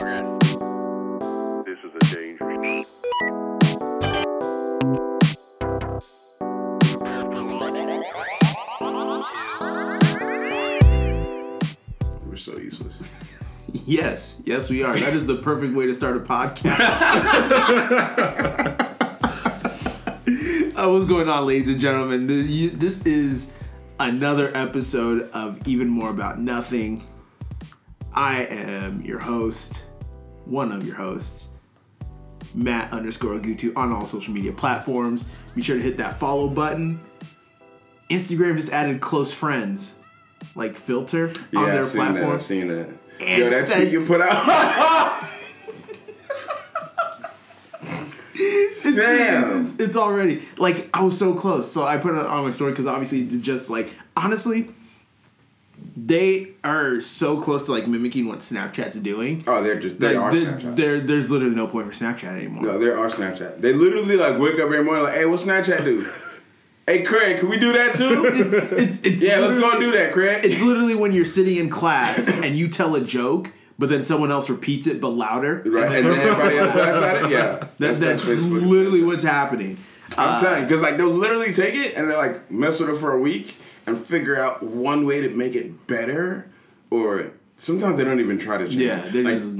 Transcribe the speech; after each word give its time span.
progress. 0.00 0.58
This 1.66 1.78
is 1.84 1.94
a 1.94 2.14
dangerous. 2.14 3.04
We're 12.26 12.36
so 12.36 12.56
useless. 12.58 13.02
Yes, 13.86 14.42
yes, 14.44 14.68
we 14.68 14.82
are. 14.82 14.98
That 14.98 15.14
is 15.14 15.26
the 15.26 15.36
perfect 15.36 15.76
way 15.76 15.86
to 15.86 15.94
start 15.94 16.16
a 16.16 16.20
podcast. 16.20 17.02
uh, 20.76 20.90
what's 20.90 21.06
going 21.06 21.28
on, 21.28 21.46
ladies 21.46 21.68
and 21.68 21.78
gentlemen? 21.78 22.26
This 22.26 23.06
is 23.06 23.52
another 24.00 24.50
episode 24.56 25.30
of 25.30 25.64
Even 25.68 25.86
More 25.88 26.10
About 26.10 26.40
Nothing. 26.40 27.04
I 28.12 28.42
am 28.46 29.02
your 29.02 29.20
host, 29.20 29.84
one 30.50 30.72
of 30.72 30.86
your 30.86 30.96
hosts, 30.96 31.50
Matt 32.54 32.92
underscore 32.92 33.34
Agutu 33.38 33.76
on 33.76 33.92
all 33.92 34.06
social 34.06 34.34
media 34.34 34.52
platforms. 34.52 35.24
Be 35.54 35.62
sure 35.62 35.76
to 35.76 35.82
hit 35.82 35.96
that 35.98 36.14
follow 36.14 36.48
button. 36.48 36.98
Instagram 38.10 38.56
just 38.56 38.72
added 38.72 39.00
close 39.00 39.32
friends, 39.32 39.94
like 40.56 40.76
filter 40.76 41.32
Yeah, 41.52 41.60
on 41.60 41.66
their 41.68 41.78
I've 41.80 41.86
seen 41.86 41.98
that. 42.00 42.10
platform. 42.10 42.32
I've 42.34 42.42
seen 42.42 42.68
that. 42.68 42.98
And 43.20 43.38
Yo, 43.38 43.50
that 43.50 43.68
tweet 43.68 43.92
you 43.92 44.04
put 44.04 44.20
out. 44.20 45.24
It's, 48.42 48.96
Damn. 48.96 49.60
It's, 49.60 49.76
it's 49.78 49.96
already 49.96 50.42
like 50.58 50.88
I 50.92 51.02
was 51.02 51.16
so 51.16 51.34
close. 51.34 51.70
So 51.70 51.84
I 51.84 51.96
put 51.98 52.14
it 52.14 52.26
on 52.26 52.44
my 52.44 52.50
story 52.50 52.72
because 52.72 52.86
obviously 52.86 53.24
just 53.38 53.70
like 53.70 53.92
honestly, 54.16 54.70
they 56.06 56.52
are 56.64 57.00
so 57.00 57.40
close 57.40 57.64
to 57.66 57.72
like 57.72 57.86
mimicking 57.86 58.28
what 58.28 58.38
Snapchat's 58.40 58.96
doing. 58.96 59.42
oh, 59.46 59.62
they're 59.62 59.78
just 59.80 59.98
they 59.98 60.16
Like, 60.16 60.24
are 60.24 60.34
there- 60.34 60.52
Snapchat. 60.52 60.76
there- 60.76 61.00
there's 61.00 61.30
literally 61.30 61.54
no 61.54 61.66
point 61.66 61.86
for 61.86 61.92
Snapchat 61.92 62.36
anymore. 62.36 62.62
no, 62.64 62.78
they 62.78 62.88
are 62.90 63.08
Snapchat. 63.10 63.60
They 63.60 63.72
literally 63.72 64.16
like 64.16 64.38
wake 64.38 64.54
up 64.54 64.60
every 64.60 64.84
morning 64.84 65.04
like, 65.04 65.14
hey, 65.14 65.26
what 65.26 65.40
Snapchat 65.40 65.84
do? 65.84 66.06
hey, 66.86 67.02
Craig, 67.02 67.38
can 67.38 67.48
we 67.50 67.58
do 67.58 67.72
that 67.72 67.94
too? 67.96 68.24
It's, 68.26 68.72
it's, 68.72 69.00
it's 69.06 69.22
yeah, 69.26 69.38
let's 69.38 69.54
go 69.54 69.60
literally- 69.60 69.86
do 69.86 69.92
that, 69.98 70.12
Craig. 70.12 70.44
It's 70.44 70.60
literally 70.62 70.94
when 70.94 71.12
you're 71.12 71.24
sitting 71.24 71.56
in 71.56 71.68
class 71.70 72.28
and 72.44 72.56
you 72.56 72.68
tell 72.68 72.94
a 72.94 73.00
joke, 73.00 73.50
but 73.78 73.88
then 73.88 74.02
someone 74.02 74.30
else 74.30 74.48
repeats 74.48 74.86
it 74.86 75.00
but 75.00 75.08
louder. 75.08 75.62
right, 75.66 75.96
and 75.96 76.06
then 76.10 76.20
everybody 76.20 76.56
else 76.58 76.74
laughs 76.76 76.98
at 76.98 77.24
it. 77.24 77.30
Yeah, 77.30 77.56
That, 77.56 77.78
that's, 77.78 78.00
that's 78.00 78.24
literally 78.26 79.02
what's 79.02 79.24
happening. 79.24 79.76
I'm 80.18 80.36
Uh, 80.36 80.40
telling 80.40 80.60
you, 80.62 80.66
because 80.66 80.82
like 80.82 80.96
they'll 80.96 81.08
literally 81.08 81.52
take 81.52 81.74
it 81.74 81.94
and 81.96 82.10
they're 82.10 82.16
like 82.18 82.50
mess 82.50 82.80
with 82.80 82.90
it 82.90 82.96
for 82.96 83.12
a 83.12 83.20
week 83.20 83.56
and 83.90 83.98
figure 83.98 84.36
out 84.36 84.62
one 84.62 85.04
way 85.06 85.20
to 85.20 85.28
make 85.28 85.54
it 85.54 85.86
better, 85.86 86.48
or 86.90 87.30
sometimes 87.56 87.96
they 87.98 88.04
don't 88.04 88.20
even 88.20 88.38
try 88.38 88.56
to 88.58 88.64
change. 88.66 88.80
yeah, 88.80 89.04
it. 89.06 89.12
they're 89.12 89.22
Like, 89.24 89.34
just 89.34 89.56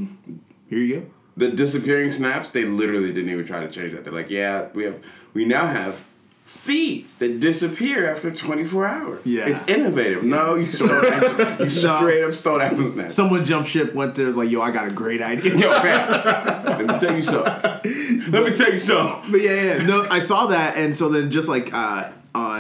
here 0.69 0.79
you 0.79 1.01
go. 1.01 1.07
the 1.37 1.49
disappearing 1.51 2.11
snaps, 2.11 2.51
they 2.51 2.65
literally 2.65 3.13
didn't 3.13 3.31
even 3.31 3.45
try 3.45 3.61
to 3.61 3.71
change 3.71 3.93
that. 3.93 4.05
They're 4.05 4.13
like, 4.13 4.31
yeah, 4.31 4.69
we 4.75 4.85
have, 4.85 4.97
we 5.35 5.45
now 5.45 5.67
have 5.67 6.05
feeds 6.45 7.15
that 7.17 7.39
disappear 7.39 8.11
after 8.11 8.29
24 8.29 8.85
hours. 8.87 9.21
Yeah. 9.25 9.49
it's 9.49 9.65
innovative. 9.69 10.25
No, 10.25 10.57
you 10.57 10.65
stole 10.65 10.89
that. 10.89 11.61
You 11.61 11.71
straight 11.71 12.25
up 12.25 12.33
stole 12.33 12.59
that 12.59 12.75
from 12.75 12.91
Snap. 12.91 13.13
Someone 13.13 13.45
jump 13.45 13.67
ship 13.67 13.95
went 13.95 14.17
there 14.17 14.27
was 14.27 14.37
like, 14.37 14.51
yo, 14.51 14.61
I 14.61 14.73
got 14.73 14.91
a 14.91 14.95
great 14.95 15.23
idea. 15.23 15.55
Yo, 15.57 15.73
fam, 15.81 16.65
let 16.65 16.87
me 16.87 16.99
tell 16.99 17.15
you 17.15 17.23
something. 17.23 18.33
Let 18.33 18.45
me 18.45 18.53
tell 18.53 18.73
you 18.73 18.79
something. 18.79 19.31
But 19.31 19.43
yeah, 19.43 19.63
yeah, 19.77 19.87
no, 19.87 20.07
I 20.11 20.19
saw 20.19 20.47
that, 20.47 20.77
and 20.77 20.97
so 20.97 21.09
then 21.09 21.31
just 21.31 21.49
like 21.49 21.73
uh, 21.73 22.11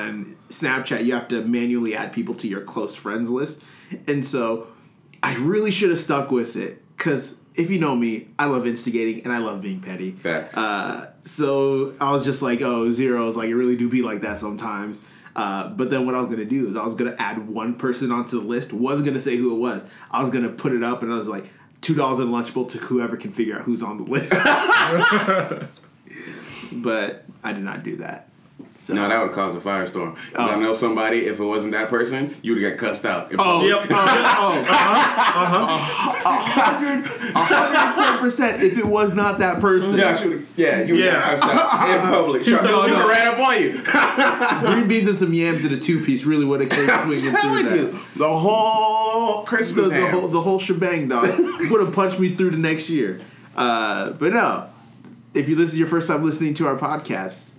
on 0.00 0.36
Snapchat, 0.48 1.04
you 1.04 1.14
have 1.14 1.28
to 1.28 1.42
manually 1.42 1.94
add 1.94 2.12
people 2.12 2.34
to 2.36 2.48
your 2.48 2.62
close 2.62 2.94
friends 2.96 3.30
list, 3.30 3.62
and 4.08 4.24
so 4.24 4.68
I 5.22 5.34
really 5.36 5.70
should 5.70 5.90
have 5.90 5.98
stuck 5.98 6.30
with 6.30 6.56
it 6.56 6.82
because 6.96 7.36
if 7.54 7.70
you 7.70 7.78
know 7.78 7.94
me, 7.94 8.28
I 8.38 8.46
love 8.46 8.66
instigating 8.66 9.24
and 9.24 9.32
I 9.32 9.38
love 9.38 9.60
being 9.60 9.80
petty. 9.80 10.12
Facts. 10.12 10.56
Uh, 10.56 11.12
so 11.22 11.94
I 12.00 12.12
was 12.12 12.24
just 12.24 12.42
like, 12.42 12.62
oh, 12.62 12.90
zeros, 12.90 13.36
like 13.36 13.48
it 13.48 13.56
really 13.56 13.76
do 13.76 13.88
be 13.88 14.02
like 14.02 14.20
that 14.20 14.38
sometimes. 14.38 15.00
Uh, 15.36 15.68
but 15.68 15.90
then 15.90 16.06
what 16.06 16.14
I 16.14 16.18
was 16.18 16.26
gonna 16.28 16.44
do 16.44 16.68
is 16.68 16.76
I 16.76 16.82
was 16.84 16.94
gonna 16.94 17.16
add 17.18 17.48
one 17.48 17.74
person 17.74 18.10
onto 18.10 18.40
the 18.40 18.46
list. 18.46 18.72
wasn't 18.72 19.06
gonna 19.06 19.20
say 19.20 19.36
who 19.36 19.54
it 19.54 19.58
was. 19.58 19.84
I 20.10 20.20
was 20.20 20.30
gonna 20.30 20.48
put 20.48 20.72
it 20.72 20.82
up, 20.82 21.02
and 21.02 21.12
I 21.12 21.16
was 21.16 21.28
like, 21.28 21.50
two 21.80 21.94
dollars 21.94 22.18
in 22.18 22.28
lunchable 22.28 22.68
to 22.70 22.78
whoever 22.78 23.16
can 23.16 23.30
figure 23.30 23.56
out 23.56 23.62
who's 23.62 23.82
on 23.82 23.98
the 23.98 24.04
list. 24.04 24.30
but 26.72 27.24
I 27.42 27.52
did 27.52 27.62
not 27.62 27.82
do 27.82 27.96
that. 27.96 28.29
So 28.78 28.94
No, 28.94 29.08
that 29.08 29.18
would 29.18 29.26
have 29.28 29.32
caused 29.34 29.56
a 29.56 29.60
firestorm. 29.60 30.16
Oh. 30.36 30.42
I 30.48 30.56
know 30.56 30.72
somebody, 30.74 31.26
if 31.26 31.38
it 31.38 31.44
wasn't 31.44 31.72
that 31.74 31.88
person, 31.90 32.34
you 32.42 32.54
would 32.54 32.62
have 32.62 32.78
got 32.78 32.88
cussed 32.88 33.04
out. 33.04 33.32
Oh, 33.38 33.64
Yep. 33.66 33.88
oh, 33.90 34.64
oh, 34.66 36.22
a 36.24 36.32
hundred, 36.32 37.04
a 37.34 37.38
hundred 37.44 37.76
and 37.76 37.96
ten 37.96 38.18
percent. 38.18 38.62
If 38.62 38.78
it 38.78 38.86
was 38.86 39.14
not 39.14 39.38
that 39.40 39.60
person, 39.60 39.96
Yeah, 39.98 40.16
I 40.18 40.40
yeah, 40.56 40.82
you 40.82 40.94
would 40.94 41.04
Yeah. 41.04 41.20
have 41.20 41.40
got 41.40 41.50
cussed 41.50 41.54
out 41.84 42.04
in 42.04 42.10
public. 42.14 42.42
Two 42.42 42.50
Trust 42.52 42.64
me, 42.64 42.70
seconds. 42.70 42.86
she 42.86 42.92
would 42.92 43.08
ran 43.08 43.26
up 43.28 43.38
on 43.38 43.62
you. 43.62 44.70
green 44.74 44.88
beans 44.88 45.08
and 45.08 45.18
some 45.18 45.32
yams 45.34 45.64
in 45.64 45.72
a 45.72 45.76
two 45.78 46.02
piece 46.04 46.24
really 46.24 46.44
would 46.44 46.60
have 46.60 46.70
came 46.70 46.88
I'm 46.90 47.12
swinging 47.12 47.30
through 47.32 47.40
telling 47.40 47.64
that. 47.66 47.76
you, 47.76 47.98
the 48.16 48.28
whole 48.38 49.44
Christmas 49.44 49.88
the 49.88 49.94
ham. 49.94 50.10
whole 50.12 50.28
the 50.28 50.40
whole 50.40 50.58
shebang, 50.58 51.08
dog, 51.08 51.28
would 51.70 51.80
have 51.80 51.94
punched 51.94 52.18
me 52.18 52.30
through 52.34 52.50
the 52.50 52.58
next 52.58 52.88
year. 52.88 53.20
Uh, 53.56 54.10
but 54.12 54.32
no, 54.32 54.66
if 55.34 55.48
you 55.48 55.54
this 55.56 55.72
is 55.72 55.78
your 55.78 55.88
first 55.88 56.08
time 56.08 56.24
listening 56.24 56.54
to 56.54 56.66
our 56.66 56.76
podcast, 56.76 57.49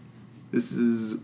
this 0.52 0.72
is 0.74 1.20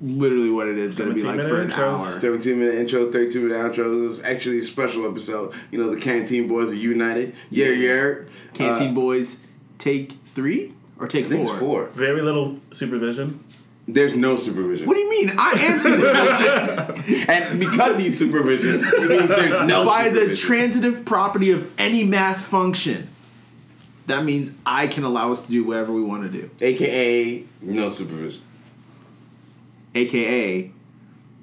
literally 0.00 0.50
what 0.50 0.66
it 0.68 0.78
is 0.78 0.98
going 0.98 1.10
to 1.10 1.14
be 1.14 1.22
like 1.22 1.40
for 1.40 1.60
an 1.60 1.68
intros. 1.70 1.76
hour. 2.14 2.20
17 2.20 2.58
minute 2.58 2.74
intro, 2.76 3.10
32 3.10 3.40
minute 3.48 3.56
outros. 3.58 4.02
This 4.02 4.12
is 4.18 4.22
actually 4.22 4.58
a 4.60 4.64
special 4.64 5.08
episode. 5.08 5.52
You 5.70 5.78
know, 5.78 5.94
the 5.94 6.00
Canteen 6.00 6.48
Boys 6.48 6.72
are 6.72 6.76
united. 6.76 7.34
Yeah, 7.50 7.68
yeah. 7.68 8.14
Canteen 8.54 8.90
Uh, 8.90 8.94
boys, 8.94 9.38
take 9.78 10.12
three 10.26 10.72
or 10.98 11.06
take 11.06 11.26
I 11.26 11.28
think 11.28 11.46
four? 11.46 11.52
it's 11.54 11.60
four. 11.60 11.86
Very 11.88 12.22
little 12.22 12.58
supervision. 12.72 13.44
There's 13.86 14.16
no 14.16 14.36
supervision. 14.36 14.86
What 14.86 14.94
do 14.94 15.00
you 15.00 15.10
mean? 15.10 15.34
I 15.36 15.50
am 15.50 15.78
supervision 15.78 17.24
and 17.28 17.60
because 17.60 17.98
he's 17.98 18.18
supervision, 18.18 18.82
it 18.82 19.10
means 19.10 19.28
there's 19.28 19.66
no 19.66 19.84
by 19.84 20.08
the 20.08 20.34
transitive 20.34 21.04
property 21.04 21.50
of 21.50 21.70
any 21.78 22.02
math 22.04 22.40
function. 22.40 23.08
That 24.06 24.24
means 24.24 24.52
I 24.64 24.86
can 24.86 25.04
allow 25.04 25.32
us 25.32 25.42
to 25.42 25.50
do 25.50 25.64
whatever 25.64 25.92
we 25.92 26.02
want 26.02 26.22
to 26.22 26.30
do, 26.30 26.48
AKA 26.62 27.44
no 27.60 27.90
supervision. 27.90 28.40
Aka 29.94 30.70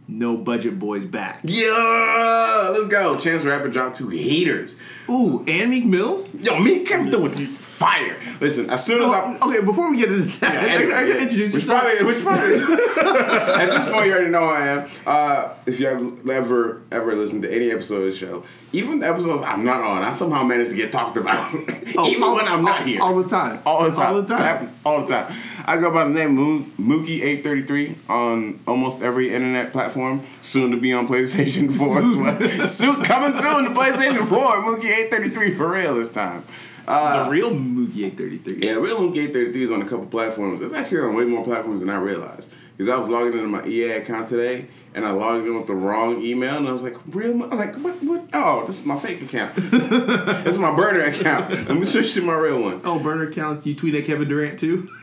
no 0.08 0.36
budget 0.38 0.78
boys 0.78 1.06
back. 1.06 1.40
Yeah, 1.44 2.70
let's 2.72 2.88
go. 2.88 3.18
Chance 3.18 3.44
Rapper 3.44 3.70
dropped 3.70 3.98
two 3.98 4.10
heaters. 4.10 4.76
Ooh, 5.12 5.44
and 5.48 5.70
Meek 5.70 5.86
Mills. 5.86 6.36
Yo, 6.36 6.58
me 6.60 6.84
came 6.86 7.10
through 7.12 7.24
with 7.24 7.38
fire. 7.48 8.16
Listen, 8.40 8.70
as 8.70 8.86
soon 8.86 9.02
as 9.04 9.10
I 9.10 9.38
Oh, 9.42 9.50
okay, 9.50 9.64
before 9.66 9.92
we 9.92 9.98
get 9.98 10.10
into 10.12 10.40
that, 10.40 10.52
I, 10.64 10.70
Anyway, 10.70 10.94
I, 10.94 10.98
I 11.00 11.02
yeah. 11.04 11.14
can 11.14 11.22
introduce 11.24 11.54
which 11.54 11.64
yourself. 11.64 11.82
Probably, 11.84 12.06
which 12.06 12.24
probably, 12.24 12.56
at 13.64 13.66
this 13.72 13.86
point, 13.92 14.06
you 14.08 14.14
already 14.14 14.30
know 14.30 14.40
who 14.40 14.46
I 14.54 14.68
am. 14.68 14.90
Uh, 15.06 15.50
if 15.66 15.80
you 15.80 15.88
have 15.88 16.30
ever 16.30 16.82
ever 16.92 17.14
listened 17.16 17.44
to 17.44 17.54
any 17.54 17.72
episode 17.72 17.98
of 17.98 18.06
the 18.06 18.18
show, 18.18 18.44
even 18.72 19.00
the 19.00 19.08
episodes 19.08 19.44
I'm 19.44 19.66
not 19.66 19.82
on, 19.82 20.04
I 20.04 20.14
somehow 20.14 20.44
manage 20.44 20.70
to 20.70 20.76
get 20.76 20.92
talked 20.94 21.18
about, 21.18 21.54
Oh, 21.98 22.08
even 22.08 22.24
all- 22.24 22.36
when 22.36 22.48
I'm 22.48 22.62
not 22.64 22.80
all- 22.82 22.86
here. 22.88 23.02
all 23.02 23.22
the 23.22 23.28
time, 23.30 23.60
all 23.66 23.84
the 23.84 23.92
time, 23.96 24.16
all 24.16 24.22
the 24.22 24.28
time. 24.28 24.42
It 24.42 24.46
happens 24.46 24.74
all 24.86 25.02
the 25.02 25.08
time. 25.08 25.36
I 25.66 25.78
go 25.78 25.92
by 25.92 26.06
the 26.06 26.10
name 26.10 26.32
Moo- 26.36 26.64
Mookie833 26.80 27.96
on 28.10 28.60
almost 28.68 29.02
every 29.04 29.34
internet 29.34 29.72
platform. 29.72 30.22
Soon 30.42 30.72
to 30.72 30.78
be 30.78 30.92
on 30.94 31.08
PlayStation 31.08 31.72
4 31.76 32.00
as 32.02 32.16
well. 32.60 32.68
soon, 32.68 33.04
coming 33.04 33.38
soon 33.40 33.66
to 33.66 33.70
PlayStation 33.72 34.26
4. 34.26 34.40
Mookie833 34.64 35.01
for 35.10 35.70
real 35.72 35.96
this 35.96 36.14
time. 36.14 36.44
Uh, 36.88 37.24
the 37.26 37.30
real 37.30 37.52
Mookie 37.52 38.06
833. 38.08 38.58
yeah, 38.68 38.74
Real 38.74 38.98
Mookie 38.98 39.30
833 39.30 39.64
is 39.64 39.72
on 39.72 39.82
a 39.82 39.86
couple 39.86 40.06
platforms. 40.08 40.62
It's 40.62 40.74
actually 40.74 41.02
on 41.02 41.14
way 41.16 41.26
more 41.26 41.44
platforms 41.44 41.82
than 41.82 41.90
I 41.90 41.98
realized. 42.00 42.52
Because 42.76 42.90
I 42.92 42.98
was 42.98 43.10
logging 43.10 43.34
into 43.34 43.48
my 43.48 43.64
EA 43.66 43.92
account 43.98 44.28
today, 44.28 44.66
and 44.96 45.06
I 45.06 45.12
logged 45.12 45.46
in 45.46 45.56
with 45.56 45.68
the 45.68 45.76
wrong 45.76 46.22
email, 46.24 46.58
and 46.58 46.68
I 46.68 46.72
was 46.72 46.82
like, 46.82 46.96
Real? 47.08 47.44
I'm 47.44 47.52
like, 47.58 47.76
what? 47.76 48.02
What? 48.02 48.24
Oh, 48.34 48.66
this 48.66 48.80
is 48.80 48.86
my 48.86 48.98
fake 48.98 49.22
account. 49.22 49.54
this 49.56 50.48
is 50.48 50.58
my 50.58 50.76
burner 50.76 51.02
account. 51.02 51.52
Let 51.52 51.78
me 51.78 51.86
switch 51.86 52.14
to 52.16 52.24
my 52.24 52.34
real 52.34 52.60
one. 52.62 52.82
Oh, 52.84 52.98
burner 52.98 53.28
accounts. 53.30 53.68
You 53.68 53.76
tweet 53.76 53.94
at 53.96 54.06
Kevin 54.06 54.28
Durant 54.28 54.58
too. 54.58 54.90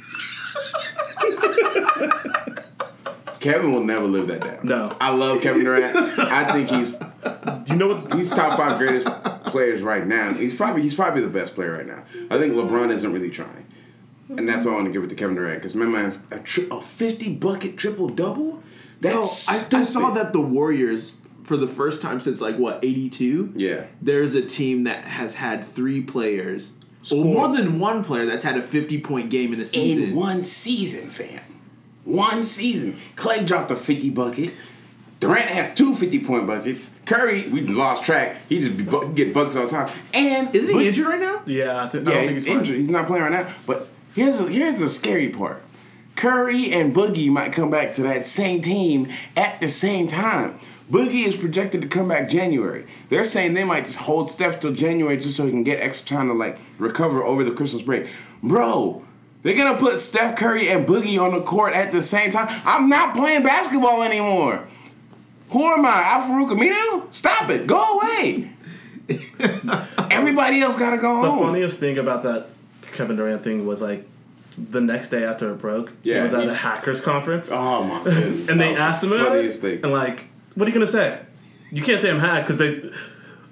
Kevin 3.40 3.72
will 3.72 3.84
never 3.84 4.06
live 4.06 4.26
that 4.28 4.40
down. 4.40 4.58
No. 4.64 4.96
I 5.00 5.14
love 5.14 5.40
Kevin 5.40 5.62
Durant. 5.62 5.94
I 6.18 6.52
think 6.52 6.70
he's 6.70 6.90
Do 6.90 7.06
you 7.68 7.76
know 7.76 7.94
what? 7.94 8.14
he's 8.14 8.30
top 8.30 8.56
five 8.56 8.78
greatest 8.78 9.06
players 9.50 9.82
right 9.82 10.06
now. 10.06 10.32
He's 10.32 10.54
probably 10.54 10.82
he's 10.82 10.94
probably 10.94 11.22
the 11.22 11.28
best 11.28 11.54
player 11.54 11.72
right 11.72 11.86
now. 11.86 12.04
I 12.30 12.38
think 12.38 12.54
LeBron 12.54 12.92
isn't 12.92 13.12
really 13.12 13.30
trying, 13.30 13.66
and 14.28 14.48
that's 14.48 14.66
why 14.66 14.72
I 14.72 14.74
want 14.76 14.86
to 14.86 14.92
give 14.92 15.02
it 15.02 15.08
to 15.08 15.14
Kevin 15.14 15.36
Durant 15.36 15.58
because 15.58 15.74
my 15.74 15.86
man's 15.86 16.24
a, 16.30 16.38
tri- 16.40 16.66
a 16.70 16.80
fifty 16.80 17.34
bucket 17.34 17.76
triple 17.76 18.08
double. 18.08 18.62
No, 19.00 19.20
That's 19.20 19.48
I, 19.48 19.78
I 19.78 19.82
saw 19.84 20.10
that 20.10 20.32
the 20.32 20.40
Warriors, 20.40 21.12
for 21.44 21.56
the 21.56 21.68
first 21.68 22.02
time 22.02 22.18
since 22.20 22.40
like 22.40 22.56
what 22.56 22.84
eighty 22.84 23.08
two. 23.08 23.52
Yeah. 23.54 23.86
There's 24.02 24.34
a 24.34 24.42
team 24.42 24.84
that 24.84 25.04
has 25.04 25.34
had 25.34 25.64
three 25.64 26.02
players, 26.02 26.72
or 27.12 27.24
more 27.24 27.48
than 27.54 27.78
one 27.78 28.02
player 28.02 28.26
that's 28.26 28.42
had 28.44 28.56
a 28.56 28.62
fifty 28.62 29.00
point 29.00 29.30
game 29.30 29.52
in 29.52 29.60
a 29.60 29.66
season. 29.66 30.02
in 30.04 30.16
one 30.16 30.44
season, 30.44 31.10
fam. 31.10 31.42
One 32.04 32.42
season. 32.42 32.96
Klay 33.16 33.46
dropped 33.46 33.70
a 33.70 33.76
50 33.76 34.08
bucket. 34.10 34.50
Durant 35.20 35.46
has 35.50 35.74
two 35.74 35.94
50 35.94 36.20
point 36.24 36.46
buckets. 36.46 36.90
Curry, 37.06 37.48
we 37.48 37.62
lost 37.62 38.04
track. 38.04 38.36
He 38.48 38.60
just 38.60 38.76
be 38.76 38.84
bu- 38.84 39.12
get 39.14 39.34
buckets 39.34 39.56
all 39.56 39.64
the 39.64 39.70
time. 39.70 39.90
And 40.14 40.54
Isn't 40.54 40.70
he 40.70 40.74
but- 40.80 40.86
injured 40.86 41.06
right 41.06 41.20
now? 41.20 41.42
Yeah, 41.46 41.84
I, 41.84 41.88
think 41.88 42.06
I 42.06 42.10
Yeah, 42.10 42.16
don't 42.16 42.24
think 42.26 42.34
he's 42.34 42.44
he's 42.44 42.54
injured. 42.56 42.76
He's 42.76 42.90
not 42.90 43.06
playing 43.06 43.24
right 43.24 43.32
now. 43.32 43.52
But 43.66 43.88
here's 44.14 44.40
a, 44.40 44.48
here's 44.48 44.78
the 44.78 44.88
scary 44.88 45.28
part. 45.30 45.62
Curry 46.14 46.72
and 46.72 46.94
Boogie 46.94 47.30
might 47.30 47.52
come 47.52 47.70
back 47.70 47.94
to 47.94 48.02
that 48.02 48.26
same 48.26 48.60
team 48.60 49.12
at 49.36 49.60
the 49.60 49.68
same 49.68 50.06
time. 50.06 50.58
Boogie 50.90 51.26
is 51.26 51.36
projected 51.36 51.82
to 51.82 51.88
come 51.88 52.08
back 52.08 52.28
January. 52.28 52.86
They're 53.08 53.24
saying 53.24 53.54
they 53.54 53.64
might 53.64 53.84
just 53.84 53.98
hold 53.98 54.28
Steph 54.30 54.58
till 54.60 54.72
January 54.72 55.16
just 55.16 55.36
so 55.36 55.44
he 55.44 55.50
can 55.50 55.62
get 55.64 55.80
extra 55.80 56.16
time 56.16 56.28
to 56.28 56.34
like 56.34 56.58
recover 56.78 57.22
over 57.22 57.44
the 57.44 57.50
Christmas 57.52 57.82
break. 57.82 58.08
Bro, 58.42 59.02
they're 59.42 59.56
gonna 59.56 59.78
put 59.78 60.00
Steph 60.00 60.36
Curry 60.36 60.68
and 60.70 60.86
Boogie 60.86 61.20
on 61.20 61.32
the 61.34 61.42
court 61.42 61.74
at 61.74 61.92
the 61.92 62.00
same 62.02 62.30
time. 62.30 62.48
I'm 62.64 62.88
not 62.88 63.14
playing 63.14 63.42
basketball 63.42 64.02
anymore. 64.02 64.64
Who 65.50 65.64
am 65.66 65.84
I? 65.86 66.02
Al-Farouq 66.04 66.50
Aminu? 66.50 67.12
Stop 67.12 67.50
it. 67.50 67.66
Go 67.66 67.98
away. 67.98 68.50
Everybody 70.10 70.60
else 70.60 70.78
gotta 70.78 70.98
go 70.98 71.22
The 71.22 71.30
home. 71.30 71.38
The 71.38 71.44
funniest 71.46 71.80
thing 71.80 71.98
about 71.98 72.22
that 72.24 72.48
Kevin 72.92 73.16
Durant 73.16 73.42
thing 73.42 73.66
was 73.66 73.80
like 73.82 74.04
the 74.56 74.80
next 74.80 75.10
day 75.10 75.24
after 75.24 75.52
it 75.52 75.56
broke, 75.60 75.92
Yeah, 76.02 76.16
he 76.16 76.22
was 76.24 76.34
at 76.34 76.42
he- 76.42 76.48
a 76.48 76.54
hackers 76.54 77.00
conference, 77.00 77.50
Oh 77.52 77.84
my 77.84 78.02
goodness. 78.04 78.48
and 78.48 78.60
they 78.60 78.74
Oh, 78.74 78.78
asked 78.78 79.02
him 79.04 79.12
about 79.12 79.28
funniest 79.28 79.58
it, 79.58 79.60
thing. 79.76 79.84
and 79.84 79.92
like, 79.92 80.26
what 80.54 80.66
are 80.66 80.68
you 80.70 80.74
gonna 80.74 80.86
say? 80.86 81.18
You 81.70 81.82
can't 81.82 82.00
say 82.00 82.10
I'm 82.10 82.18
hacked 82.18 82.48
because 82.48 82.58
they 82.58 82.90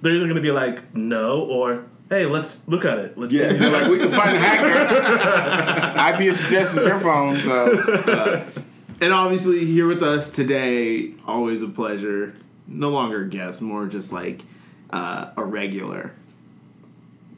they're 0.02 0.14
either 0.14 0.26
gonna 0.28 0.40
be 0.40 0.50
like 0.52 0.94
no 0.94 1.42
or 1.42 1.84
hey, 2.10 2.26
let's 2.26 2.66
look 2.68 2.84
at 2.84 2.98
it. 2.98 3.16
Let's 3.18 3.32
Yeah, 3.34 3.50
see. 3.50 3.56
they're 3.56 3.70
like, 3.70 3.88
we 3.90 3.98
can 3.98 4.08
find 4.10 4.34
the 4.34 4.38
hacker. 4.40 6.22
IP 6.24 6.34
suggests 6.34 6.76
it's 6.76 6.86
your 6.86 6.98
phone, 7.00 7.36
so 7.36 7.72
uh, 8.06 8.44
And 9.00 9.12
obviously, 9.12 9.64
here 9.64 9.86
with 9.86 10.02
us 10.02 10.28
today, 10.28 11.12
always 11.26 11.62
a 11.62 11.68
pleasure. 11.68 12.34
No 12.66 12.88
longer 12.88 13.22
a 13.22 13.28
guest, 13.28 13.60
more 13.60 13.86
just 13.86 14.12
like 14.12 14.40
uh, 14.90 15.30
a 15.36 15.44
regular. 15.44 16.12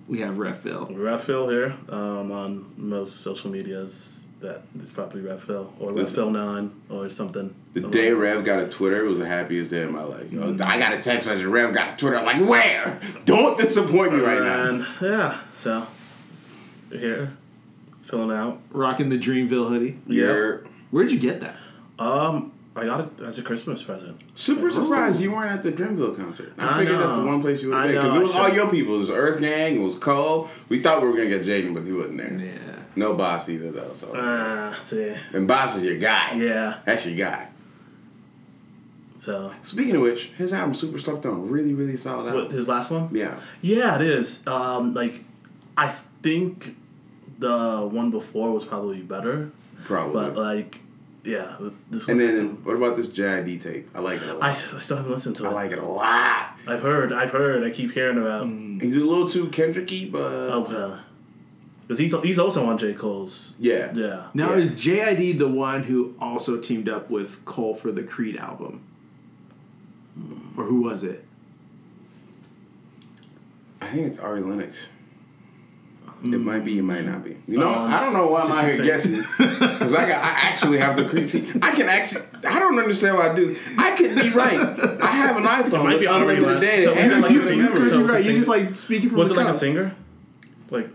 We 0.06 0.20
have 0.20 0.38
Ref 0.38 0.58
Phil. 0.58 0.86
Ref 0.86 1.24
Phil 1.24 1.48
here 1.48 1.74
um, 1.88 2.32
on 2.32 2.72
most 2.76 3.20
social 3.20 3.50
medias. 3.50 4.26
That 4.40 4.62
is 4.80 4.92
probably 4.92 5.20
Ref 5.20 5.42
Phil 5.42 5.72
or 5.80 5.92
Ref 5.92 6.10
Phil 6.10 6.30
Nine 6.30 6.70
or 6.88 7.10
something. 7.10 7.52
the 7.74 7.80
day 7.80 8.12
Rev 8.12 8.44
got 8.44 8.60
a 8.60 8.68
Twitter 8.68 9.04
it 9.04 9.08
was 9.08 9.18
the 9.18 9.26
happiest 9.26 9.68
day 9.68 9.82
of 9.82 9.90
my 9.90 10.04
life. 10.04 10.32
Yo, 10.32 10.56
I 10.62 10.78
got 10.78 10.92
a 10.92 11.02
text 11.02 11.26
message. 11.26 11.44
Rev 11.44 11.74
got 11.74 11.94
a 11.94 11.96
Twitter. 11.96 12.16
I'm 12.16 12.24
like, 12.24 12.48
where? 12.48 13.00
Don't 13.24 13.58
disappoint 13.58 14.12
me 14.12 14.20
right 14.20 14.40
now. 14.40 14.86
Yeah, 15.02 15.40
so 15.54 15.86
here 16.92 17.36
filling 18.04 18.34
out. 18.34 18.60
Rocking 18.70 19.08
the 19.08 19.18
Dreamville 19.18 19.68
hoodie. 19.68 19.98
You're 20.06 20.64
Where'd 20.90 21.10
you 21.10 21.18
get 21.18 21.40
that? 21.40 21.56
Um, 21.98 22.52
I 22.76 22.84
got 22.84 23.00
it 23.00 23.24
as 23.24 23.38
a 23.38 23.42
Christmas 23.42 23.82
present. 23.82 24.20
super 24.38 24.70
surprised 24.70 25.20
you 25.20 25.32
weren't 25.32 25.50
at 25.52 25.62
the 25.64 25.72
Dreamville 25.72 26.16
concert. 26.16 26.52
I, 26.58 26.76
I 26.76 26.78
figured 26.78 27.00
that's 27.00 27.18
the 27.18 27.24
one 27.26 27.40
place 27.42 27.60
you 27.62 27.68
would 27.70 27.76
I 27.76 27.86
have 27.86 27.94
been 27.94 28.02
because 28.02 28.14
it 28.14 28.18
I 28.18 28.22
was 28.22 28.34
all 28.36 28.48
your 28.54 28.70
people. 28.70 28.96
It 28.96 29.00
was 29.00 29.10
Earth 29.10 29.40
Gang. 29.40 29.76
It 29.76 29.84
was 29.84 29.96
Cole. 29.96 30.48
We 30.68 30.80
thought 30.80 31.02
we 31.02 31.08
were 31.08 31.16
gonna 31.16 31.28
get 31.28 31.42
Jaden, 31.42 31.74
but 31.74 31.84
he 31.84 31.92
wasn't 31.92 32.18
there. 32.18 32.32
Yeah. 32.32 32.76
No 32.96 33.14
Bas 33.14 33.48
either 33.48 33.70
though. 33.72 33.92
So 33.94 34.12
Ah, 34.14 34.78
see, 34.82 35.14
and 35.32 35.46
Bas 35.48 35.76
is 35.76 35.82
your 35.82 35.98
guy. 35.98 36.34
yeah. 36.34 36.78
that's 36.84 37.04
your 37.06 37.16
guy. 37.16 37.48
So 39.16 39.52
Speaking 39.64 39.96
of 39.96 40.02
which, 40.02 40.26
his 40.36 40.52
album 40.52 40.74
Super 40.74 40.98
Slept 40.98 41.26
On 41.26 41.48
really 41.48 41.74
really 41.74 41.96
solid 41.96 42.26
album. 42.28 42.44
what 42.44 42.52
his 42.52 42.68
last 42.68 42.90
one? 42.92 43.08
Yeah. 43.12 43.40
Yeah, 43.60 43.96
it 43.96 44.02
is. 44.02 44.46
Um, 44.46 44.94
like 44.94 45.24
I 45.76 45.88
think 45.88 46.76
the 47.38 47.88
one 47.90 48.10
before 48.10 48.52
was 48.52 48.64
probably 48.64 49.00
better, 49.02 49.50
Probably. 49.88 50.12
but 50.12 50.36
like, 50.36 50.80
yeah, 51.24 51.56
this 51.90 52.06
one. 52.06 52.20
and 52.20 52.28
then 52.28 52.36
some- 52.36 52.64
what 52.64 52.76
about 52.76 52.94
this 52.96 53.08
JID 53.08 53.60
tape? 53.60 53.88
I 53.94 54.00
like 54.00 54.22
it 54.22 54.28
a 54.28 54.34
lot. 54.34 54.42
I, 54.44 54.50
I 54.50 54.52
still 54.54 54.96
haven't 54.98 55.10
listened 55.12 55.36
to 55.38 55.44
it. 55.46 55.48
I 55.48 55.52
like 55.52 55.72
it 55.72 55.78
a 55.78 55.84
lot. 55.84 56.56
I've 56.66 56.82
heard. 56.82 57.12
I've 57.12 57.30
heard. 57.30 57.64
I 57.64 57.70
keep 57.70 57.92
hearing 57.92 58.18
about. 58.18 58.46
Mm. 58.46 58.80
He's 58.80 58.94
a 58.96 59.00
little 59.00 59.28
too 59.28 59.46
Kendricky, 59.48 60.12
but 60.12 60.20
Okay. 60.22 61.00
Because 61.82 61.98
he's 61.98 62.14
he's 62.22 62.38
also 62.38 62.66
on 62.66 62.76
J 62.76 62.92
Cole's. 62.92 63.54
yeah. 63.58 63.90
Yeah. 63.94 64.26
Now, 64.34 64.50
Yeah. 64.52 64.58
is 64.58 64.74
JID 64.78 65.38
the 65.38 65.48
one 65.48 65.84
who 65.84 66.14
also 66.20 66.58
teamed 66.60 66.86
up 66.88 67.08
with 67.10 67.42
Cole 67.46 67.74
for 67.74 67.90
the 67.90 68.02
Creed 68.02 68.36
album? 68.36 68.82
Or 70.56 70.64
who 70.64 70.82
was 70.82 71.02
it? 71.02 71.24
I 73.80 73.86
think 73.86 74.06
it's 74.06 74.18
Ari 74.18 74.40
Lennox. 74.42 74.90
It 76.24 76.26
might 76.40 76.64
be, 76.64 76.78
it 76.78 76.82
might 76.82 77.04
not 77.04 77.22
be. 77.24 77.36
You 77.46 77.58
know, 77.58 77.68
Oh, 77.68 77.84
I 77.86 77.98
don't 78.00 78.12
know 78.12 78.26
why 78.26 78.40
I'm 78.40 78.46
just 78.48 78.58
out 78.62 78.70
here 78.70 78.84
guessing 78.84 79.18
because 79.38 79.94
I 79.94 80.08
got, 80.08 80.18
I 80.22 80.48
actually 80.48 80.78
have 80.78 80.96
the 80.96 81.04
creep. 81.08 81.26
See, 81.28 81.48
I 81.62 81.70
can 81.72 81.88
actually, 81.88 82.22
I 82.48 82.58
don't 82.58 82.76
understand 82.78 83.16
why 83.16 83.28
I 83.30 83.34
do. 83.36 83.56
I 83.78 83.94
could 83.96 84.16
be 84.16 84.30
right. 84.30 84.58
I 85.00 85.06
have 85.12 85.36
an 85.36 85.44
iPhone. 85.44 85.66
It 85.66 85.84
might 85.84 85.90
with 85.92 86.00
be 86.00 86.06
unlimited 86.06 86.42
unlimited. 86.44 86.60
data 86.68 86.82
So 86.84 86.92
is 86.92 86.98
and 86.98 87.12
it 87.12 87.18
like 87.20 87.30
a 87.30 87.34
unlimited 87.34 87.48
singer? 87.48 87.88
So- 87.88 87.98
You're 87.98 88.06
right. 88.08 88.24
You're 88.24 88.34
just 88.34 88.48
like 88.48 88.74
speaking 88.74 89.08
from 89.10 89.16
the 89.16 89.20
Was 89.20 89.28
the 89.28 89.34
it 89.34 89.44
like 89.44 89.54
a 89.54 89.54
singer? 89.54 89.94
Like, 90.70 90.88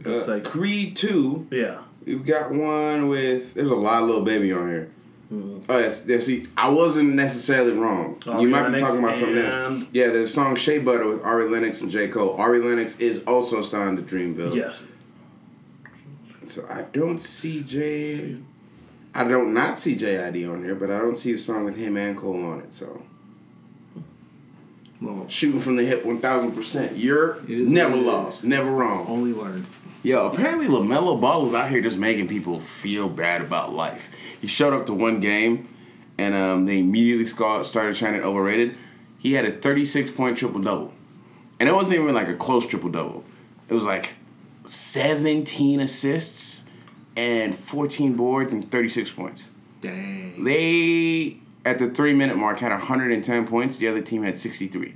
it's 0.00 0.28
Uh, 0.28 0.32
like 0.34 0.44
Creed 0.44 0.94
two. 0.96 1.46
yeah. 1.50 1.78
We've 2.04 2.24
got 2.24 2.52
one 2.52 3.08
with. 3.08 3.54
There's 3.54 3.68
a 3.68 3.74
lot 3.74 4.02
of 4.02 4.08
little 4.08 4.22
baby 4.24 4.52
on 4.52 4.68
here. 4.68 4.90
Mm-hmm. 5.32 5.70
Oh 5.70 5.78
yes, 5.78 6.04
yeah, 6.06 6.20
see, 6.20 6.46
I 6.56 6.68
wasn't 6.68 7.14
necessarily 7.14 7.72
wrong. 7.72 8.22
Ari 8.28 8.42
you 8.42 8.48
might 8.48 8.70
be 8.70 8.78
talking 8.78 9.00
about 9.00 9.14
something 9.16 9.38
else. 9.38 9.84
Yeah, 9.92 10.08
there's 10.08 10.30
a 10.30 10.32
song 10.32 10.54
Shea 10.54 10.78
Butter 10.78 11.04
with 11.06 11.24
Ari 11.24 11.48
Lennox 11.48 11.80
and 11.80 11.90
J. 11.90 12.06
Cole. 12.08 12.36
Ari 12.36 12.60
Lennox 12.60 13.00
is 13.00 13.24
also 13.24 13.60
signed 13.62 13.98
to 13.98 14.04
Dreamville. 14.04 14.54
Yes. 14.54 14.84
So 16.44 16.64
I 16.70 16.82
don't 16.92 17.20
see 17.20 17.62
J. 17.64 18.36
I 19.14 19.24
don't 19.24 19.52
not 19.52 19.80
see 19.80 19.96
JID 19.96 20.48
on 20.52 20.62
here, 20.62 20.74
but 20.74 20.90
I 20.90 20.98
don't 20.98 21.16
see 21.16 21.32
a 21.32 21.38
song 21.38 21.64
with 21.64 21.76
him 21.76 21.96
and 21.96 22.16
Cole 22.16 22.44
on 22.44 22.60
it. 22.60 22.72
So 22.72 23.02
Well, 25.00 25.26
shooting 25.28 25.58
from 25.60 25.76
the 25.76 25.84
hip, 25.84 26.04
one 26.04 26.18
thousand 26.20 26.52
percent. 26.52 26.96
You're 26.96 27.40
never 27.48 27.96
lost, 27.96 28.44
never 28.44 28.70
wrong. 28.70 29.06
only 29.08 29.32
learned. 29.32 29.66
Yo, 30.06 30.28
apparently 30.28 30.68
Lamelo 30.68 31.20
Ball 31.20 31.42
was 31.42 31.52
out 31.52 31.68
here 31.68 31.80
just 31.80 31.98
making 31.98 32.28
people 32.28 32.60
feel 32.60 33.08
bad 33.08 33.40
about 33.40 33.72
life. 33.72 34.12
He 34.40 34.46
showed 34.46 34.72
up 34.72 34.86
to 34.86 34.94
one 34.94 35.18
game, 35.18 35.68
and 36.16 36.32
um, 36.32 36.64
they 36.64 36.78
immediately 36.78 37.24
started 37.26 37.96
chanting 37.96 38.22
overrated. 38.22 38.78
He 39.18 39.32
had 39.32 39.44
a 39.44 39.50
36 39.50 40.12
point 40.12 40.38
triple 40.38 40.60
double, 40.60 40.94
and 41.58 41.68
it 41.68 41.74
wasn't 41.74 41.98
even 41.98 42.14
like 42.14 42.28
a 42.28 42.36
close 42.36 42.68
triple 42.68 42.88
double. 42.88 43.24
It 43.68 43.74
was 43.74 43.82
like 43.82 44.12
17 44.66 45.80
assists 45.80 46.62
and 47.16 47.52
14 47.52 48.14
boards 48.14 48.52
and 48.52 48.70
36 48.70 49.10
points. 49.10 49.50
Dang. 49.80 50.44
They 50.44 51.38
at 51.64 51.80
the 51.80 51.90
three 51.90 52.14
minute 52.14 52.36
mark 52.36 52.60
had 52.60 52.70
110 52.70 53.48
points. 53.48 53.78
The 53.78 53.88
other 53.88 54.02
team 54.02 54.22
had 54.22 54.38
63. 54.38 54.94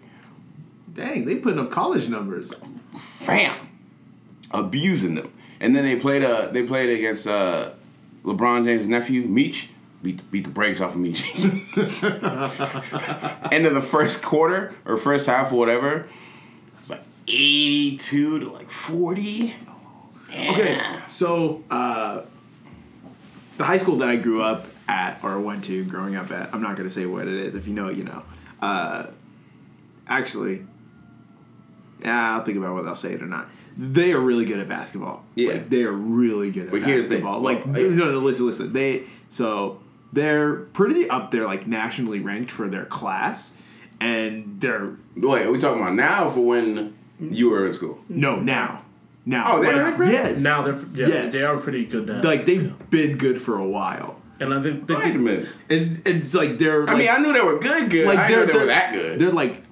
Dang, 0.95 1.25
they 1.25 1.35
putting 1.35 1.59
up 1.59 1.73
college 1.73 2.09
numbers. 2.09 2.55
fam, 2.97 3.70
abusing 4.51 5.15
them. 5.15 5.33
And 5.61 5.75
then 5.75 5.85
they 5.85 5.97
played 5.97 6.23
uh 6.23 6.47
they 6.49 6.63
played 6.63 6.91
against 6.99 7.27
uh 7.27 7.73
LeBron 8.25 8.65
James' 8.65 8.87
nephew, 8.87 9.23
Meech. 9.23 9.71
Beat, 10.03 10.31
beat 10.31 10.45
the 10.45 10.51
brakes 10.51 10.81
off 10.81 10.95
of 10.95 11.01
Meech. 11.01 11.23
End 13.53 13.67
of 13.67 13.75
the 13.75 13.83
first 13.83 14.23
quarter 14.23 14.75
or 14.87 14.97
first 14.97 15.27
half 15.27 15.53
or 15.53 15.57
whatever. 15.57 15.97
It 15.97 16.07
was 16.81 16.89
like 16.89 17.03
82 17.29 18.41
to 18.41 18.51
like 18.51 18.71
40. 18.71 19.55
Okay, 20.31 20.81
so 21.09 21.63
uh, 21.71 22.23
the 23.59 23.65
high 23.65 23.77
school 23.77 23.97
that 23.97 24.09
I 24.09 24.17
grew 24.17 24.43
up 24.43 24.67
at 24.89 25.23
or 25.23 25.39
went 25.39 25.65
to 25.65 25.85
growing 25.85 26.17
up 26.17 26.31
at, 26.31 26.55
I'm 26.55 26.63
not 26.63 26.77
going 26.77 26.89
to 26.89 26.95
say 26.95 27.05
what 27.05 27.29
it 27.29 27.35
is. 27.35 27.55
If 27.55 27.67
you 27.67 27.75
know 27.75 27.89
it, 27.89 27.99
you 27.99 28.05
know. 28.05 28.23
Uh, 28.63 29.07
actually, 30.07 30.57
yeah, 30.59 30.65
I'll 32.05 32.43
think 32.45 32.57
about 32.59 32.75
whether 32.75 32.89
I'll 32.89 32.95
say 32.95 33.13
it 33.13 33.23
or 33.23 33.27
not. 33.27 33.49
They 33.77 34.13
are 34.13 34.21
really 34.21 34.45
good 34.45 34.59
at 34.59 34.69
basketball. 34.69 35.25
Yeah. 35.35 35.53
Like, 35.53 35.71
they 35.71 35.83
are 35.85 35.93
really 35.93 36.51
good 36.51 36.67
at 36.67 36.71
But 36.71 36.83
here's 36.83 37.09
the 37.09 37.17
thing. 37.17 37.25
basketball. 37.25 37.41
Like, 37.41 37.67
Well, 37.67 37.91
no, 37.91 38.11
no, 38.13 38.19
listen, 38.19 38.47
listen. 38.47 38.73
They 38.73 39.05
so 39.29 39.81
they're 40.13 40.55
pretty 40.57 41.09
up 41.09 41.31
there, 41.31 41.45
like 41.47 41.67
nationally 41.67 42.21
ranked 42.21 42.51
for 42.51 42.69
their 42.69 42.85
class, 42.85 43.55
and 44.01 44.57
they're 44.61 44.93
Wait, 45.17 45.47
are 45.47 45.53
we 45.53 45.59
talking 45.59 45.81
about 45.83 45.95
now 45.95 46.29
for 46.31 46.41
when 46.41 46.95
you 47.21 47.51
were 47.51 47.67
in 47.67 47.73
school? 47.73 47.99
no 48.09 48.41
now, 48.41 48.83
now. 49.27 49.45
Oh, 49.47 49.63
they're 49.63 49.83
like, 49.85 49.99
ranked? 49.99 50.13
yes. 50.15 50.41
Now 50.43 50.63
they're 50.63 50.81
yeah 50.95 51.07
Yes. 51.09 51.33
they 51.35 51.43
are 51.45 51.57
pretty 51.59 51.87
good 51.87 52.07
now. 52.07 52.21
like 52.23 52.45
they've 52.47 52.73
been 52.91 53.17
good 53.19 53.41
for 53.41 53.57
a 53.59 53.67
while. 53.67 54.17
and 54.41 54.53
I 54.55 54.63
think 54.63 54.87
they, 54.87 54.95
Wait 54.95 55.15
a 55.15 55.19
minute. 55.19 55.49
It's, 55.69 55.85
it's 56.07 56.35
like 56.35 56.59
they're. 56.59 56.89
I 56.89 56.95
mean, 56.97 57.09
I 57.11 57.19
knew 57.19 57.33
they 57.33 57.41
were 57.43 57.59
good, 57.59 57.91
good. 57.91 58.07
like 58.09 58.19
I 58.19 58.29
they're, 58.31 58.47
they 58.47 58.53
were 58.59 58.65
that 58.67 58.93
good. 58.93 59.19
They're 59.19 59.31
like, 59.33 59.63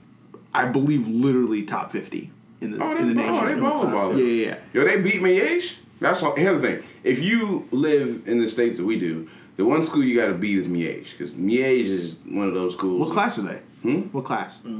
I 0.55 0.67
believe, 0.67 1.07
literally 1.09 1.63
top 1.65 1.91
fifty 1.91 2.31
in 2.61 2.73
the 2.73 2.83
Oh, 2.83 2.97
in 2.97 3.09
the 3.09 3.15
that's 3.15 3.29
ball. 3.29 3.41
nation. 3.43 3.55
They 3.55 3.61
ball 3.61 3.85
Yeah, 3.85 3.91
baller. 3.95 4.19
yeah, 4.19 4.47
yeah. 4.47 4.59
Yo, 4.73 4.85
they 4.85 5.01
beat 5.01 5.21
Miege. 5.23 5.77
That's 6.01 6.23
all. 6.23 6.35
Here's 6.37 6.61
the 6.61 6.63
thing: 6.63 6.83
if 7.05 7.21
you 7.21 7.69
live 7.71 8.23
in 8.27 8.41
the 8.41 8.49
states 8.49 8.77
that 8.79 8.85
we 8.87 8.99
do, 8.99 9.29
the 9.57 9.65
one 9.65 9.83
school 9.83 10.03
you 10.05 10.17
got 10.19 10.29
to 10.29 10.35
beat 10.35 10.59
is 10.59 10.69
Miege 10.69 11.11
because 11.13 11.33
Miege 11.33 11.81
is 11.87 12.17
one 12.25 12.49
of 12.49 12.55
those 12.55 12.73
schools. 12.75 13.01
What 13.01 13.13
class 13.13 13.39
are 13.39 13.43
they? 13.43 13.61
Hmm? 13.83 14.01
What 14.13 14.25
class? 14.25 14.61
I 14.65 14.71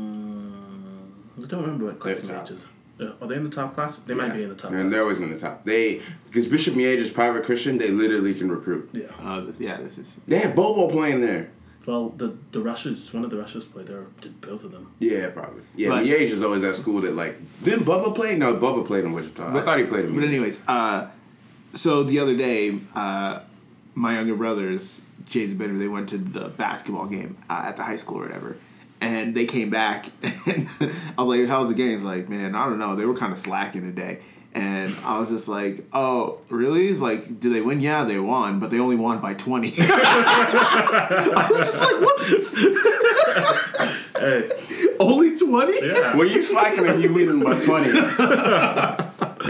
don't 1.47 1.63
remember 1.63 1.87
what 1.87 1.99
class 2.01 2.21
They're 2.23 2.45
they 2.45 2.55
is. 2.55 2.61
Yeah, 2.99 3.11
Are 3.23 3.29
they 3.29 3.37
in 3.37 3.45
the 3.45 3.51
top 3.55 3.75
class? 3.77 3.99
They 4.01 4.15
might 4.15 4.35
be 4.35 4.43
in 4.43 4.49
the 4.49 4.57
top. 4.57 4.73
and 4.73 4.81
class. 4.81 4.91
they're 4.93 5.03
always 5.03 5.21
in 5.21 5.31
the 5.33 5.39
top. 5.39 5.65
They 5.65 6.01
because 6.27 6.47
Bishop 6.47 6.75
Miege 6.75 6.97
is 6.97 7.11
private 7.11 7.45
Christian. 7.45 7.79
They 7.79 7.91
literally 7.93 8.35
can 8.35 8.51
recruit. 8.51 8.91
Yeah. 8.93 9.07
Uh, 9.23 9.41
this, 9.43 9.61
yeah, 9.61 9.77
this 9.77 9.99
is. 9.99 10.19
They 10.27 10.39
had 10.39 10.57
Bobo 10.57 10.89
playing 10.89 11.21
there. 11.21 11.51
Well, 11.89 12.11
the 12.11 12.37
the 12.53 12.61
Russians, 12.61 13.15
one 13.15 13.25
of 13.25 13.31
the 13.31 13.39
Russians 13.39 13.65
played 13.65 13.87
there, 13.87 14.05
did 14.21 14.39
both 14.43 14.63
of 14.63 14.73
them. 14.73 14.93
Yeah, 14.99 15.31
probably. 15.31 15.63
Yeah, 15.75 15.89
But- 15.89 16.05
Miege 16.05 16.21
is 16.37 16.43
always 16.43 16.63
at 16.63 16.77
school 16.77 17.01
that 17.01 17.15
like. 17.15 17.39
Didn't 17.65 17.85
Bubba 17.85 18.15
play? 18.15 18.37
No, 18.37 18.53
Bubba 18.57 18.87
played 18.87 19.05
in 19.05 19.13
Wichita. 19.15 19.57
I 19.57 19.65
thought 19.65 19.79
he 19.79 19.85
played 19.85 20.05
in 20.05 20.15
But 20.15 20.21
Miege. 20.25 20.29
anyways, 20.29 20.63
uh, 20.69 21.09
so 21.73 22.03
the 22.03 22.19
other 22.19 22.37
day, 22.37 22.79
uh, 22.95 23.41
my 23.95 24.13
younger 24.17 24.35
brothers, 24.35 25.01
Jay's 25.25 25.53
and 25.53 25.59
Benjamin, 25.59 25.81
they 25.81 25.89
went 25.89 26.11
to 26.11 26.19
the 26.19 26.49
basketball 26.51 27.07
game 27.07 27.39
uh, 27.49 27.63
at 27.65 27.77
the 27.77 27.85
high 27.85 27.97
school 27.97 28.19
or 28.19 28.25
whatever. 28.27 28.59
And 29.01 29.35
they 29.35 29.47
came 29.47 29.71
back, 29.71 30.11
and 30.23 30.69
I 31.17 31.23
was 31.23 31.29
like, 31.29 31.47
"How 31.49 31.61
was 31.61 31.71
the 31.71 31.75
game?" 31.75 31.93
He's 31.93 32.03
like, 32.03 32.29
"Man, 32.29 32.55
I 32.55 32.67
don't 32.69 32.79
know. 32.79 32.97
They 32.97 33.07
were 33.07 33.17
kind 33.17 33.33
of 33.33 33.39
slacking 33.39 33.81
today." 33.81 34.21
And 34.55 34.97
I 35.05 35.19
was 35.19 35.29
just 35.29 35.47
like, 35.47 35.85
"Oh, 35.93 36.39
really?" 36.49 36.89
He's 36.89 37.01
like, 37.01 37.39
"Do 37.39 37.53
they 37.53 37.61
win? 37.61 37.81
Yeah, 37.81 38.05
they 38.05 38.19
won, 38.19 38.59
but 38.61 38.71
they 38.71 38.81
only 38.81 38.97
won 38.97 39.19
by 39.21 39.35
20. 39.35 39.75
I 39.79 41.49
was 41.51 41.59
just 41.61 41.83
like, 41.83 42.01
"What? 42.01 42.19
Hey, 44.19 44.51
only 45.01 45.37
20? 45.37 45.73
yeah. 45.87 46.17
When 46.17 46.29
you 46.29 46.43
slacking 46.43 46.87
and 46.87 47.03
you 47.03 47.13
leading 47.13 47.41
by 47.41 47.59
twenty, 47.63 47.91
we 47.93 47.97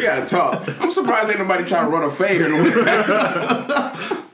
gotta 0.03 0.27
talk. 0.27 0.69
I'm 0.81 0.91
surprised 0.91 1.31
ain't 1.31 1.39
nobody 1.39 1.65
trying 1.65 1.87
to 1.87 1.91
run 1.91 2.03
a 2.05 2.11
fade 2.11 2.41
in 2.43 2.53
the 2.53 2.63
way 2.63 2.85
back 2.85 3.07
to, 3.07 4.25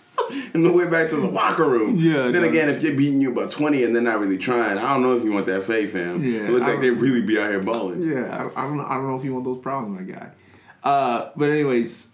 in 0.54 0.62
the 0.64 0.72
way 0.72 0.86
back 0.88 1.08
to 1.10 1.16
the 1.16 1.28
locker 1.28 1.68
room. 1.68 1.96
Yeah, 1.96 2.30
Then 2.30 2.42
no. 2.42 2.48
again, 2.48 2.68
if 2.68 2.82
you're 2.82 2.94
beating 2.96 3.20
you 3.20 3.30
by 3.32 3.46
twenty 3.46 3.84
and 3.84 3.94
they're 3.94 4.02
not 4.02 4.18
really 4.18 4.38
trying, 4.38 4.76
I 4.78 4.92
don't 4.94 5.02
know 5.02 5.16
if 5.16 5.22
you 5.24 5.32
want 5.32 5.46
that 5.46 5.62
fade, 5.64 5.90
fam. 5.90 6.24
Yeah, 6.24 6.40
it 6.40 6.50
looks 6.50 6.66
I 6.66 6.72
like 6.72 6.80
they 6.80 6.90
really 6.90 7.22
be 7.22 7.38
out 7.38 7.50
here 7.50 7.60
balling. 7.60 8.02
Yeah, 8.02 8.48
I, 8.56 8.62
I 8.62 8.66
don't 8.66 8.78
know. 8.78 8.84
I 8.86 8.94
don't 8.94 9.06
know 9.08 9.16
if 9.16 9.24
you 9.24 9.32
want 9.34 9.44
those 9.44 9.58
problems, 9.58 10.00
my 10.00 10.04
guy. 10.14 10.30
Uh, 10.84 11.30
but 11.34 11.50
anyways, 11.50 12.08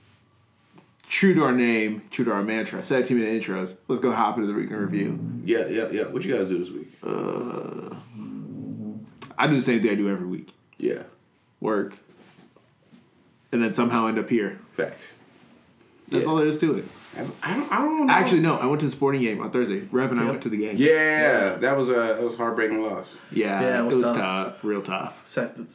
true 1.08 1.34
to 1.34 1.42
our 1.44 1.52
name, 1.52 2.02
true 2.10 2.24
to 2.24 2.32
our 2.32 2.42
mantra, 2.42 2.82
set 2.84 3.02
a 3.02 3.04
17 3.04 3.18
minute 3.18 3.42
intros. 3.42 3.76
Let's 3.88 4.00
go 4.00 4.12
hop 4.12 4.36
into 4.36 4.46
the 4.46 4.54
weekend 4.54 4.80
review. 4.80 5.18
Yeah, 5.44 5.66
yeah, 5.68 5.88
yeah. 5.90 6.04
What 6.04 6.24
you 6.24 6.34
guys 6.36 6.48
do 6.48 6.58
this 6.58 6.70
week? 6.70 6.88
I 9.38 9.46
do 9.46 9.54
the 9.56 9.62
same 9.62 9.80
thing 9.82 9.90
I 9.90 9.94
do 9.94 10.08
every 10.08 10.26
week: 10.26 10.50
Yeah, 10.78 11.04
work, 11.60 11.94
and 13.52 13.62
then 13.62 13.72
somehow 13.72 14.06
end 14.06 14.18
up 14.18 14.28
here. 14.28 14.58
facts. 14.76 15.16
That's 16.08 16.24
Yeah. 16.24 16.30
all 16.30 16.36
there 16.38 16.46
is 16.46 16.58
to 16.58 16.76
it. 16.76 16.84
I 17.16 17.22
don't, 17.22 17.34
I 17.72 17.78
don't 17.78 18.06
know. 18.06 18.12
Actually, 18.12 18.40
no. 18.40 18.56
I 18.56 18.66
went 18.66 18.80
to 18.80 18.86
the 18.86 18.92
sporting 18.92 19.20
game 19.22 19.40
on 19.40 19.50
Thursday. 19.50 19.88
Rev 19.92 20.10
and 20.12 20.20
I 20.20 20.24
went 20.28 20.42
to 20.42 20.48
the 20.48 20.56
game. 20.58 20.76
yeah, 20.76 21.54
that 21.54 21.76
was 21.76 21.88
a 21.88 21.92
that 21.94 22.22
was 22.22 22.34
a 22.34 22.36
heartbreaking 22.36 22.82
loss. 22.82 23.18
yeah, 23.32 23.60
Yeah, 23.60 23.76
it 23.78 23.80
it 23.80 23.86
was 23.86 23.94
was, 23.96 24.04
tough. 24.04 24.16
tough. 24.16 24.64
real 24.64 24.82
tough. 24.82 25.22
Set 25.26 25.56
the 25.56 25.66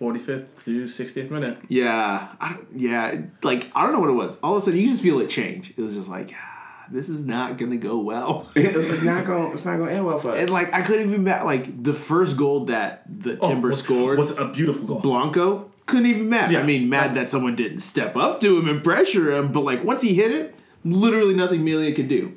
45th 0.00 0.48
through 0.54 0.86
60th 0.86 1.30
minute. 1.30 1.58
Yeah, 1.68 2.32
I, 2.40 2.56
yeah. 2.74 3.20
Like 3.42 3.70
I 3.74 3.82
don't 3.84 3.92
know 3.92 4.00
what 4.00 4.10
it 4.10 4.14
was. 4.14 4.38
All 4.40 4.56
of 4.56 4.62
a 4.62 4.64
sudden, 4.64 4.80
you 4.80 4.86
just 4.88 5.02
feel 5.02 5.20
it 5.20 5.28
change. 5.28 5.70
It 5.76 5.78
was 5.82 5.94
just 5.94 6.08
like, 6.08 6.32
ah, 6.34 6.86
this 6.90 7.08
is 7.08 7.26
not 7.26 7.58
gonna 7.58 7.76
go 7.76 7.98
well. 7.98 8.50
it's 8.56 9.02
not 9.02 9.26
going. 9.26 9.52
It's 9.52 9.64
not 9.64 9.76
going 9.76 9.90
to 9.90 9.94
end 9.96 10.06
well 10.06 10.18
for 10.18 10.30
us. 10.30 10.38
And 10.38 10.50
like 10.50 10.72
I 10.72 10.82
couldn't 10.82 11.08
even 11.08 11.24
ma- 11.24 11.42
like 11.44 11.82
the 11.82 11.92
first 11.92 12.36
goal 12.36 12.64
that 12.66 13.02
the 13.06 13.36
Timber 13.36 13.68
Oh, 13.68 13.70
was, 13.72 13.78
scored 13.78 14.18
was 14.18 14.38
a 14.38 14.48
beautiful 14.48 14.86
goal. 14.86 15.00
Blanco 15.00 15.70
couldn't 15.86 16.06
even 16.06 16.28
mad. 16.30 16.50
Yeah. 16.52 16.60
I 16.60 16.62
mean, 16.62 16.88
mad 16.88 17.14
that 17.16 17.28
someone 17.28 17.54
didn't 17.56 17.80
step 17.80 18.16
up 18.16 18.40
to 18.40 18.56
him 18.58 18.68
and 18.68 18.82
pressure 18.82 19.32
him, 19.32 19.52
but 19.52 19.60
like 19.64 19.84
once 19.84 20.02
he 20.02 20.14
hit 20.14 20.30
it, 20.30 20.54
literally 20.84 21.34
nothing 21.34 21.62
Melia 21.64 21.92
could 21.94 22.08
do. 22.08 22.36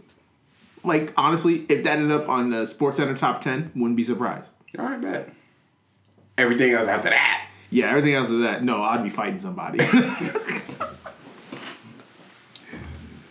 Like 0.84 1.14
honestly, 1.16 1.66
if 1.70 1.84
that 1.86 1.98
ended 1.98 2.12
up 2.12 2.28
on 2.28 2.50
the 2.50 2.66
Sports 2.66 2.98
Center 2.98 3.16
top 3.16 3.40
ten, 3.40 3.72
wouldn't 3.74 3.96
be 3.96 4.04
surprised. 4.04 4.50
All 4.78 4.84
right, 4.86 5.00
bet. 5.00 5.30
Everything 6.38 6.74
else 6.74 6.88
after 6.88 7.10
that. 7.10 7.48
Yeah, 7.74 7.90
everything 7.90 8.14
else 8.14 8.30
is 8.30 8.42
that. 8.42 8.64
No, 8.64 8.84
I'd 8.84 9.02
be 9.04 9.10
fighting 9.10 9.40
somebody. 9.40 9.80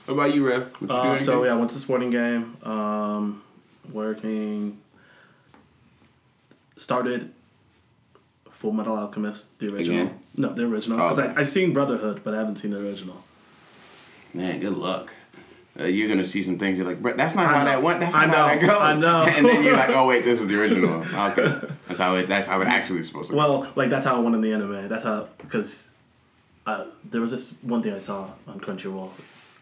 What 0.07 0.15
about 0.15 0.35
you, 0.35 0.47
Rev? 0.47 0.65
What 0.79 0.91
you 0.91 0.97
Uh, 0.97 1.03
doing? 1.05 1.19
so 1.21 1.45
yeah, 1.45 1.53
I 1.53 1.57
went 1.57 1.71
to 1.71 1.75
the 1.77 1.81
sporting 1.81 2.11
game. 2.11 2.57
Um, 2.65 3.43
working. 3.93 4.79
Started 6.77 7.33
Full 8.51 8.73
Metal 8.73 8.97
Alchemist, 8.97 9.59
the 9.61 9.73
original. 9.73 10.03
Again? 10.03 10.19
No, 10.37 10.53
the 10.53 10.65
original. 10.67 11.01
Oh, 11.01 11.09
Because 11.09 11.19
okay. 11.21 11.35
I've 11.41 11.49
seen 11.49 11.73
Brotherhood, 11.73 12.23
but 12.25 12.35
I 12.35 12.39
haven't 12.39 12.57
seen 12.57 12.73
the 12.73 12.81
original. 12.81 13.23
Man, 14.35 14.59
good 14.61 14.77
luck. 14.77 15.15
Uh, 15.79 15.85
you're 15.85 16.09
gonna 16.09 16.25
see 16.25 16.43
some 16.43 16.59
things 16.59 16.77
you're 16.77 16.87
like, 16.87 17.01
"Bro, 17.01 17.17
that's 17.17 17.35
not 17.35 17.47
I 17.47 17.53
how 17.59 17.59
know. 17.65 17.71
that 17.71 17.83
went. 17.83 18.01
That's 18.01 18.15
I 18.15 18.27
not 18.27 18.35
how 18.37 18.47
know. 18.47 18.59
that 18.59 18.61
goes. 18.61 18.71
I 18.81 18.95
know. 18.97 19.23
And 19.37 19.47
then 19.47 19.63
you're 19.65 19.77
like, 19.77 19.89
oh 19.91 20.07
wait, 20.07 20.23
this 20.25 20.41
is 20.43 20.47
the 20.49 20.61
original. 20.61 21.03
Okay, 21.15 21.61
that's 21.99 21.99
how 22.01 22.15
it. 22.17 22.29
That's 22.29 22.47
how 22.47 22.61
it 22.61 22.69
actually 22.69 23.01
is 23.01 23.07
supposed 23.09 23.29
to. 23.31 23.33
go. 23.35 23.39
Well, 23.39 23.73
like 23.77 23.91
that's 23.91 24.07
how 24.07 24.17
I 24.17 24.21
went 24.21 24.35
in 24.35 24.41
the 24.41 24.53
anime. 24.53 24.89
That's 24.89 25.05
how 25.05 25.29
because 25.39 25.91
uh, 26.67 26.87
there 27.05 27.21
was 27.21 27.31
this 27.31 27.57
one 27.63 27.83
thing 27.83 27.93
I 27.95 27.99
saw 27.99 28.31
on 28.47 28.61
Crunchyroll. 28.61 29.11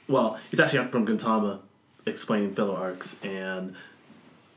Well, 0.08 0.38
it's 0.52 0.60
actually 0.60 0.86
from 0.88 1.06
Gintama 1.06 1.60
explaining 2.06 2.52
filler 2.52 2.76
arcs, 2.76 3.22
and 3.24 3.74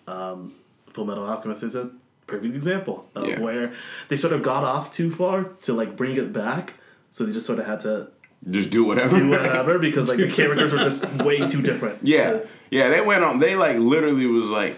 um, 0.08 0.54
Full 0.92 1.06
Metal 1.06 1.26
Alchemist 1.26 1.64
is 1.64 1.76
a 1.76 1.90
perfect 2.28 2.56
example 2.56 3.08
of 3.16 3.28
Yeah. 3.28 3.40
where 3.40 3.74
they 4.08 4.16
sort 4.16 4.34
of 4.34 4.42
got 4.44 4.64
off 4.64 4.92
too 4.92 5.12
far 5.12 5.44
to 5.64 5.74
like 5.74 5.96
bring 5.96 6.16
it 6.18 6.34
back. 6.34 6.74
So 7.12 7.26
they 7.26 7.34
just 7.34 7.46
sort 7.46 7.60
of 7.60 7.66
had 7.68 7.80
to 7.82 8.10
Just 8.50 8.70
do 8.72 8.84
whatever. 8.84 9.18
do 9.20 9.30
whatever 9.30 9.78
because 9.88 10.10
like 10.10 10.18
the 10.18 10.32
characters 10.32 10.74
were 10.74 10.80
just 10.80 11.06
way 11.22 11.48
too 11.48 11.62
different. 11.62 12.00
yeah, 12.02 12.32
to- 12.32 12.48
yeah. 12.72 12.90
They 12.90 13.02
went 13.02 13.24
on. 13.24 13.40
They 13.40 13.56
like 13.56 13.78
literally 13.78 14.26
was 14.26 14.50
like, 14.50 14.78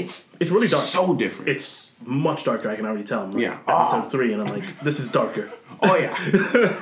it's 0.00 0.28
It's 0.40 0.50
really 0.50 0.68
dark. 0.68 0.82
so 0.82 1.14
different. 1.14 1.48
it's 1.50 1.94
much 2.04 2.44
darker. 2.44 2.68
I 2.68 2.76
can 2.76 2.86
already 2.86 3.04
tell. 3.04 3.22
I'm 3.22 3.32
like 3.32 3.42
Yeah. 3.42 3.58
episode 3.66 4.04
Oh. 4.04 4.08
three, 4.08 4.32
and 4.32 4.42
I'm 4.42 4.48
like, 4.48 4.80
this 4.80 5.00
is 5.00 5.08
darker. 5.10 5.50
oh 5.82 5.96
yeah, 5.96 6.14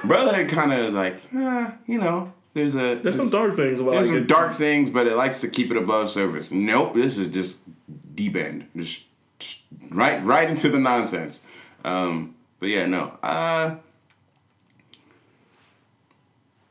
Brotherhood 0.04 0.48
kind 0.48 0.72
of 0.72 0.78
is 0.86 0.94
like, 0.94 1.16
uh, 1.34 1.70
you 1.86 1.98
know, 1.98 2.32
there's 2.54 2.74
a 2.76 2.96
There's 2.96 3.16
some 3.16 3.30
dark 3.30 3.56
things 3.56 3.80
about 3.80 3.92
There's 3.92 4.08
like 4.08 4.14
some 4.16 4.24
it. 4.24 4.26
dark 4.28 4.52
things, 4.52 4.90
but 4.90 5.06
it 5.06 5.16
likes 5.16 5.40
to 5.40 5.48
keep 5.48 5.70
it 5.70 5.76
above 5.76 6.10
surface. 6.10 6.50
Nope, 6.50 6.94
this 6.94 7.16
is 7.18 7.28
just 7.28 7.60
deep 8.14 8.36
end, 8.36 8.66
just, 8.76 9.06
just 9.38 9.62
right, 9.90 10.22
right 10.24 10.48
into 10.50 10.68
the 10.68 10.78
nonsense. 10.78 11.46
Um, 11.84 12.34
but 12.60 12.68
yeah, 12.68 12.84
no. 12.86 13.18
Uh, 13.22 13.76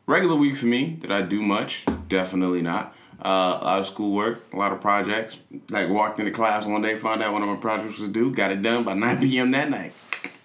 regular 0.05 0.36
week 0.36 0.55
for 0.55 0.65
me. 0.67 0.91
Did 1.01 1.12
I 1.12 1.21
do 1.21 1.41
much? 1.41 1.86
Definitely 2.07 2.62
not. 2.62 2.95
Uh, 3.24 3.60
a 3.62 3.63
lot 3.63 3.80
of 3.80 3.86
schoolwork, 3.86 4.51
a 4.51 4.58
lot 4.58 4.72
of 4.72 4.82
projects. 4.82 5.40
Like 5.70 5.90
walked 5.90 6.20
into 6.20 6.32
class 6.32 6.66
one 6.66 6.82
day, 6.82 6.96
found 6.96 7.22
out 7.22 7.34
one 7.34 7.44
of 7.44 7.50
my 7.50 7.56
projects 7.56 8.00
was 8.00 8.10
due, 8.10 8.34
got 8.34 8.51
it 8.51 8.62
done 8.62 8.84
by 8.84 8.94
9 8.96 9.20
p.m. 9.22 9.51
that 9.51 9.70
night. 9.70 9.94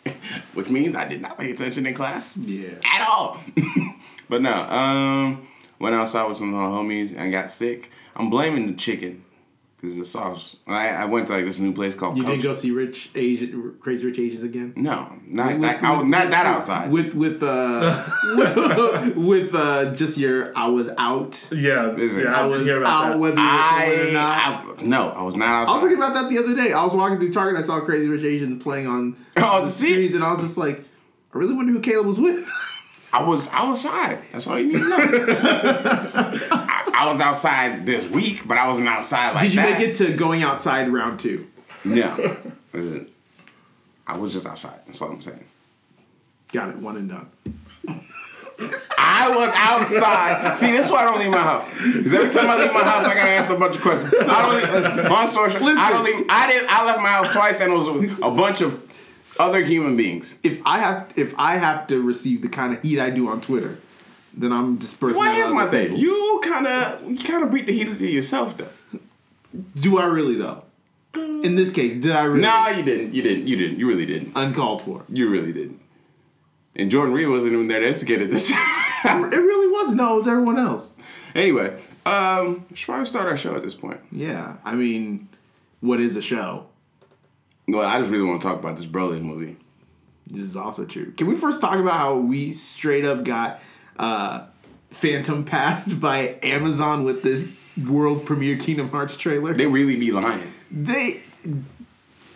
Which 0.55 0.69
means 0.69 0.95
I 0.95 1.09
did 1.09 1.23
not 1.23 1.39
pay 1.39 1.51
attention 1.51 1.87
in 1.87 1.95
class 1.95 2.37
yeah. 2.37 2.75
at 2.85 3.09
all. 3.09 3.41
but 4.29 4.43
no, 4.43 4.53
um, 4.53 5.49
went 5.79 5.95
outside 5.95 6.29
with 6.29 6.37
some 6.37 6.55
of 6.55 6.61
my 6.61 6.67
homies 6.67 7.17
and 7.17 7.33
got 7.33 7.51
sick. 7.51 7.91
I'm 8.15 8.31
blaming 8.31 8.67
the 8.67 8.75
chicken 8.75 9.25
because 9.87 9.99
the 9.99 10.05
sauce. 10.05 10.57
I, 10.67 10.89
I 10.89 11.05
went 11.07 11.29
to 11.29 11.33
like 11.35 11.45
this 11.45 11.59
new 11.59 11.73
place 11.73 11.95
called. 11.95 12.17
You 12.17 12.23
Coach- 12.25 12.33
didn't 12.33 12.43
go 12.45 12.55
see 12.55 12.71
Rich 12.73 13.11
Asian, 13.15 13.77
Crazy 13.81 14.05
Rich 14.07 14.19
Asians 14.19 14.43
again? 14.43 14.73
No, 14.77 15.11
not 15.27 15.53
With- 15.53 15.63
that, 15.63 15.83
I 15.83 16.03
not 16.03 16.03
with- 16.03 16.11
that 16.33 16.47
outside. 16.47 16.91
With 16.91 17.15
with 17.15 17.43
uh 17.43 18.05
with, 18.37 19.17
with 19.17 19.55
uh 19.55 19.93
just 19.95 20.19
your 20.19 20.53
I 20.57 20.67
was 20.69 20.89
out. 20.99 21.49
Yeah, 21.53 21.87
Listen, 21.97 22.23
yeah, 22.23 22.35
I 22.35 22.41
I 22.41 22.43
I 22.43 22.47
was 22.47 22.63
hear 22.63 22.79
about 22.81 23.05
out 23.07 23.13
that. 23.13 23.19
whether 23.21 23.37
I, 23.39 23.85
feeling 23.95 24.09
or 24.09 24.13
not. 24.13 24.39
I- 24.79 24.83
no, 24.83 25.09
I 25.11 25.23
was 25.23 25.37
not 25.37 25.49
outside. 25.49 25.71
I 25.71 25.75
was 25.75 25.83
thinking 25.83 25.99
about 26.03 26.15
that 26.15 26.29
the 26.31 26.39
other 26.39 26.55
day. 26.55 26.73
I 26.73 26.83
was 26.85 26.95
walking 26.95 27.19
through 27.19 27.33
Target. 27.33 27.59
I 27.59 27.63
saw 27.63 27.81
Crazy 27.81 28.09
Rich 28.09 28.25
Asians 28.25 28.63
playing 28.63 28.87
on 28.87 29.17
Oh, 29.37 29.63
the 29.63 29.69
see? 29.69 29.93
screens, 29.95 30.15
and 30.15 30.25
I 30.25 30.33
was 30.33 30.41
just 30.41 30.59
like, 30.59 30.81
I 31.35 31.39
really 31.39 31.55
wonder 31.55 31.73
who 31.73 31.81
Caleb 31.81 32.07
was 32.07 32.19
with. 32.21 32.49
I 33.13 33.23
was 33.23 33.49
outside. 33.53 34.19
That's 34.33 34.47
all 34.47 34.59
you 34.59 34.67
need 34.67 34.79
to 34.81 34.89
know. 34.89 36.57
I, 36.97 37.13
was 37.13 37.21
outside 37.21 37.87
this 37.87 38.09
week, 38.09 38.47
but 38.47 38.57
I 38.59 38.67
wasn't 38.69 38.89
outside 38.89 39.33
like 39.35 39.45
Did 39.45 39.55
you 39.55 39.63
that. 39.63 39.79
make 39.79 39.89
it 39.89 39.95
to 39.97 40.13
going 40.13 40.43
outside 40.43 40.89
round 40.89 41.21
two? 41.21 41.47
No, 41.85 42.37
Listen, 42.73 43.09
I 44.07 44.17
was 44.19 44.33
just 44.33 44.47
outside. 44.47 44.81
That's 44.87 45.01
all 45.01 45.11
I'm 45.11 45.23
saying. 45.23 45.45
Got 46.53 46.71
it. 46.71 46.77
One 46.77 46.97
and 46.97 47.09
done. 47.09 47.31
I 48.99 49.31
was 49.31 49.51
outside. 49.55 50.57
See, 50.57 50.73
that's 50.73 50.91
why 50.91 51.03
I 51.03 51.05
don't 51.05 51.19
leave 51.19 51.31
my 51.31 51.39
house. 51.39 51.69
Because 51.75 52.15
every 52.15 52.31
time 52.31 52.51
I 52.51 52.57
leave 52.57 52.73
my 52.73 52.83
house, 52.83 53.05
I 53.05 53.15
gotta 53.15 53.31
answer 53.31 53.55
a 53.55 53.59
bunch 53.59 53.77
of 53.77 53.83
questions. 53.83 54.15
I 54.19 54.43
don't 54.43 54.55
leave. 54.57 54.73
Listen, 54.73 55.13
long 55.13 55.29
story 55.29 55.51
short, 55.51 55.63
I 55.63 55.91
don't 55.91 56.05
leave. 56.05 56.27
I 56.29 56.51
did. 56.51 56.67
I 56.69 56.87
left 56.87 57.01
my 57.01 57.09
house 57.09 57.31
twice, 57.33 57.61
and 57.61 57.73
it 57.73 57.77
was 57.77 57.91
with 57.91 58.19
a 58.23 58.31
bunch 58.31 58.61
of 58.63 58.83
other 59.39 59.63
human 59.63 59.97
beings. 59.97 60.39
If 60.43 60.61
I 60.65 60.79
have 60.79 61.13
if 61.17 61.35
I 61.39 61.57
have 61.57 61.87
to 61.89 62.01
receive 62.01 62.43
the 62.43 62.49
kind 62.49 62.73
of 62.75 62.83
heat 62.83 62.99
I 62.99 63.11
do 63.11 63.29
on 63.29 63.41
Twitter, 63.41 63.77
then 64.37 64.53
I'm 64.53 64.77
dispersing. 64.77 65.17
Well, 65.19 65.25
that 65.27 65.35
here's 65.35 65.51
my 65.53 65.69
thing. 65.71 65.97
You 65.97 66.41
kind 66.45 66.67
of, 66.67 67.11
you 67.11 67.19
kind 67.19 67.43
of 67.43 67.53
beat 67.53 67.67
the 67.67 67.73
heat 67.73 67.99
to 67.99 68.07
yourself, 68.07 68.57
though. 68.57 68.99
Do 69.75 69.99
I 69.99 70.05
really 70.07 70.35
though? 70.37 70.63
In 71.15 71.55
this 71.55 71.71
case, 71.71 71.95
did 71.95 72.13
I 72.13 72.25
really? 72.25 72.41
No, 72.41 72.69
you 72.69 72.83
didn't. 72.83 73.15
You 73.15 73.23
didn't. 73.23 73.47
You 73.47 73.57
didn't. 73.57 73.79
You 73.79 73.89
really 73.89 74.05
didn't. 74.05 74.33
Uncalled 74.37 74.83
for. 74.83 75.05
You 75.09 75.31
really 75.31 75.53
didn't. 75.53 75.81
And 76.75 76.91
Jordan 76.91 77.15
Reed 77.15 77.29
wasn't 77.29 77.55
even 77.55 77.69
there 77.69 77.81
to 77.81 77.89
instigate 77.89 78.21
it 78.21 78.31
this 78.31 78.51
time. 78.51 78.73
It 79.33 79.37
really 79.37 79.69
wasn't. 79.73 79.99
No, 79.99 80.15
it 80.15 80.17
was 80.19 80.29
everyone 80.29 80.59
else. 80.59 80.93
anyway, 81.35 81.81
um, 82.05 82.67
we 82.69 82.77
should 82.77 82.87
probably 82.87 83.07
start 83.07 83.29
our 83.29 83.37
show 83.37 83.55
at 83.55 83.63
this 83.63 83.75
point. 83.75 84.01
Yeah, 84.11 84.57
I 84.65 84.75
mean, 84.75 85.29
what 85.81 86.01
is 86.01 86.17
a 86.17 86.23
show? 86.23 86.67
Well, 87.69 87.87
I 87.87 87.99
just 88.01 88.11
really 88.11 88.25
want 88.27 88.41
to 88.41 88.47
talk 88.49 88.59
about 88.59 88.77
this 88.77 88.87
Broly 88.87 89.23
movie. 89.23 89.57
This 90.27 90.43
is 90.43 90.57
also 90.57 90.85
true. 90.85 91.13
Can 91.13 91.29
we 91.29 91.37
first 91.37 91.61
talk 91.61 91.79
about 91.79 91.95
how 91.99 92.17
we 92.17 92.51
straight 92.53 93.05
up 93.05 93.23
got 93.25 93.61
uh, 93.99 94.45
Phantom 94.91 95.45
passed 95.45 96.01
by 96.01 96.39
Amazon 96.43 97.05
with 97.05 97.23
this 97.23 97.53
world 97.87 98.25
premiere 98.25 98.57
Kingdom 98.57 98.89
Hearts 98.91 99.17
trailer. 99.17 99.55
They 99.55 99.67
really 99.67 99.97
be 99.97 100.11
lying. 100.13 100.41
They 100.71 101.23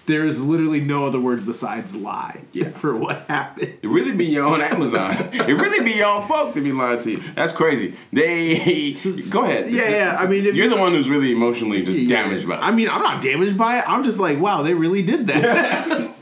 there 0.06 0.26
is 0.26 0.42
literally 0.42 0.80
no 0.80 1.06
other 1.06 1.20
words 1.20 1.44
besides 1.44 1.94
lie 1.94 2.40
Yeah. 2.52 2.68
for 2.70 2.96
what 2.96 3.18
happened. 3.28 3.78
It 3.80 3.86
really 3.88 4.12
be 4.16 4.26
your 4.26 4.44
own 4.44 4.60
Amazon. 4.60 5.12
it 5.32 5.46
really 5.54 5.84
be 5.84 5.92
your 5.92 6.08
own 6.08 6.22
folk 6.22 6.54
to 6.54 6.60
be 6.60 6.72
lying 6.72 6.98
to 7.00 7.12
you. 7.12 7.18
That's 7.36 7.52
crazy. 7.52 7.94
They 8.12 8.92
go 9.28 9.44
ahead. 9.44 9.70
Yeah, 9.70 9.88
yeah. 9.88 10.16
I 10.18 10.26
mean, 10.26 10.46
if 10.46 10.54
you're 10.56 10.68
the 10.68 10.76
one 10.76 10.94
who's 10.94 11.08
really 11.08 11.30
emotionally 11.30 11.82
Yeah. 11.82 12.22
damaged 12.24 12.48
by 12.48 12.56
it. 12.56 12.60
I 12.60 12.72
mean, 12.72 12.88
I'm 12.88 13.02
not 13.02 13.22
damaged 13.22 13.56
by 13.56 13.78
it. 13.78 13.84
I'm 13.88 14.02
just 14.02 14.18
like, 14.18 14.40
wow, 14.40 14.62
they 14.62 14.74
really 14.74 15.02
did 15.02 15.28
that. 15.28 16.10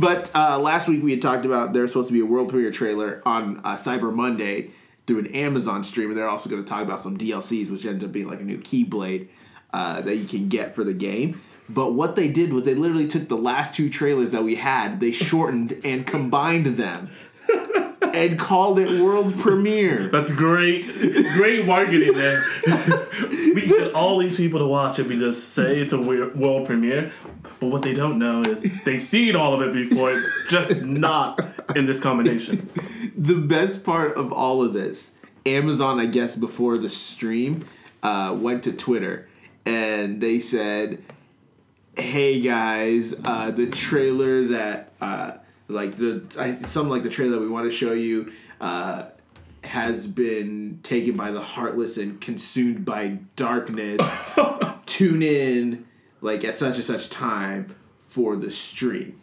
but 0.00 0.30
uh, 0.34 0.58
last 0.58 0.88
week 0.88 1.02
we 1.02 1.10
had 1.10 1.20
talked 1.20 1.44
about 1.44 1.72
there's 1.72 1.90
supposed 1.90 2.08
to 2.08 2.14
be 2.14 2.20
a 2.20 2.26
world 2.26 2.48
premiere 2.48 2.70
trailer 2.70 3.22
on 3.26 3.58
uh, 3.58 3.76
Cyber 3.76 4.12
Monday 4.12 4.70
through 5.06 5.18
an 5.18 5.26
Amazon 5.34 5.84
stream, 5.84 6.08
and 6.08 6.18
they're 6.18 6.28
also 6.28 6.48
going 6.48 6.62
to 6.62 6.68
talk 6.68 6.82
about 6.82 7.00
some 7.00 7.16
DLCs, 7.16 7.70
which 7.70 7.84
ends 7.84 8.02
up 8.02 8.12
being 8.12 8.28
like 8.28 8.40
a 8.40 8.44
new 8.44 8.58
Keyblade 8.58 9.28
uh, 9.72 10.00
that 10.00 10.16
you 10.16 10.26
can 10.26 10.48
get 10.48 10.74
for 10.74 10.84
the 10.84 10.94
game. 10.94 11.40
But 11.68 11.92
what 11.92 12.16
they 12.16 12.28
did 12.28 12.52
was 12.52 12.64
they 12.64 12.74
literally 12.74 13.06
took 13.06 13.28
the 13.28 13.36
last 13.36 13.74
two 13.74 13.88
trailers 13.88 14.30
that 14.30 14.42
we 14.42 14.56
had, 14.56 14.98
they 14.98 15.12
shortened 15.12 15.80
and 15.84 16.06
combined 16.06 16.66
them. 16.66 17.10
And 18.14 18.38
called 18.38 18.78
it 18.78 19.00
world 19.00 19.38
premiere. 19.38 20.08
That's 20.08 20.32
great, 20.32 20.84
great 21.34 21.66
marketing 21.66 22.14
there. 22.14 22.42
we 23.54 23.66
get 23.66 23.94
all 23.94 24.18
these 24.18 24.36
people 24.36 24.60
to 24.60 24.66
watch 24.66 24.98
if 24.98 25.08
we 25.08 25.16
just 25.16 25.50
say 25.50 25.78
it's 25.78 25.92
a 25.92 26.00
world 26.00 26.66
premiere. 26.66 27.12
But 27.60 27.68
what 27.68 27.82
they 27.82 27.94
don't 27.94 28.18
know 28.18 28.42
is 28.42 28.62
they've 28.84 29.02
seen 29.02 29.36
all 29.36 29.54
of 29.54 29.62
it 29.62 29.72
before, 29.72 30.20
just 30.48 30.82
not 30.82 31.40
in 31.76 31.86
this 31.86 32.00
combination. 32.00 32.68
the 33.16 33.38
best 33.38 33.84
part 33.84 34.16
of 34.16 34.32
all 34.32 34.62
of 34.62 34.72
this, 34.72 35.14
Amazon, 35.46 36.00
I 36.00 36.06
guess, 36.06 36.36
before 36.36 36.78
the 36.78 36.88
stream, 36.88 37.66
uh, 38.02 38.36
went 38.38 38.62
to 38.64 38.72
Twitter 38.72 39.28
and 39.66 40.20
they 40.20 40.40
said, 40.40 41.02
"Hey 41.96 42.40
guys, 42.40 43.14
uh, 43.24 43.50
the 43.50 43.66
trailer 43.66 44.48
that, 44.48 44.92
uh, 45.00 45.32
like 45.70 45.96
the 45.96 46.26
I, 46.38 46.52
something 46.52 46.90
like 46.90 47.02
the 47.02 47.08
trailer 47.08 47.32
that 47.32 47.40
we 47.40 47.48
want 47.48 47.70
to 47.70 47.76
show 47.76 47.92
you." 47.92 48.32
Uh, 48.60 49.06
has 49.62 50.06
been 50.06 50.80
taken 50.82 51.14
by 51.14 51.30
the 51.30 51.40
heartless 51.40 51.98
and 51.98 52.20
consumed 52.20 52.84
by 52.84 53.18
darkness. 53.36 54.00
Tune 54.86 55.22
in, 55.22 55.86
like 56.20 56.44
at 56.44 56.56
such 56.56 56.76
and 56.76 56.84
such 56.84 57.10
time 57.10 57.74
for 58.00 58.36
the 58.36 58.50
stream. 58.50 59.20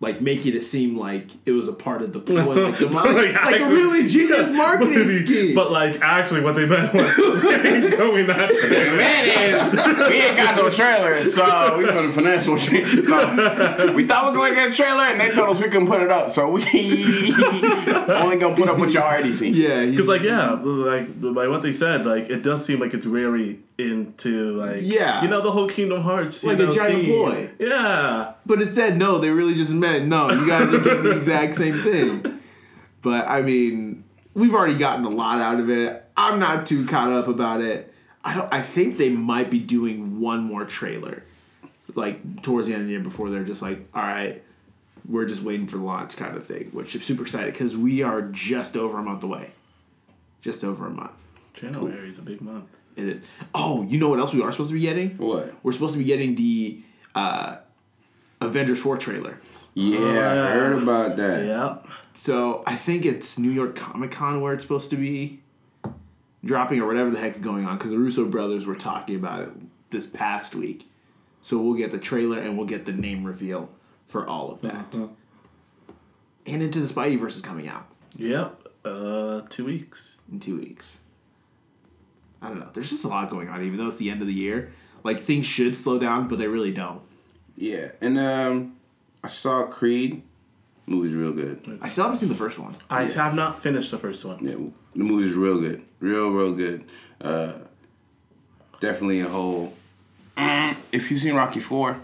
Like 0.00 0.20
making 0.20 0.54
it 0.54 0.62
seem 0.62 0.96
like 0.96 1.26
it 1.44 1.50
was 1.50 1.66
a 1.66 1.72
part 1.72 2.02
of 2.02 2.12
the 2.12 2.20
plan, 2.20 2.46
like, 2.46 2.78
the, 2.78 2.86
like, 2.86 3.34
like 3.34 3.60
a 3.60 3.64
really 3.64 4.06
genius 4.14 4.48
marketing 4.52 5.10
scheme. 5.10 5.56
But 5.56 5.72
like, 5.72 6.00
actually, 6.00 6.40
what 6.42 6.54
they 6.54 6.66
meant 6.66 6.94
was 6.94 7.12
he's 7.16 7.96
showing 7.96 8.26
that. 8.28 8.48
trailer. 8.48 8.96
Man 8.96 9.24
is, 9.26 9.72
we 10.08 10.20
ain't 10.22 10.36
got 10.36 10.54
no 10.54 10.70
trailer, 10.70 11.20
so 11.24 11.78
we 11.78 11.86
from 11.86 12.06
the 12.06 12.12
financial 12.12 12.56
stream. 12.58 12.86
So 13.04 13.92
we 13.92 14.06
thought 14.06 14.26
we 14.32 14.38
were 14.38 14.44
going 14.46 14.50
to 14.50 14.54
get 14.54 14.70
a 14.70 14.72
trailer, 14.72 15.02
and 15.02 15.20
they 15.20 15.30
told 15.32 15.50
us 15.50 15.60
we 15.60 15.68
couldn't 15.68 15.88
put 15.88 16.00
it 16.00 16.12
up. 16.12 16.30
So 16.30 16.48
we 16.48 16.62
only 18.08 18.36
gonna 18.36 18.54
put 18.54 18.68
up 18.68 18.78
what 18.78 18.90
y'all 18.92 19.02
already 19.02 19.32
seen. 19.32 19.52
yeah, 19.54 19.80
he's- 19.82 19.90
Because 19.92 20.08
like 20.08 20.22
yeah, 20.22 20.50
like 20.62 21.08
like 21.20 21.48
what 21.48 21.62
they 21.62 21.72
said, 21.72 22.06
like 22.06 22.30
it 22.30 22.42
does 22.42 22.64
seem 22.64 22.78
like 22.80 22.94
it's 22.94 23.06
very 23.06 23.60
into 23.78 24.52
like 24.52 24.80
Yeah. 24.82 25.22
you 25.22 25.28
know 25.28 25.40
the 25.40 25.52
whole 25.52 25.68
Kingdom 25.68 26.02
Hearts 26.02 26.42
you 26.42 26.50
Like 26.52 26.58
a 26.58 26.72
giant 26.72 27.02
theme. 27.04 27.14
ploy. 27.14 27.50
Yeah, 27.60 28.32
but 28.44 28.60
it 28.60 28.74
said 28.74 28.96
no. 28.96 29.18
They 29.18 29.30
really 29.30 29.54
just 29.54 29.72
meant 29.72 29.87
no. 29.98 30.30
You 30.30 30.46
guys 30.46 30.72
are 30.72 30.80
getting 30.80 31.02
the 31.02 31.16
exact 31.16 31.54
same 31.54 31.74
thing. 31.74 32.40
But 33.02 33.26
I 33.28 33.42
mean, 33.42 34.04
we've 34.34 34.54
already 34.54 34.76
gotten 34.76 35.04
a 35.04 35.10
lot 35.10 35.40
out 35.40 35.60
of 35.60 35.70
it. 35.70 36.04
I'm 36.16 36.38
not 36.38 36.66
too 36.66 36.86
caught 36.86 37.12
up 37.12 37.28
about 37.28 37.60
it. 37.60 37.92
I 38.24 38.34
don't. 38.34 38.52
I 38.52 38.60
think 38.60 38.98
they 38.98 39.08
might 39.08 39.50
be 39.50 39.58
doing 39.58 40.20
one 40.20 40.44
more 40.44 40.64
trailer, 40.64 41.22
like 41.94 42.42
towards 42.42 42.68
the 42.68 42.74
end 42.74 42.82
of 42.82 42.88
the 42.88 42.92
year 42.92 43.02
before 43.02 43.30
they're 43.30 43.44
just 43.44 43.62
like, 43.62 43.88
all 43.94 44.02
right, 44.02 44.42
we're 45.08 45.26
just 45.26 45.42
waiting 45.42 45.66
for 45.66 45.76
the 45.76 45.84
launch 45.84 46.16
kind 46.16 46.36
of 46.36 46.44
thing. 46.44 46.70
Which 46.72 46.94
I'm 46.94 47.02
super 47.02 47.22
excited 47.22 47.52
because 47.52 47.76
we 47.76 48.02
are 48.02 48.22
just 48.22 48.76
over 48.76 48.98
a 48.98 49.02
month 49.02 49.22
away. 49.22 49.52
Just 50.40 50.64
over 50.64 50.86
a 50.86 50.90
month. 50.90 51.26
January 51.54 52.08
is 52.08 52.18
a 52.18 52.22
big 52.22 52.40
month. 52.40 52.66
It 52.96 53.08
is. 53.08 53.28
Oh, 53.54 53.82
you 53.84 53.98
know 53.98 54.08
what 54.08 54.18
else 54.18 54.34
we 54.34 54.42
are 54.42 54.50
supposed 54.50 54.70
to 54.70 54.74
be 54.74 54.80
getting? 54.80 55.16
What? 55.18 55.54
We're 55.62 55.72
supposed 55.72 55.92
to 55.92 55.98
be 55.98 56.04
getting 56.04 56.34
the 56.34 56.82
uh, 57.14 57.56
Avengers 58.40 58.80
4 58.80 58.96
trailer. 58.98 59.38
Yeah, 59.78 60.48
I 60.48 60.50
heard 60.50 60.82
about 60.82 61.16
that. 61.18 61.46
Yeah, 61.46 61.76
So 62.14 62.64
I 62.66 62.74
think 62.74 63.04
it's 63.06 63.38
New 63.38 63.50
York 63.50 63.76
Comic 63.76 64.10
Con 64.10 64.40
where 64.40 64.52
it's 64.52 64.62
supposed 64.62 64.90
to 64.90 64.96
be 64.96 65.40
dropping 66.44 66.80
or 66.80 66.86
whatever 66.86 67.10
the 67.10 67.18
heck's 67.18 67.38
going 67.38 67.64
on 67.64 67.78
because 67.78 67.92
the 67.92 67.98
Russo 67.98 68.24
brothers 68.24 68.66
were 68.66 68.74
talking 68.74 69.14
about 69.14 69.42
it 69.42 69.50
this 69.90 70.06
past 70.06 70.54
week. 70.56 70.90
So 71.42 71.58
we'll 71.58 71.74
get 71.74 71.92
the 71.92 71.98
trailer 71.98 72.38
and 72.38 72.58
we'll 72.58 72.66
get 72.66 72.86
the 72.86 72.92
name 72.92 73.24
reveal 73.24 73.70
for 74.06 74.26
all 74.26 74.50
of 74.50 74.62
that. 74.62 74.92
And 74.94 76.62
Into 76.62 76.80
the 76.80 76.88
Spider-Verse 76.88 77.36
is 77.36 77.42
coming 77.42 77.68
out 77.68 77.86
yep. 78.16 78.68
Uh, 78.84 79.42
two 79.48 79.64
weeks. 79.64 80.18
in 80.32 80.40
two 80.40 80.58
weeks. 80.58 80.98
I 82.40 82.48
don't 82.48 82.58
know. 82.58 82.70
There's 82.72 82.90
just 82.90 83.04
a 83.04 83.08
lot 83.08 83.30
going 83.30 83.48
on, 83.48 83.62
even 83.64 83.78
though 83.78 83.88
it's 83.88 83.96
the 83.96 84.10
end 84.10 84.22
of 84.22 84.26
the 84.26 84.34
year. 84.34 84.70
Like 85.04 85.20
things 85.20 85.46
should 85.46 85.76
slow 85.76 85.98
down, 85.98 86.26
but 86.26 86.38
they 86.38 86.48
really 86.48 86.72
don't. 86.72 87.02
Yeah, 87.56 87.90
and 88.00 88.18
um, 88.18 88.77
I 89.22 89.28
saw 89.28 89.66
Creed. 89.66 90.22
Movie's 90.86 91.12
real 91.12 91.32
good. 91.32 91.78
I 91.82 91.88
still 91.88 92.04
haven't 92.04 92.18
seen 92.18 92.30
the 92.30 92.34
first 92.34 92.58
one. 92.58 92.74
I 92.88 93.04
have 93.04 93.34
not 93.34 93.60
finished 93.62 93.90
the 93.90 93.98
first 93.98 94.24
one. 94.24 94.42
Yeah, 94.42 94.56
the 94.94 95.04
movie's 95.04 95.34
real 95.34 95.60
good, 95.60 95.84
real 96.00 96.30
real 96.30 96.54
good. 96.54 96.84
Uh, 97.20 97.52
definitely 98.80 99.20
a 99.20 99.28
whole. 99.28 99.74
If 100.90 101.10
you've 101.10 101.20
seen 101.20 101.34
Rocky 101.34 101.60
Four, 101.60 102.00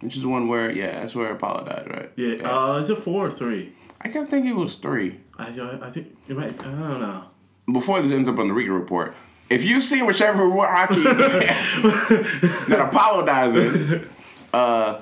which 0.00 0.16
is 0.16 0.22
the 0.22 0.28
one 0.28 0.48
where 0.48 0.70
yeah, 0.70 1.00
that's 1.00 1.14
where 1.14 1.32
Apollo 1.32 1.64
died, 1.64 1.90
right? 1.90 2.10
Yeah. 2.16 2.50
Uh, 2.50 2.76
is 2.76 2.90
it 2.90 2.98
four 2.98 3.26
or 3.26 3.30
three? 3.30 3.72
I 4.00 4.08
can't 4.08 4.28
think 4.28 4.46
it 4.46 4.54
was 4.54 4.76
three. 4.76 5.20
I 5.38 5.46
I, 5.46 5.86
I 5.86 5.90
think 5.90 6.16
it 6.28 6.36
might. 6.36 6.60
I 6.60 6.64
don't 6.64 7.00
know. 7.00 7.24
Before 7.72 8.00
this 8.02 8.12
ends 8.12 8.28
up 8.28 8.38
on 8.38 8.48
the 8.48 8.54
Riga 8.54 8.72
report, 8.72 9.14
if 9.50 9.64
you've 9.64 9.82
seen 9.82 10.06
whichever 10.06 10.46
Rocky 10.46 11.02
that 11.02 12.86
Apollo 12.88 13.26
dies 13.26 13.54
in, 13.54 14.08
uh, 14.52 15.00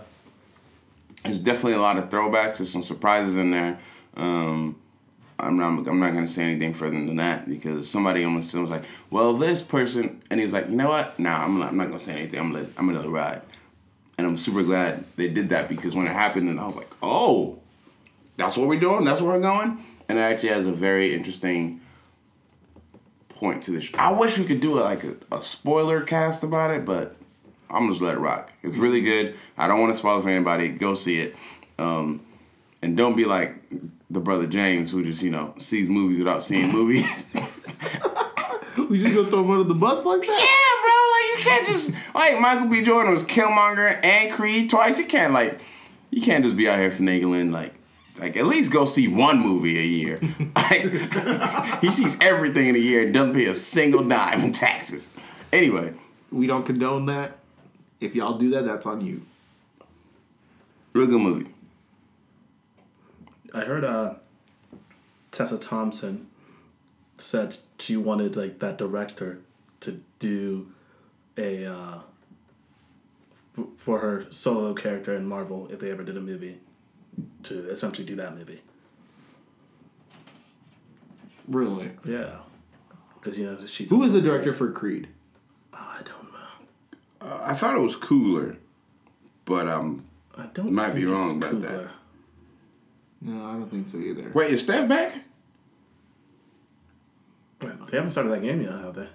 there's 1.26 1.40
definitely 1.40 1.74
a 1.74 1.80
lot 1.80 1.98
of 1.98 2.08
throwbacks. 2.08 2.58
There's 2.58 2.72
some 2.72 2.82
surprises 2.82 3.36
in 3.36 3.50
there. 3.50 3.78
Um, 4.16 4.80
I'm 5.38 5.56
not. 5.58 5.86
I'm 5.86 6.00
not 6.00 6.14
gonna 6.14 6.26
say 6.26 6.44
anything 6.44 6.72
further 6.72 6.92
than 6.92 7.16
that 7.16 7.48
because 7.48 7.88
somebody 7.90 8.24
almost 8.24 8.54
was 8.54 8.70
like, 8.70 8.84
"Well, 9.10 9.34
this 9.34 9.60
person," 9.62 10.20
and 10.30 10.40
he's 10.40 10.52
like, 10.52 10.68
"You 10.70 10.76
know 10.76 10.88
what? 10.88 11.18
Nah, 11.18 11.44
I'm 11.44 11.58
not. 11.58 11.70
I'm 11.70 11.76
not 11.76 11.88
gonna 11.88 12.00
say 12.00 12.14
anything. 12.14 12.40
I'm 12.40 12.52
gonna. 12.52 12.66
I'm 12.78 12.92
gonna 12.92 13.08
ride." 13.08 13.42
And 14.18 14.26
I'm 14.26 14.38
super 14.38 14.62
glad 14.62 15.04
they 15.16 15.28
did 15.28 15.50
that 15.50 15.68
because 15.68 15.94
when 15.94 16.06
it 16.06 16.12
happened, 16.12 16.48
and 16.48 16.58
I 16.58 16.66
was 16.66 16.76
like, 16.76 16.90
"Oh, 17.02 17.58
that's 18.36 18.56
what 18.56 18.66
we're 18.66 18.80
doing. 18.80 19.04
That's 19.04 19.20
where 19.20 19.32
we're 19.32 19.40
going." 19.40 19.84
And 20.08 20.18
it 20.18 20.22
actually 20.22 20.50
has 20.50 20.64
a 20.64 20.72
very 20.72 21.14
interesting 21.14 21.80
point 23.28 23.62
to 23.64 23.72
this. 23.72 23.90
I 23.98 24.12
wish 24.12 24.38
we 24.38 24.44
could 24.44 24.60
do 24.60 24.80
like 24.80 25.04
a, 25.04 25.16
a 25.30 25.42
spoiler 25.42 26.00
cast 26.00 26.42
about 26.42 26.70
it, 26.70 26.86
but 26.86 27.16
I'm 27.70 27.83
gonna 27.83 27.92
just 27.92 28.02
let 28.02 28.14
it 28.14 28.18
rock. 28.18 28.52
It's 28.62 28.76
really 28.76 29.00
good. 29.00 29.35
I 29.59 29.66
don't 29.66 29.81
want 29.81 29.92
to 29.92 29.96
spoil 29.98 30.18
it 30.18 30.22
for 30.22 30.29
anybody. 30.29 30.68
Go 30.68 30.94
see 30.94 31.20
it, 31.20 31.37
um, 31.79 32.24
and 32.83 32.96
don't 32.96 33.16
be 33.16 33.24
like 33.24 33.55
the 34.11 34.20
brother 34.20 34.46
James 34.46 34.90
who 34.92 35.02
just 35.02 35.22
you 35.22 35.31
know 35.31 35.55
sees 35.59 35.88
movies 35.88 36.18
without 36.18 36.44
seeing 36.44 36.70
movies. 36.72 37.26
We 38.88 39.00
just 39.00 39.14
gonna 39.14 39.29
throw 39.29 39.42
him 39.42 39.50
under 39.50 39.64
the 39.64 39.74
bus 39.74 40.05
like 40.05 40.20
that? 40.20 40.29
yeah, 40.29 40.83
bro. 40.83 40.94
Like 41.12 41.38
you 41.38 41.50
can't 41.50 41.66
just 41.66 42.14
like 42.14 42.40
Michael 42.40 42.68
B. 42.68 42.83
Jordan 42.83 43.11
was 43.11 43.24
Killmonger 43.24 43.98
and 44.05 44.31
Creed 44.33 44.70
twice. 44.70 44.98
You 44.98 45.07
can't 45.07 45.33
like 45.33 45.61
you 46.11 46.22
can't 46.22 46.44
just 46.44 46.57
be 46.57 46.68
out 46.68 46.79
here 46.79 46.90
finagling 46.90 47.52
like. 47.52 47.74
Like 48.18 48.37
at 48.38 48.46
least 48.46 48.72
go 48.72 48.85
see 48.87 49.09
one 49.09 49.40
movie 49.40 49.79
a 49.79 49.83
year. 49.83 50.18
Like 50.57 50.83
he 51.83 51.90
sees 51.90 52.16
everything 52.20 52.68
in 52.68 52.76
a 52.76 52.79
year 52.79 53.02
and 53.05 53.12
doesn't 53.14 53.35
pay 53.35 53.44
a 53.46 53.55
single 53.55 54.02
dime 54.05 54.42
in 54.44 54.52
taxes. 54.52 55.09
Anyway, 55.52 55.92
We 56.31 56.46
don't 56.46 56.64
condone 56.64 57.07
that. 57.07 57.38
If 58.00 58.14
y'all 58.14 58.38
do 58.38 58.50
that, 58.50 58.64
that's 58.64 58.87
on 58.87 59.04
you. 59.04 59.22
real 60.92 61.06
good 61.06 61.20
movie. 61.20 61.50
I 63.54 63.61
heard 63.61 63.85
uh, 63.85 64.14
Tessa 65.32 65.59
Thompson 65.59 66.28
said 67.18 67.56
she 67.78 67.96
wanted 67.96 68.37
like 68.37 68.59
that 68.59 68.76
director 68.76 69.40
to 69.80 70.02
do 70.18 70.72
a 71.38 71.64
uh, 71.64 71.98
for 73.76 74.00
her 74.00 74.26
solo 74.30 74.74
character 74.74 75.14
in 75.14 75.26
Marvel 75.26 75.68
if 75.70 75.78
they 75.80 75.90
ever 75.90 76.02
did 76.02 76.16
a 76.16 76.20
movie 76.20 76.59
to 77.44 77.68
essentially 77.70 78.06
do 78.06 78.16
that 78.16 78.37
movie. 78.37 78.61
Really? 81.48 81.92
Yeah, 82.04 82.38
because 83.14 83.38
you 83.38 83.46
know 83.46 83.64
she's 83.66 83.88
Who 83.90 84.02
is 84.02 84.12
the 84.12 84.20
director 84.20 84.52
for 84.52 84.70
Creed? 84.72 85.09
I. 87.20 87.24
Uh, 87.24 87.40
I 87.48 87.52
thought 87.55 87.76
it 87.76 87.81
was 87.81 87.96
Coogler, 87.96 88.57
but 89.44 89.68
um, 89.68 90.05
I 90.37 90.46
don't 90.55 90.72
Might 90.72 90.94
be 90.94 91.05
wrong 91.05 91.37
it's 91.42 91.46
about 91.46 91.62
that. 91.62 91.90
No, 93.22 93.46
I 93.46 93.52
don't 93.55 93.70
think 93.70 93.88
so 93.88 93.98
either. 93.98 94.31
wait, 94.35 94.50
is 94.52 94.62
Steph 94.62 94.88
back? 94.88 95.22
They 97.61 97.96
haven't 97.96 98.11
started 98.11 98.31
that 98.33 98.42
game 98.42 98.61
yet, 98.61 98.72
have 98.79 98.94
they? 98.94 99.09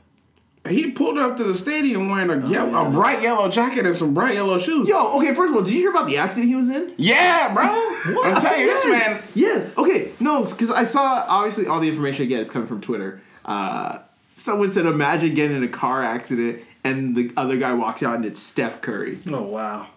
he 0.70 0.92
pulled 0.92 1.18
up 1.18 1.36
to 1.38 1.44
the 1.44 1.56
stadium 1.58 2.10
wearing 2.10 2.30
a, 2.30 2.48
yellow, 2.48 2.88
a 2.88 2.92
bright 2.92 3.22
yellow 3.24 3.50
jacket 3.50 3.84
and 3.86 3.96
some 3.96 4.14
bright 4.14 4.36
yellow 4.36 4.60
shoes. 4.60 4.88
Yo, 4.88 5.18
okay. 5.18 5.34
First 5.34 5.50
of 5.52 5.56
all, 5.58 5.64
did 5.64 5.74
you 5.74 5.80
hear 5.80 5.90
about 5.90 6.06
the 6.06 6.18
accident 6.18 6.50
he 6.50 6.56
was 6.56 6.70
in? 6.70 6.94
Yeah, 6.98 7.52
bro. 7.52 7.64
I'm 8.24 8.40
telling 8.40 8.62
you, 8.62 8.68
this 8.68 8.84
Yes. 8.86 8.92
man. 8.92 9.24
Yeah. 9.34 9.70
Okay. 9.82 10.12
No, 10.20 10.44
because 10.44 10.70
I 10.70 10.84
saw 10.84 11.26
obviously 11.28 11.66
all 11.66 11.80
the 11.80 11.88
information 11.88 12.26
I 12.26 12.30
get 12.30 12.42
is 12.42 12.50
coming 12.52 12.68
from 12.68 12.80
Twitter. 12.80 13.22
Uh, 13.44 14.00
someone 14.36 14.72
said, 14.72 14.86
"Imagine 14.86 15.34
getting 15.34 15.58
in 15.58 15.64
a 15.64 15.68
car 15.68 16.04
accident 16.04 16.62
and 16.84 17.16
the 17.16 17.32
other 17.38 17.58
guy 17.58 17.74
walks 17.74 18.04
out 18.04 18.16
and 18.16 18.26
it's 18.26 18.42
Steph 18.42 18.82
Curry." 18.82 19.20
Oh 19.28 19.44
wow. 19.44 19.88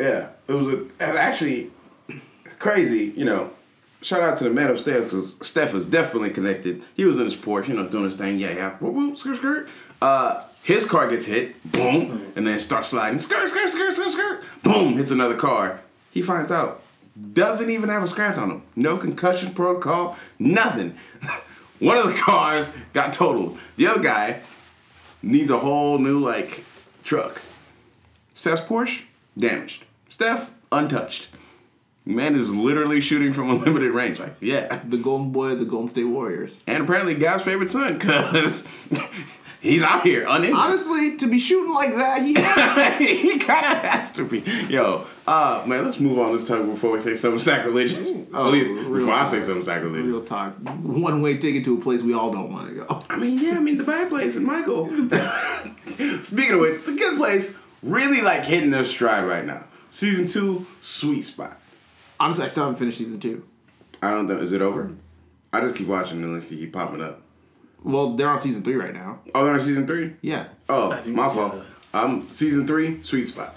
Yeah, 0.00 0.28
it 0.46 0.52
was 0.52 0.68
a, 0.68 0.82
it 0.82 0.88
was 1.00 1.16
actually 1.16 1.70
crazy. 2.58 3.12
You 3.16 3.24
know, 3.24 3.50
shout 4.02 4.20
out 4.22 4.38
to 4.38 4.44
the 4.44 4.50
man 4.50 4.70
upstairs 4.70 5.04
because 5.04 5.36
Steph 5.46 5.74
is 5.74 5.86
definitely 5.86 6.30
connected. 6.30 6.82
He 6.94 7.04
was 7.04 7.18
in 7.18 7.24
his 7.24 7.36
Porsche, 7.36 7.68
you 7.68 7.74
know, 7.74 7.88
doing 7.88 8.04
his 8.04 8.16
thing. 8.16 8.38
Yeah, 8.38 8.52
yeah. 8.52 8.70
Whoop, 8.76 8.94
whoop, 8.94 9.16
skirt, 9.16 9.36
skirt. 9.38 9.68
Uh, 10.00 10.44
his 10.62 10.84
car 10.84 11.08
gets 11.08 11.26
hit, 11.26 11.60
boom, 11.72 12.32
and 12.36 12.46
then 12.46 12.60
starts 12.60 12.88
sliding. 12.88 13.18
Skirt, 13.18 13.48
skirt, 13.48 13.68
skirt, 13.68 13.92
skirt, 13.92 14.10
skirt. 14.10 14.44
Boom, 14.62 14.94
hits 14.94 15.10
another 15.10 15.36
car. 15.36 15.80
He 16.10 16.22
finds 16.22 16.52
out, 16.52 16.82
doesn't 17.32 17.70
even 17.70 17.88
have 17.88 18.02
a 18.02 18.08
scratch 18.08 18.36
on 18.38 18.50
him. 18.50 18.62
No 18.76 18.96
concussion 18.96 19.52
protocol, 19.54 20.16
nothing. 20.38 20.96
One 21.80 21.96
of 21.96 22.06
the 22.06 22.14
cars 22.14 22.74
got 22.92 23.12
totaled. 23.12 23.58
The 23.76 23.86
other 23.86 24.02
guy 24.02 24.40
needs 25.22 25.50
a 25.50 25.58
whole 25.58 25.98
new 25.98 26.18
like 26.18 26.64
truck. 27.04 27.40
Steph's 28.34 28.60
Porsche, 28.60 29.02
damaged. 29.36 29.84
Steph, 30.08 30.52
untouched. 30.70 31.28
Man 32.04 32.34
is 32.34 32.54
literally 32.54 33.00
shooting 33.00 33.32
from 33.32 33.50
a 33.50 33.54
limited 33.64 33.92
range. 33.92 34.18
Like, 34.18 34.34
yeah. 34.40 34.80
The 34.84 34.96
Golden 34.96 35.30
Boy, 35.30 35.54
the 35.54 35.64
Golden 35.64 35.88
State 35.88 36.04
Warriors. 36.04 36.62
And 36.66 36.82
apparently 36.84 37.14
God's 37.14 37.42
favorite 37.42 37.70
son, 37.70 37.98
because 37.98 38.66
he's 39.60 39.82
out 39.82 40.02
here 40.02 40.24
uninjured. 40.28 40.58
Honestly, 40.58 41.16
to 41.16 41.28
be 41.28 41.38
shooting 41.38 41.72
like 41.72 41.94
that, 41.94 42.22
he 42.22 42.34
he 43.22 43.38
kind 43.38 43.64
of 43.66 43.82
has 43.82 44.12
to 44.12 44.24
be. 44.24 44.40
Yo, 44.68 45.06
uh, 45.26 45.62
man, 45.66 45.84
let's 45.84 46.00
move 46.00 46.18
on 46.18 46.32
this 46.36 46.46
time 46.46 46.70
before 46.70 46.90
we 46.92 47.00
say 47.00 47.14
something 47.14 47.38
sacrilegious. 47.38 48.14
Oh, 48.32 48.46
At 48.46 48.52
least 48.52 48.74
before 48.74 49.12
I 49.12 49.24
say 49.24 49.36
talk. 49.38 49.44
something 49.46 49.62
sacrilegious. 49.62 50.06
real 50.06 50.24
talk, 50.24 50.54
one 50.82 51.22
way 51.22 51.36
ticket 51.38 51.64
to 51.64 51.76
a 51.78 51.80
place 51.80 52.02
we 52.02 52.14
all 52.14 52.30
don't 52.30 52.52
want 52.52 52.68
to 52.68 52.74
go. 52.74 53.00
I 53.10 53.16
mean, 53.16 53.38
yeah, 53.38 53.56
I 53.56 53.60
mean 53.60 53.76
the 53.78 53.84
bad 53.84 54.08
place 54.08 54.36
and 54.36 54.44
Michael. 54.46 54.86
Speaking 56.22 56.54
of 56.54 56.60
which, 56.60 56.84
the 56.84 56.94
good 56.96 57.16
place 57.18 57.58
really 57.82 58.20
like 58.20 58.44
hitting 58.44 58.70
their 58.70 58.84
stride 58.84 59.24
right 59.24 59.44
now. 59.44 59.64
Season 59.90 60.28
two, 60.28 60.66
sweet 60.80 61.22
spot. 61.22 61.58
Honestly, 62.20 62.44
I 62.44 62.48
still 62.48 62.64
haven't 62.64 62.78
finished 62.78 62.98
season 62.98 63.18
two. 63.20 63.46
I 64.02 64.10
don't 64.10 64.26
know. 64.26 64.36
Is 64.36 64.52
it 64.52 64.60
over? 64.62 64.90
I 65.52 65.60
just 65.60 65.74
keep 65.76 65.86
watching 65.88 66.22
unless 66.22 66.50
you 66.50 66.58
keep 66.58 66.72
popping 66.72 67.00
up. 67.00 67.22
Well, 67.82 68.16
they're 68.16 68.28
on 68.28 68.40
season 68.40 68.62
three 68.62 68.74
right 68.74 68.92
now. 68.94 69.20
Oh, 69.34 69.44
they're 69.44 69.54
on 69.54 69.60
season 69.60 69.86
three. 69.86 70.14
Yeah. 70.20 70.48
Oh, 70.68 71.00
my 71.06 71.28
fault. 71.28 71.64
Um, 71.94 72.28
season 72.30 72.66
three, 72.66 73.02
sweet 73.02 73.26
spot. 73.28 73.56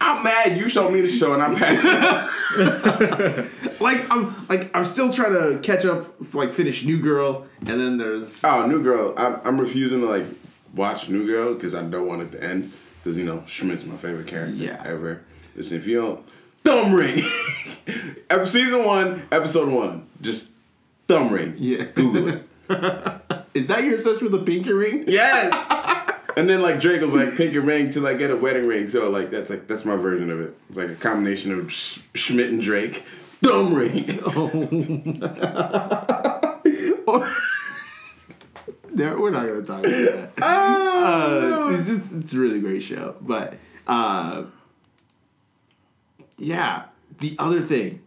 I'm 0.00 0.22
mad 0.22 0.56
you 0.58 0.68
showed 0.68 0.90
me 0.92 1.00
the 1.00 1.08
show 1.08 1.32
and 1.34 1.42
I'm 1.42 1.54
passionate. 1.56 2.30
Like 3.80 4.08
I'm 4.10 4.46
like 4.48 4.74
I'm 4.76 4.84
still 4.84 5.12
trying 5.12 5.32
to 5.32 5.58
catch 5.60 5.84
up, 5.84 6.14
like 6.34 6.54
finish 6.54 6.84
New 6.84 7.00
Girl, 7.02 7.46
and 7.60 7.66
then 7.80 7.98
there's 7.98 8.44
oh, 8.44 8.66
New 8.66 8.80
Girl. 8.82 9.12
I'm, 9.16 9.40
I'm 9.44 9.60
refusing 9.60 10.00
to 10.00 10.06
like 10.06 10.24
watch 10.72 11.08
New 11.08 11.26
Girl 11.26 11.54
because 11.54 11.74
I 11.74 11.82
don't 11.82 12.06
want 12.06 12.22
it 12.22 12.32
to 12.32 12.42
end. 12.44 12.72
Because 13.02 13.18
you 13.18 13.24
know 13.24 13.42
Schmidt's 13.46 13.84
my 13.84 13.96
favorite 13.96 14.26
character 14.28 14.54
Yeah. 14.54 14.80
ever. 14.86 15.22
Listen, 15.56 15.78
if 15.78 15.86
you 15.86 16.00
don't, 16.00 16.24
thumb 16.62 16.94
ring. 16.94 17.18
Season 18.44 18.84
one, 18.84 19.26
episode 19.32 19.68
one, 19.68 20.06
just 20.20 20.52
thumb 21.08 21.30
ring. 21.32 21.54
Yeah. 21.58 21.84
Google 21.94 22.28
it. 22.28 22.42
is 23.54 23.66
that 23.68 23.84
your 23.84 23.96
obsession 23.96 24.22
with 24.24 24.32
the 24.32 24.42
pinky 24.44 24.72
ring? 24.72 25.04
Yes. 25.06 25.52
And 26.36 26.50
then 26.50 26.62
like 26.62 26.80
Drake 26.80 27.00
was 27.00 27.14
like 27.14 27.36
pinky 27.36 27.60
ring 27.60 27.90
to 27.92 28.00
like 28.00 28.18
get 28.18 28.28
a 28.28 28.36
wedding 28.36 28.66
ring. 28.66 28.88
So 28.88 29.08
like 29.08 29.30
that's 29.30 29.48
like 29.50 29.68
that's 29.68 29.84
my 29.84 29.94
version 29.94 30.30
of 30.30 30.40
it. 30.40 30.56
It's 30.68 30.76
like 30.76 30.88
a 30.90 30.96
combination 30.96 31.56
of 31.56 31.70
Sch- 31.72 32.00
Schmidt 32.14 32.50
and 32.50 32.60
Drake. 32.60 33.04
Thumb 33.40 33.72
ring. 33.72 34.18
oh 37.06 37.36
There, 38.92 39.16
we're 39.16 39.30
not 39.30 39.46
gonna 39.46 39.62
talk 39.62 39.84
about 39.84 39.90
that. 39.90 40.32
Oh, 40.42 41.68
Uh, 41.68 41.78
it's 41.78 41.88
just 41.88 42.12
it's 42.12 42.32
a 42.32 42.38
really 42.40 42.58
great 42.60 42.82
show, 42.82 43.14
but 43.20 43.54
uh, 43.86 44.44
yeah. 46.36 46.86
The 47.20 47.36
other 47.38 47.60
thing, 47.60 48.02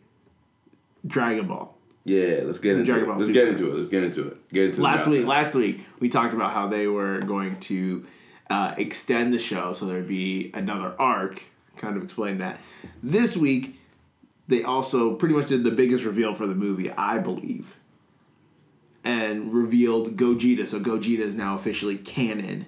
Dragon 1.05 1.47
Ball. 1.47 1.76
Yeah, 2.07 2.43
let's 2.45 2.59
get 2.59 2.73
into 2.77 2.85
Dragon 2.85 3.03
it. 3.03 3.07
Ball 3.07 3.15
Let's 3.17 3.27
Super. 3.27 3.39
get 3.39 3.47
into 3.49 3.67
it. 3.67 3.75
Let's 3.75 3.89
get 3.89 4.03
into 4.03 4.27
it. 4.29 4.49
Get 4.49 4.65
into 4.65 4.81
last 4.81 5.07
week 5.07 5.25
last 5.25 5.53
week 5.55 5.85
we 5.99 6.07
talked 6.09 6.33
about 6.33 6.51
how 6.51 6.67
they 6.67 6.87
were 6.87 7.19
going 7.19 7.59
to 7.61 8.05
uh, 8.49 8.73
extend 8.77 9.33
the 9.33 9.39
show 9.39 9.73
so 9.73 9.85
there'd 9.85 10.07
be 10.07 10.49
another 10.53 10.93
arc 10.97 11.43
kind 11.75 11.97
of 11.97 12.03
explain 12.03 12.37
that 12.37 12.61
this 13.03 13.35
week 13.35 13.77
they 14.47 14.63
also 14.63 15.15
pretty 15.15 15.35
much 15.35 15.47
did 15.47 15.63
the 15.65 15.71
biggest 15.71 16.05
reveal 16.05 16.33
for 16.33 16.47
the 16.47 16.55
movie 16.55 16.89
i 16.93 17.17
believe 17.19 17.75
and 19.03 19.53
revealed 19.53 20.15
gogeta 20.15 20.65
so 20.65 20.79
gogeta 20.79 21.19
is 21.19 21.35
now 21.35 21.55
officially 21.55 21.97
canon 21.97 22.65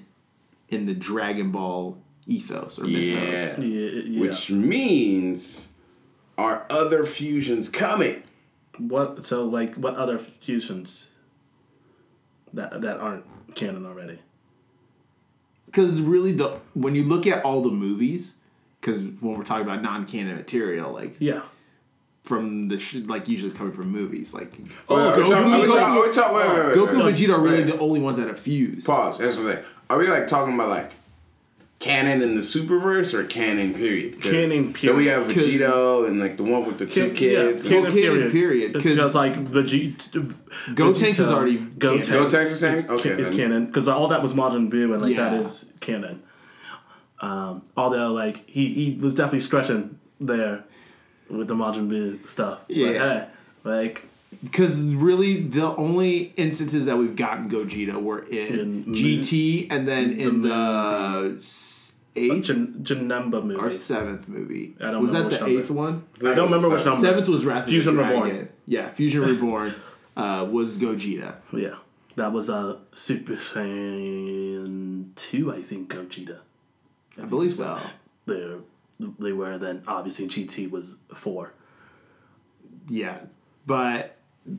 in 0.67 0.86
the 0.86 0.93
dragon 0.93 1.49
ball 1.52 1.97
ethos 2.28 2.78
or 2.78 2.84
mythos 2.84 3.58
Yeah. 3.58 3.63
Yeah, 3.65 4.02
yeah. 4.06 4.21
Which 4.21 4.52
means 4.52 5.69
our 6.38 6.65
other 6.69 7.04
fusions 7.06 7.69
coming? 7.69 8.21
What? 8.79 9.25
So 9.25 9.45
like, 9.45 9.75
what 9.75 9.95
other 9.95 10.17
fusions 10.17 11.09
that 12.53 12.81
that 12.81 12.97
aren't 12.99 13.25
canon 13.55 13.85
already? 13.85 14.19
because 15.65 16.01
really 16.01 16.31
the 16.31 16.57
when 16.73 16.95
you 16.95 17.03
look 17.03 17.27
at 17.27 17.45
all 17.45 17.61
the 17.61 17.69
movies 17.69 18.33
because 18.81 19.03
when 19.05 19.37
we're 19.37 19.43
talking 19.43 19.63
about 19.67 19.83
non-canon 19.83 20.35
material 20.35 20.91
like 20.91 21.15
Yeah. 21.19 21.41
from 22.23 22.69
the 22.69 22.79
sh- 22.79 23.05
like 23.05 23.27
usually 23.27 23.49
it's 23.51 23.57
coming 23.57 23.71
from 23.73 23.91
movies 23.91 24.33
like 24.33 24.51
Oh, 24.87 24.95
are 24.95 25.15
we 25.15 25.21
Goku, 25.23 25.29
talking- 25.29 25.51
Goku- 25.51 25.67
talking- 25.79 26.09
are 26.09 26.11
talking- 26.11 26.35
wait, 26.37 26.47
wait, 26.49 26.65
wait, 26.67 26.75
Goku 26.75 27.05
and 27.07 27.15
Vegeta 27.15 27.37
are 27.37 27.41
really 27.41 27.57
Wait. 27.57 27.67
the 27.67 27.77
only 27.79 27.99
ones 27.99 28.17
that 28.17 28.27
have 28.27 28.39
fused. 28.39 28.87
Pause. 28.87 29.19
That's 29.19 29.37
what 29.37 29.45
I'm 29.45 29.51
saying. 29.53 29.65
Are 29.91 29.99
we 29.99 30.07
like 30.07 30.25
talking 30.25 30.55
about 30.55 30.69
like 30.69 30.91
canon 31.79 32.21
in 32.21 32.35
the 32.35 32.41
superverse 32.41 33.13
or 33.13 33.23
canon 33.23 33.73
period? 33.73 34.21
Canon 34.21 34.73
period. 34.73 34.77
Then 34.83 34.97
we 34.97 35.05
have 35.07 35.27
period. 35.29 35.61
Vegito 35.61 36.07
and 36.07 36.19
like 36.19 36.37
the 36.37 36.43
one 36.43 36.65
with 36.65 36.77
the 36.77 36.85
two 36.85 37.07
Can- 37.07 37.15
kids. 37.15 37.65
Yeah, 37.65 37.69
canon, 37.71 37.83
Well, 37.83 37.93
canon 37.93 38.11
period. 38.13 38.31
period, 38.31 38.75
It's 38.75 38.83
'cause 38.85 38.95
just 38.95 39.15
like 39.15 39.35
Vegeta. 39.45 40.33
Gotenks 40.75 41.19
is 41.19 41.29
already 41.29 41.57
Gotenks. 41.57 42.07
canon. 42.09 42.23
Gotenks 42.27 42.51
is 42.51 42.59
canon? 42.61 42.85
Okay, 42.89 43.09
is 43.11 43.29
then. 43.29 43.37
canon 43.37 43.65
because 43.67 43.87
all 43.87 44.07
that 44.09 44.21
was 44.21 44.33
Majin 44.33 44.69
Buu 44.69 44.93
and 44.93 45.01
like 45.01 45.15
that 45.15 45.33
Yeah. 45.33 45.39
is 45.39 45.71
canon. 45.79 46.21
Um, 47.21 47.63
although 47.75 48.11
like 48.13 48.43
he 48.49 48.67
he 48.67 48.97
was 48.99 49.13
definitely 49.13 49.41
stretching 49.41 49.97
there 50.19 50.63
with 51.29 51.47
the 51.47 51.55
Majin 51.55 51.89
Buu 51.89 52.25
stuff. 52.27 52.59
But, 52.67 52.75
Yeah. 52.75 52.91
hey, 52.93 53.25
like 53.63 54.05
Because 54.43 54.79
really, 54.81 55.41
the 55.41 55.75
only 55.75 56.33
instances 56.37 56.85
that 56.85 56.97
we've 56.97 57.15
gotten 57.15 57.49
Gogeta 57.49 58.01
were 58.01 58.23
in, 58.23 58.59
In 58.59 58.85
GT 58.85 59.67
and 59.71 59.87
then 59.87 60.13
in 60.13 60.41
the 60.41 61.33
eighth 62.15 62.43
Jin, 62.45 62.75
Janemba 62.83 63.43
movie. 63.43 63.55
or 63.59 63.71
seventh 63.71 64.27
movie. 64.27 64.75
I 64.79 64.91
don't 64.91 65.01
was 65.01 65.11
that 65.13 65.29
the 65.29 65.39
number. 65.39 65.59
eighth 65.59 65.69
one? 65.71 66.03
I 66.19 66.33
don't 66.35 66.45
remember 66.51 66.69
which 66.69 66.85
number. 66.85 66.99
Seventh 67.01 67.27
was 67.27 67.43
Wrath 67.45 67.59
of 67.61 67.65
the 67.65 67.71
Fusion. 67.71 67.97
Reborn. 67.97 68.49
Yeah, 68.67 68.89
Fusion 68.91 69.21
Reborn 69.21 69.73
uh, 70.15 70.47
was 70.49 70.77
Gogeta. 70.77 71.35
Yeah, 71.51 71.75
that 72.15 72.31
was 72.31 72.49
uh, 72.49 72.77
Super 72.91 73.33
Saiyan 73.33 75.15
two, 75.15 75.51
I 75.53 75.61
think. 75.61 75.91
Gogeta. 75.93 76.39
I 77.21 77.25
believe 77.25 77.55
so. 77.55 77.79
They 78.25 78.55
they 79.19 79.31
were 79.33 79.57
then 79.57 79.83
obviously 79.87 80.27
GT 80.27 80.69
was 80.69 80.97
four. 81.15 81.53
Yeah, 82.87 83.19
but 83.65 84.15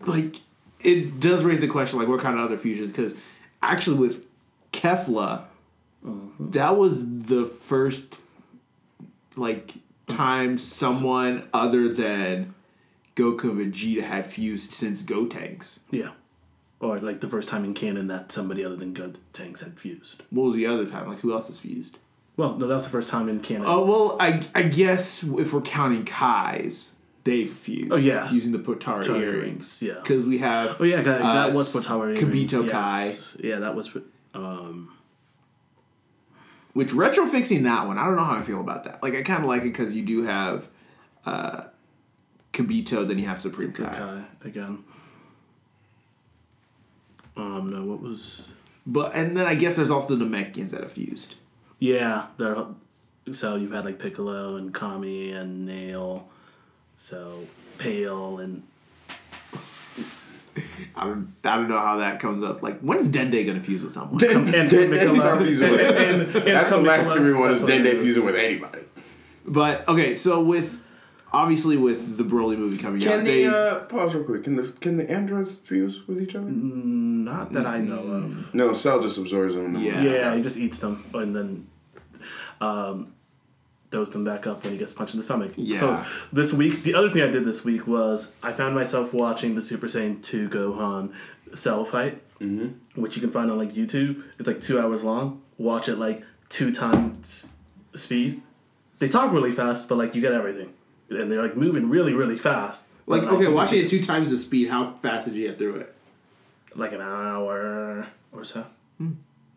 like 0.06 0.36
it 0.82 1.20
does 1.20 1.44
raise 1.44 1.60
the 1.60 1.68
question, 1.68 1.98
like 1.98 2.08
what 2.08 2.20
kind 2.20 2.38
of 2.38 2.44
other 2.44 2.56
fusions? 2.56 2.92
Because 2.92 3.14
actually, 3.62 3.98
with 3.98 4.26
Kefla, 4.72 5.44
mm-hmm. 6.04 6.50
that 6.50 6.76
was 6.76 7.22
the 7.22 7.44
first 7.44 8.20
like 9.36 9.74
time 10.06 10.58
someone 10.58 11.48
other 11.52 11.88
than 11.88 12.54
Goku 13.14 13.50
and 13.50 13.72
Vegeta 13.72 14.02
had 14.02 14.26
fused 14.26 14.72
since 14.72 15.02
Gotenks. 15.02 15.78
Yeah, 15.90 16.10
or 16.80 16.98
like 17.00 17.20
the 17.20 17.28
first 17.28 17.48
time 17.48 17.64
in 17.64 17.74
canon 17.74 18.06
that 18.08 18.32
somebody 18.32 18.64
other 18.64 18.76
than 18.76 18.94
Gotenks 18.94 19.62
had 19.62 19.78
fused. 19.78 20.22
What 20.30 20.44
was 20.44 20.54
the 20.54 20.66
other 20.66 20.86
time? 20.86 21.08
Like 21.08 21.20
who 21.20 21.32
else 21.32 21.50
is 21.50 21.58
fused? 21.58 21.98
Well, 22.36 22.56
no, 22.56 22.66
that 22.66 22.74
was 22.74 22.84
the 22.84 22.90
first 22.90 23.10
time 23.10 23.28
in 23.28 23.40
canon. 23.40 23.64
Oh 23.66 23.84
well, 23.84 24.16
I 24.18 24.46
I 24.54 24.62
guess 24.62 25.22
if 25.22 25.52
we're 25.52 25.60
counting 25.60 26.04
Kai's, 26.04 26.90
they've 27.24 27.50
fused. 27.50 27.92
Oh, 27.92 27.96
yeah. 27.96 28.30
using 28.30 28.52
the 28.52 28.58
Potara 28.58 29.02
Potara 29.02 29.20
earrings. 29.20 29.82
earrings, 29.82 29.82
yeah. 29.82 29.94
because 29.94 30.26
we 30.26 30.38
have. 30.38 30.76
Oh 30.80 30.84
yeah, 30.84 31.02
that, 31.02 31.20
uh, 31.20 31.34
that 31.46 31.54
was 31.54 31.74
Potara 31.74 32.16
Kibito 32.16 32.68
Kai. 32.68 33.12
Yeah, 33.38 33.60
that 33.60 33.74
was. 33.74 33.96
Um, 34.32 34.96
Which 36.72 36.90
retrofixing 36.90 37.64
that 37.64 37.86
one, 37.86 37.98
I 37.98 38.06
don't 38.06 38.16
know 38.16 38.24
how 38.24 38.36
I 38.36 38.42
feel 38.42 38.60
about 38.60 38.84
that. 38.84 39.02
Like 39.02 39.14
I 39.14 39.22
kind 39.22 39.42
of 39.42 39.48
like 39.48 39.62
it 39.62 39.72
because 39.72 39.94
you 39.94 40.02
do 40.02 40.22
have 40.22 40.68
uh, 41.26 41.64
Kibito, 42.52 43.06
then 43.06 43.18
you 43.18 43.26
have 43.26 43.40
Supreme 43.40 43.72
Kai. 43.72 43.84
Kai 43.84 44.24
again. 44.44 44.84
Um, 47.36 47.70
no, 47.70 47.84
what 47.84 48.00
was? 48.00 48.48
But 48.86 49.14
and 49.14 49.36
then 49.36 49.46
I 49.46 49.54
guess 49.54 49.76
there's 49.76 49.90
also 49.90 50.16
the 50.16 50.24
Namekians 50.24 50.70
that 50.70 50.80
have 50.80 50.92
fused. 50.92 51.36
Yeah, 51.78 52.26
they're 52.36 52.66
so 53.32 53.56
you've 53.56 53.72
had 53.72 53.84
like 53.84 53.98
Piccolo 53.98 54.56
and 54.56 54.72
Kami 54.72 55.30
and 55.30 55.66
Nail, 55.66 56.28
so 57.00 57.46
Pale 57.78 58.38
and 58.40 58.62
I 60.94 61.04
don't, 61.04 61.28
I 61.44 61.56
don't 61.56 61.68
know 61.68 61.78
how 61.78 61.96
that 61.98 62.20
comes 62.20 62.42
up. 62.42 62.62
Like, 62.62 62.80
when's 62.80 63.08
Dende 63.08 63.46
gonna 63.46 63.60
fuse 63.60 63.82
with 63.82 63.92
someone? 63.92 64.22
and 64.24 64.48
Dende's 64.48 64.74
Piccolo. 64.74 65.14
not 65.14 65.38
fusing 65.38 65.70
with 65.70 65.80
And- 65.80 65.96
and- 66.22 66.36
and 66.36 66.46
That's 66.56 66.68
the 66.70 66.76
last 66.78 67.08
thing 67.14 67.24
we 67.24 67.32
want 67.32 67.52
is 67.52 67.60
That's 67.62 67.70
what 67.72 67.80
it 67.86 67.96
Dende 67.96 68.02
fusing 68.02 68.24
with 68.26 68.34
anybody. 68.36 68.82
But 69.46 69.88
okay, 69.88 70.14
so 70.14 70.42
with 70.42 70.80
obviously 71.32 71.76
with 71.78 72.18
the 72.18 72.24
Broly 72.24 72.58
movie 72.58 72.76
coming 72.76 73.00
Can 73.00 73.20
out, 73.20 73.24
the 73.24 73.30
they 73.30 73.46
uh, 73.46 73.78
pause 73.84 74.14
real 74.14 74.24
quick? 74.24 74.44
Can 74.44 74.56
the 74.56 74.64
can 74.80 74.98
the 74.98 75.10
androids 75.10 75.56
fuse 75.56 76.06
with 76.06 76.20
each 76.20 76.34
other? 76.34 76.50
Not 76.50 77.52
that 77.52 77.66
I 77.66 77.78
know 77.80 78.00
of. 78.00 78.54
No, 78.54 78.74
Cell 78.74 79.00
just 79.00 79.16
absorbs 79.16 79.54
them. 79.54 79.76
Yeah. 79.76 80.02
Yeah, 80.02 80.34
he 80.36 80.42
just 80.42 80.58
eats 80.58 80.78
them 80.80 81.02
and 81.14 81.34
then 81.34 81.66
um, 82.60 83.14
throws 83.90 84.10
them 84.10 84.24
back 84.24 84.46
up 84.46 84.62
when 84.62 84.72
he 84.72 84.78
gets 84.78 84.92
punched 84.92 85.14
in 85.14 85.18
the 85.18 85.24
stomach. 85.24 85.52
Yeah. 85.56 85.78
So 85.78 86.04
this 86.32 86.52
week, 86.52 86.82
the 86.82 86.94
other 86.94 87.10
thing 87.10 87.22
I 87.22 87.28
did 87.28 87.44
this 87.44 87.64
week 87.64 87.86
was 87.86 88.34
I 88.42 88.52
found 88.52 88.74
myself 88.74 89.12
watching 89.12 89.54
the 89.54 89.62
Super 89.62 89.86
Saiyan 89.86 90.22
2 90.22 90.48
Gohan 90.48 91.12
cell 91.54 91.84
fight, 91.84 92.22
mm-hmm. 92.38 93.00
which 93.00 93.16
you 93.16 93.22
can 93.22 93.30
find 93.30 93.50
on 93.50 93.58
like 93.58 93.72
YouTube. 93.72 94.22
It's 94.38 94.46
like 94.46 94.60
two 94.60 94.80
hours 94.80 95.04
long. 95.04 95.42
Watch 95.58 95.88
it 95.88 95.96
like 95.96 96.22
two 96.48 96.72
times 96.72 97.52
speed. 97.94 98.42
They 98.98 99.08
talk 99.08 99.32
really 99.32 99.52
fast, 99.52 99.88
but 99.88 99.98
like 99.98 100.14
you 100.14 100.20
get 100.20 100.32
everything, 100.32 100.72
and 101.08 101.30
they're 101.30 101.42
like 101.42 101.56
moving 101.56 101.88
really, 101.88 102.14
really 102.14 102.38
fast. 102.38 102.86
like 103.06 103.22
okay, 103.24 103.48
watching 103.48 103.80
it 103.80 103.88
two 103.88 104.02
times 104.02 104.30
the 104.30 104.38
speed. 104.38 104.68
How 104.68 104.92
fast 105.02 105.26
did 105.26 105.34
you 105.34 105.48
get 105.48 105.58
through 105.58 105.76
it? 105.76 105.94
like 106.74 106.92
an 106.92 107.00
hour 107.00 108.06
or 108.32 108.44
so. 108.44 108.64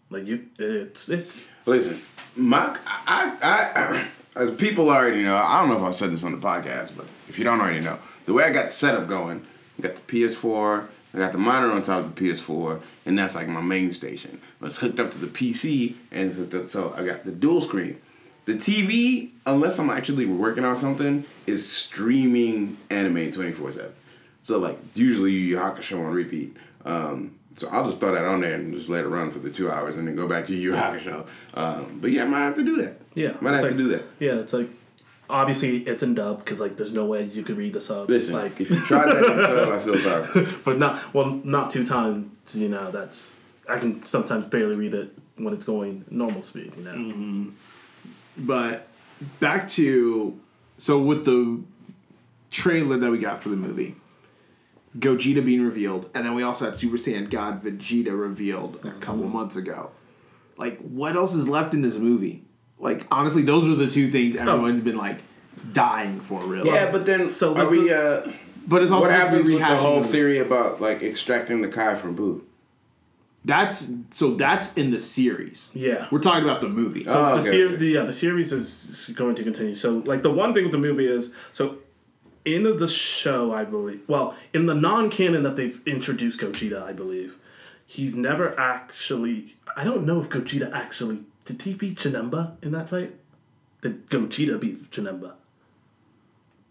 Like 0.09 0.25
you, 0.25 0.45
it's 0.59 1.09
it's 1.09 1.43
Listen, 1.65 1.99
my 2.35 2.77
I, 2.85 3.37
I, 3.41 4.07
as 4.35 4.51
people 4.55 4.89
already 4.89 5.23
know, 5.23 5.35
I 5.35 5.61
don't 5.61 5.69
know 5.69 5.77
if 5.77 5.83
I 5.83 5.91
said 5.91 6.11
this 6.11 6.23
on 6.23 6.31
the 6.31 6.37
podcast, 6.37 6.95
but 6.95 7.05
if 7.29 7.37
you 7.37 7.43
don't 7.43 7.59
already 7.59 7.79
know, 7.79 7.99
the 8.25 8.33
way 8.33 8.43
I 8.43 8.49
got 8.49 8.65
the 8.65 8.71
setup 8.71 9.07
going, 9.07 9.45
I 9.77 9.81
got 9.81 9.95
the 9.95 10.01
PS4, 10.01 10.87
I 11.13 11.17
got 11.17 11.31
the 11.31 11.37
monitor 11.37 11.71
on 11.71 11.81
top 11.81 12.03
of 12.03 12.15
the 12.15 12.21
PS4, 12.29 12.81
and 13.05 13.17
that's 13.17 13.35
like 13.35 13.47
my 13.47 13.61
main 13.61 13.93
station. 13.93 14.41
It's 14.61 14.77
hooked 14.77 14.99
up 14.99 15.11
to 15.11 15.19
the 15.19 15.27
PC, 15.27 15.95
and 16.11 16.27
it's 16.27 16.37
hooked 16.37 16.53
up, 16.55 16.65
so 16.65 16.93
I 16.97 17.05
got 17.05 17.25
the 17.25 17.31
dual 17.31 17.61
screen. 17.61 18.01
The 18.45 18.53
TV, 18.53 19.29
unless 19.45 19.79
I'm 19.79 19.89
actually 19.89 20.25
working 20.25 20.65
on 20.65 20.75
something, 20.75 21.23
is 21.45 21.69
streaming 21.69 22.77
anime 22.89 23.31
24 23.31 23.71
7. 23.73 23.91
So, 24.41 24.57
like, 24.57 24.77
usually 24.95 25.31
Yu 25.31 25.39
Yu 25.39 25.57
Hakusho 25.57 25.99
on 25.99 26.11
repeat. 26.11 26.57
Um, 26.83 27.35
so 27.55 27.67
I'll 27.71 27.85
just 27.85 27.99
throw 27.99 28.13
that 28.13 28.25
on 28.25 28.41
there 28.41 28.55
and 28.55 28.73
just 28.73 28.89
let 28.89 29.03
it 29.03 29.07
run 29.07 29.31
for 29.31 29.39
the 29.39 29.49
two 29.49 29.69
hours 29.69 29.97
and 29.97 30.07
then 30.07 30.15
go 30.15 30.27
back 30.27 30.45
to 30.45 30.55
your 30.55 30.75
Yu 30.75 30.81
Hakusho. 30.81 31.27
Um, 31.53 31.99
but 32.01 32.11
yeah, 32.11 32.23
I 32.23 32.27
might 32.27 32.39
have 32.39 32.55
to 32.55 32.63
do 32.63 32.81
that. 32.81 32.99
Yeah, 33.13 33.35
Might 33.41 33.53
it's 33.55 33.63
have 33.63 33.71
to 33.73 33.77
do 33.77 33.89
that. 33.89 34.03
Yeah, 34.19 34.39
it's 34.39 34.53
like 34.53 34.69
obviously 35.29 35.77
it's 35.83 36.03
in 36.03 36.15
dub 36.15 36.39
because 36.39 36.59
like 36.59 36.77
there's 36.77 36.93
no 36.93 37.05
way 37.05 37.23
you 37.23 37.43
could 37.43 37.57
read 37.57 37.73
the 37.73 37.81
sub. 37.81 38.09
Listen, 38.09 38.35
like, 38.35 38.59
if 38.59 38.69
you 38.69 38.79
try 38.81 39.05
that 39.05 39.17
in 39.17 39.41
sub, 39.41 39.69
I 39.69 39.79
feel 39.79 39.97
sorry. 39.97 40.47
but 40.65 40.77
not 40.77 41.13
well, 41.13 41.29
not 41.43 41.69
two 41.69 41.85
times. 41.85 42.55
You 42.55 42.69
know, 42.69 42.91
that's 42.91 43.33
I 43.69 43.77
can 43.77 44.03
sometimes 44.03 44.45
barely 44.45 44.75
read 44.75 44.93
it 44.93 45.11
when 45.37 45.53
it's 45.53 45.65
going 45.65 46.05
normal 46.09 46.41
speed. 46.41 46.75
You 46.75 46.83
know, 46.83 46.91
Mm-hmm. 46.91 47.49
But 48.35 48.87
back 49.39 49.69
to 49.69 50.39
so 50.79 50.99
with 50.99 51.25
the 51.25 51.61
trailer 52.49 52.97
that 52.97 53.11
we 53.11 53.19
got 53.19 53.39
for 53.39 53.49
the 53.49 53.55
movie, 53.55 53.95
Gogeta 54.99 55.43
being 55.43 55.63
revealed, 55.63 56.09
and 56.13 56.25
then 56.25 56.35
we 56.35 56.43
also 56.43 56.65
had 56.65 56.75
Super 56.75 56.97
Saiyan 56.97 57.29
God 57.29 57.63
Vegeta 57.63 58.11
revealed 58.17 58.79
a 58.83 58.91
couple 58.91 59.23
months 59.23 59.55
ago. 59.55 59.91
Like, 60.57 60.79
what 60.81 61.15
else 61.15 61.33
is 61.33 61.49
left 61.49 61.73
in 61.73 61.81
this 61.81 61.95
movie? 61.95 62.43
Like, 62.79 63.07
honestly, 63.11 63.41
those 63.41 63.65
are 63.65 63.75
the 63.75 63.87
two 63.89 64.09
things 64.09 64.35
everyone's 64.35 64.81
been 64.81 64.97
like 64.97 65.17
dying 65.71 66.19
for, 66.19 66.41
really. 66.43 66.69
yeah, 66.69 66.91
but 66.91 67.05
then 67.05 67.27
So 67.27 67.53
so 67.55 67.61
are 67.61 67.65
that's 67.65 67.77
we? 67.77 67.91
Uh, 67.93 68.31
but 68.67 68.81
it's 68.83 68.91
also 68.91 69.07
what 69.07 69.15
happens 69.15 69.49
with 69.49 69.59
the 69.59 69.77
whole 69.77 70.01
the- 70.01 70.07
theory 70.07 70.37
about 70.39 70.79
like 70.79 71.01
extracting 71.01 71.61
the 71.61 71.67
Kai 71.69 71.95
from 71.95 72.15
Buu? 72.15 72.43
That's 73.45 73.91
so 74.13 74.35
that's 74.35 74.73
in 74.75 74.91
the 74.91 74.99
series. 75.01 75.69
Yeah. 75.73 76.07
we're 76.11 76.19
talking 76.19 76.43
about 76.45 76.61
the 76.61 76.69
movie. 76.69 77.03
So 77.03 77.11
Oh, 77.11 77.35
the, 77.35 77.41
okay, 77.41 77.49
ser- 77.51 77.65
okay. 77.67 77.75
the 77.75 77.85
yeah 77.87 78.03
the 78.03 78.13
series 78.13 78.53
is 78.53 79.11
going 79.15 79.35
to 79.35 79.43
continue. 79.43 79.75
So 79.75 80.01
like 80.05 80.21
the 80.23 80.31
one 80.31 80.53
thing 80.53 80.63
with 80.63 80.71
the 80.71 80.77
movie 80.77 81.07
is 81.07 81.33
so 81.51 81.77
in 82.45 82.63
the 82.77 82.87
show 82.87 83.53
I 83.53 83.63
believe 83.65 84.01
well 84.07 84.35
in 84.53 84.65
the 84.65 84.73
non 84.75 85.09
canon 85.09 85.43
that 85.43 85.55
they've 85.55 85.81
introduced 85.85 86.39
Gogeta 86.39 86.83
I 86.83 86.93
believe 86.93 87.37
he's 87.85 88.15
never 88.15 88.57
actually 88.59 89.55
I 89.75 89.83
don't 89.83 90.05
know 90.05 90.21
if 90.21 90.29
Gogeta 90.29 90.71
actually 90.73 91.23
did 91.45 91.61
he 91.61 91.73
beat 91.73 91.97
Janemba 91.97 92.55
in 92.63 92.71
that 92.71 92.89
fight? 92.89 93.15
Did 93.81 94.09
Gogeta 94.09 94.59
beat 94.59 94.91
Janemba? 94.91 95.33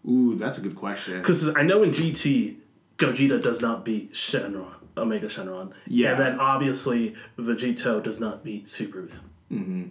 Ooh, 0.09 0.35
that's 0.35 0.57
a 0.57 0.61
good 0.61 0.75
question. 0.75 1.19
Because 1.19 1.55
I 1.55 1.61
know 1.61 1.83
in 1.83 1.91
GT 1.91 2.55
Gogeta 2.97 3.41
does 3.41 3.61
not 3.61 3.85
beat 3.85 4.13
Shenron 4.13 4.73
Omega 4.97 5.27
Shenron. 5.27 5.73
Yeah. 5.87 6.11
and 6.11 6.19
then 6.19 6.39
obviously 6.39 7.15
Vegito 7.37 8.01
does 8.01 8.19
not 8.19 8.43
beat 8.43 8.67
Superman. 8.67 9.19
Mm-hmm. 9.51 9.83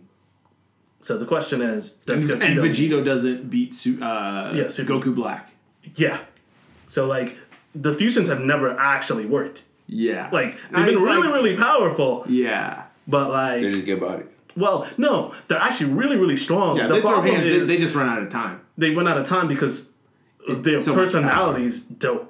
So 1.00 1.18
the 1.18 1.26
question 1.26 1.62
is, 1.62 1.92
does 1.92 2.28
And, 2.28 2.40
Gogeta 2.40 2.46
and 2.46 2.58
Vegito 2.60 3.04
doesn't 3.04 3.50
beat 3.50 3.74
uh, 4.00 4.52
Yeah, 4.54 4.68
Super- 4.68 4.94
Goku 4.94 5.14
Black. 5.14 5.51
Yeah. 5.94 6.20
So 6.86 7.06
like 7.06 7.36
the 7.74 7.92
fusions 7.94 8.28
have 8.28 8.40
never 8.40 8.78
actually 8.78 9.26
worked. 9.26 9.64
Yeah, 9.88 10.30
Like 10.32 10.54
they've 10.70 10.78
I 10.80 10.86
been 10.86 10.94
mean, 10.94 11.04
really 11.04 11.26
like- 11.28 11.34
really 11.34 11.56
powerful, 11.56 12.24
Yeah, 12.28 12.84
but 13.06 13.30
like 13.30 13.60
They 13.60 13.66
like 13.66 13.74
just 13.74 13.86
get 13.86 14.00
bodied. 14.00 14.26
well, 14.56 14.88
no, 14.96 15.34
they're 15.48 15.58
actually 15.58 15.92
really 15.92 16.16
really 16.16 16.36
strong. 16.36 16.76
yeah. 16.78 16.86
the 16.86 16.94
they 16.94 17.00
problem 17.02 17.26
hands. 17.34 17.46
is 17.46 17.68
they, 17.68 17.76
they 17.76 17.80
just 17.82 17.94
run 17.94 18.08
out 18.08 18.22
of 18.22 18.28
time. 18.30 18.60
they 18.78 18.90
run 18.90 19.06
out 19.06 19.18
of 19.18 19.24
time 19.26 19.48
because 19.48 19.92
their 20.48 20.80
so 20.80 20.94
personalities 20.94 21.82
don't 21.84 22.26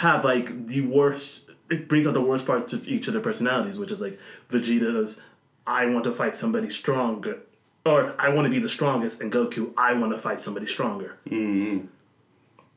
have 0.00 0.24
like 0.24 0.68
the 0.68 0.82
worst. 0.82 1.50
It 1.68 1.88
brings 1.88 2.06
out 2.06 2.14
the 2.14 2.20
worst 2.20 2.46
parts 2.46 2.72
of 2.72 2.86
each 2.86 3.08
of 3.08 3.12
their 3.14 3.22
personalities, 3.22 3.78
which 3.78 3.90
is 3.90 4.00
like 4.00 4.18
Vegeta's. 4.50 5.20
I 5.66 5.86
want 5.86 6.04
to 6.04 6.12
fight 6.12 6.36
somebody 6.36 6.70
stronger, 6.70 7.40
or 7.86 8.14
I 8.18 8.28
want 8.30 8.46
to 8.46 8.50
be 8.50 8.58
the 8.58 8.68
strongest, 8.68 9.20
and 9.20 9.32
Goku. 9.32 9.72
I 9.76 9.94
want 9.94 10.12
to 10.12 10.18
fight 10.18 10.40
somebody 10.40 10.66
stronger. 10.66 11.16
Hmm. 11.28 11.78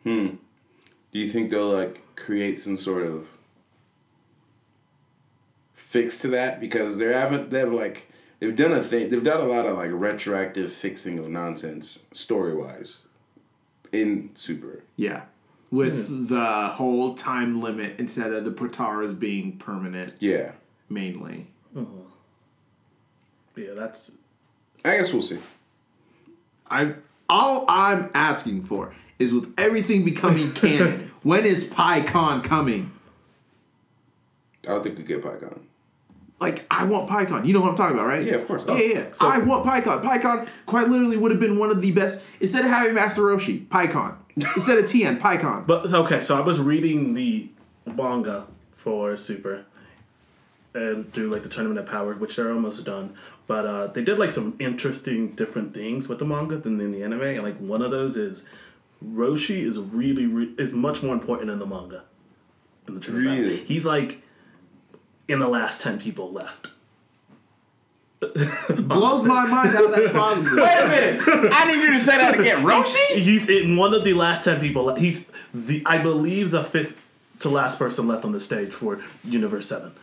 Hmm. 0.04 0.28
Do 1.12 1.19
you 1.19 1.28
think 1.28 1.50
they'll 1.52 1.69
like 1.69 2.15
create 2.15 2.60
some 2.60 2.78
sort 2.78 3.06
of 3.06 3.28
fix 5.74 6.19
to 6.19 6.28
that 6.30 6.60
because 6.60 6.98
they 6.98 7.12
haven't 7.12 7.50
they've 7.50 7.72
like 7.72 8.12
they've 8.39 8.56
done 8.56 8.72
a 8.74 8.82
thing 8.82 9.10
they've 9.10 9.24
done 9.24 9.41
a 9.41 9.45
lot 9.45 9.65
of 9.65 9.76
like 9.78 9.89
retroactive 9.91 10.72
fixing 10.72 11.17
of 11.17 11.28
nonsense 11.30 12.06
story 12.12 12.54
wise 12.54 13.00
in 13.91 14.30
Super. 14.36 14.84
Yeah, 14.98 15.24
with 15.72 16.30
the 16.30 16.67
whole 16.74 17.15
time 17.15 17.62
limit 17.62 17.95
instead 18.00 18.32
of 18.32 18.45
the 18.45 18.52
Potaras 18.52 19.17
being 19.17 19.58
permanent, 19.58 20.22
Yeah, 20.22 20.52
mainly. 20.89 21.48
Yeah, 23.56 23.74
that's 23.76 24.12
I 24.85 24.97
guess 24.97 25.13
we'll 25.13 25.21
see. 25.21 25.39
I 26.69 26.93
all 27.29 27.65
I'm 27.67 28.09
asking 28.13 28.63
for 28.63 28.93
is 29.17 29.33
with 29.33 29.53
everything 29.57 30.03
becoming 30.03 30.51
canon. 30.53 31.11
when 31.23 31.45
is 31.45 31.69
Pikkon 31.69 32.43
coming? 32.43 32.91
I 34.65 34.69
don't 34.69 34.83
think 34.83 34.97
we 34.97 35.03
get 35.03 35.23
Pikkon. 35.23 35.59
Like 36.39 36.65
I 36.71 36.85
want 36.85 37.09
Pikkon. 37.09 37.45
You 37.45 37.53
know 37.53 37.61
what 37.61 37.71
I'm 37.71 37.75
talking 37.75 37.95
about, 37.97 38.07
right? 38.07 38.23
Yeah, 38.23 38.35
of 38.35 38.47
course. 38.47 38.63
Yeah, 38.67 38.75
yeah. 38.75 38.97
yeah. 38.99 39.11
I 39.21 39.39
want 39.39 39.65
Pikkon. 39.65 40.01
Pikkon 40.01 40.49
quite 40.65 40.87
literally 40.87 41.17
would 41.17 41.31
have 41.31 41.39
been 41.39 41.59
one 41.59 41.69
of 41.69 41.81
the 41.81 41.91
best. 41.91 42.21
Instead 42.39 42.63
of 42.65 42.71
having 42.71 42.93
Master 42.93 43.23
Roshi, 43.23 43.67
Pikkon. 43.67 44.15
Instead 44.55 44.77
of 44.77 44.87
Tien, 44.87 45.19
Pikkon. 45.19 45.67
But 45.67 45.93
okay, 45.93 46.21
so 46.21 46.37
I 46.37 46.39
was 46.39 46.59
reading 46.59 47.13
the 47.13 47.49
manga 47.85 48.47
for 48.71 49.17
Super, 49.17 49.65
and 50.73 51.12
do 51.12 51.32
like 51.32 51.43
the 51.43 51.49
Tournament 51.49 51.79
of 51.79 51.86
Power, 51.88 52.13
which 52.13 52.36
they're 52.36 52.51
almost 52.51 52.86
done. 52.86 53.15
But 53.47 53.65
uh, 53.65 53.88
they 53.88 54.03
did 54.03 54.19
like 54.19 54.32
some 54.32 54.55
interesting 54.60 55.32
different 55.32 55.73
things 55.73 56.08
with 56.08 56.19
the 56.19 56.25
manga 56.25 56.58
than 56.58 56.79
in 56.79 56.91
the 56.91 57.01
anime, 57.03 57.21
and 57.21 57.41
like 57.43 57.58
one 57.58 57.82
of 57.82 57.91
those 57.91 58.15
is 58.17 58.47
Roshi 59.03 59.58
is 59.62 59.79
really 59.79 60.25
re- 60.27 60.53
is 60.58 60.71
much 60.71 61.01
more 61.01 61.13
important 61.13 61.49
in 61.49 61.60
the 61.60 61.65
manga. 61.65 62.03
In 62.88 62.95
the 62.95 62.99
Tournament. 63.01 63.39
Really? 63.39 63.58
he's 63.65 63.86
like 63.86 64.21
in 65.27 65.39
the 65.39 65.47
last 65.47 65.82
ten 65.82 65.99
people 65.99 66.32
left. 66.32 66.67
Blows 68.75 69.23
my 69.23 69.45
mind 69.45 69.69
how 69.69 69.88
that's 69.89 70.12
possible. 70.12 70.58
Wait 70.62 70.77
a 70.77 70.88
minute! 70.88 71.21
I 71.53 71.71
need 71.73 71.82
you 71.82 71.93
to 71.93 71.99
say 71.99 72.17
that 72.17 72.38
again. 72.38 72.63
Roshi? 72.65 73.15
He's 73.15 73.47
in 73.49 73.77
one 73.77 73.93
of 73.93 74.03
the 74.03 74.13
last 74.13 74.43
ten 74.43 74.60
people. 74.60 74.84
le- 74.86 74.99
He's 74.99 75.32
the 75.53 75.82
I 75.86 75.99
believe 75.99 76.51
the 76.51 76.63
fifth 76.63 77.10
to 77.39 77.49
last 77.49 77.79
person 77.79 78.08
left 78.10 78.25
on 78.25 78.34
the 78.34 78.39
stage 78.41 78.73
for 78.73 78.99
Universe 79.23 79.67
Seven. 79.67 79.93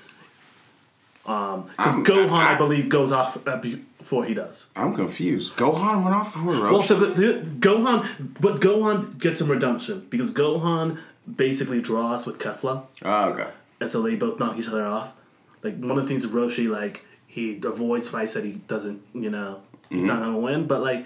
Um, 1.27 1.65
because 1.77 1.97
Gohan, 1.97 2.31
I, 2.31 2.55
I- 2.55 2.57
believe, 2.57 2.89
goes 2.89 3.11
off 3.13 3.47
uh, 3.49 3.57
before 3.57 4.25
he 4.25 4.33
does. 4.35 4.69
I'm 4.77 4.95
confused. 4.95 5.57
Gohan 5.57 6.05
went 6.05 6.15
off 6.15 6.33
for 6.33 6.39
Roshi. 6.39 6.73
Well, 6.73 6.83
so 6.83 6.95
the, 6.99 7.07
the, 7.07 7.33
Gohan, 7.59 8.41
but 8.41 8.61
Gohan 8.61 9.19
gets 9.21 9.41
some 9.41 9.51
redemption 9.51 10.07
because 10.09 10.33
Gohan 10.33 10.99
basically 11.37 11.83
draws 11.83 12.25
with 12.27 12.39
Kefla, 12.39 12.87
oh, 13.03 13.31
okay. 13.31 13.51
and 13.81 13.91
so 13.91 14.03
they 14.03 14.15
both 14.15 14.39
knock 14.39 14.57
each 14.57 14.69
other 14.69 14.87
off. 14.87 15.17
like 15.65 15.77
one 15.79 15.99
of 15.99 16.05
the 16.05 16.07
things 16.07 16.25
Roshi, 16.25 16.69
like 16.69 17.05
he 17.27 17.61
avoids 17.65 18.09
fights 18.09 18.35
that 18.35 18.45
he 18.45 18.53
doesn't, 18.53 19.03
you 19.13 19.29
know, 19.31 19.61
he's 19.91 20.05
not 20.05 20.21
gonna 20.21 20.39
win. 20.39 20.69
But 20.69 20.83
like, 20.83 21.05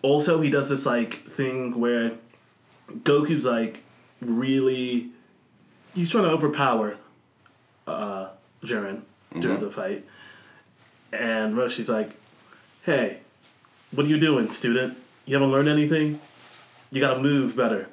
also 0.00 0.40
he 0.40 0.48
does 0.48 0.70
this 0.70 0.86
like 0.86 1.12
thing 1.26 1.78
where 1.78 2.12
Goku's 2.90 3.44
like 3.44 3.82
really, 4.22 5.10
he's 5.94 6.10
trying 6.10 6.24
to 6.24 6.30
overpower 6.30 6.96
uh, 7.86 8.28
Jiren 8.64 9.02
during 9.38 9.56
mm-hmm. 9.58 9.66
the 9.66 9.70
fight, 9.70 10.04
and 11.12 11.56
Roshi's 11.56 11.88
like, 11.88 12.10
"Hey, 12.82 13.18
what 13.92 14.06
are 14.06 14.08
you 14.08 14.18
doing, 14.18 14.50
student? 14.52 14.96
You 15.26 15.34
haven't 15.34 15.52
learned 15.52 15.68
anything. 15.68 16.20
You 16.90 17.00
gotta 17.00 17.20
move 17.20 17.56
better." 17.56 17.88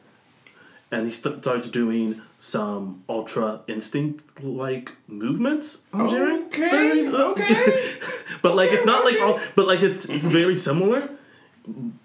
And 0.93 1.06
he 1.06 1.12
st- 1.12 1.41
starts 1.41 1.69
doing 1.69 2.21
some 2.36 3.04
ultra 3.08 3.62
instinct 3.67 4.43
like 4.43 4.91
movements. 5.08 5.84
Okay, 5.93 7.08
okay. 7.08 7.99
but 8.41 8.56
like 8.56 8.71
it's 8.71 8.86
not 8.86 9.06
like 9.06 9.21
all, 9.21 9.39
but 9.56 9.67
like 9.67 9.82
it's 9.82 10.10
it's 10.10 10.25
very 10.25 10.56
similar. 10.56 11.10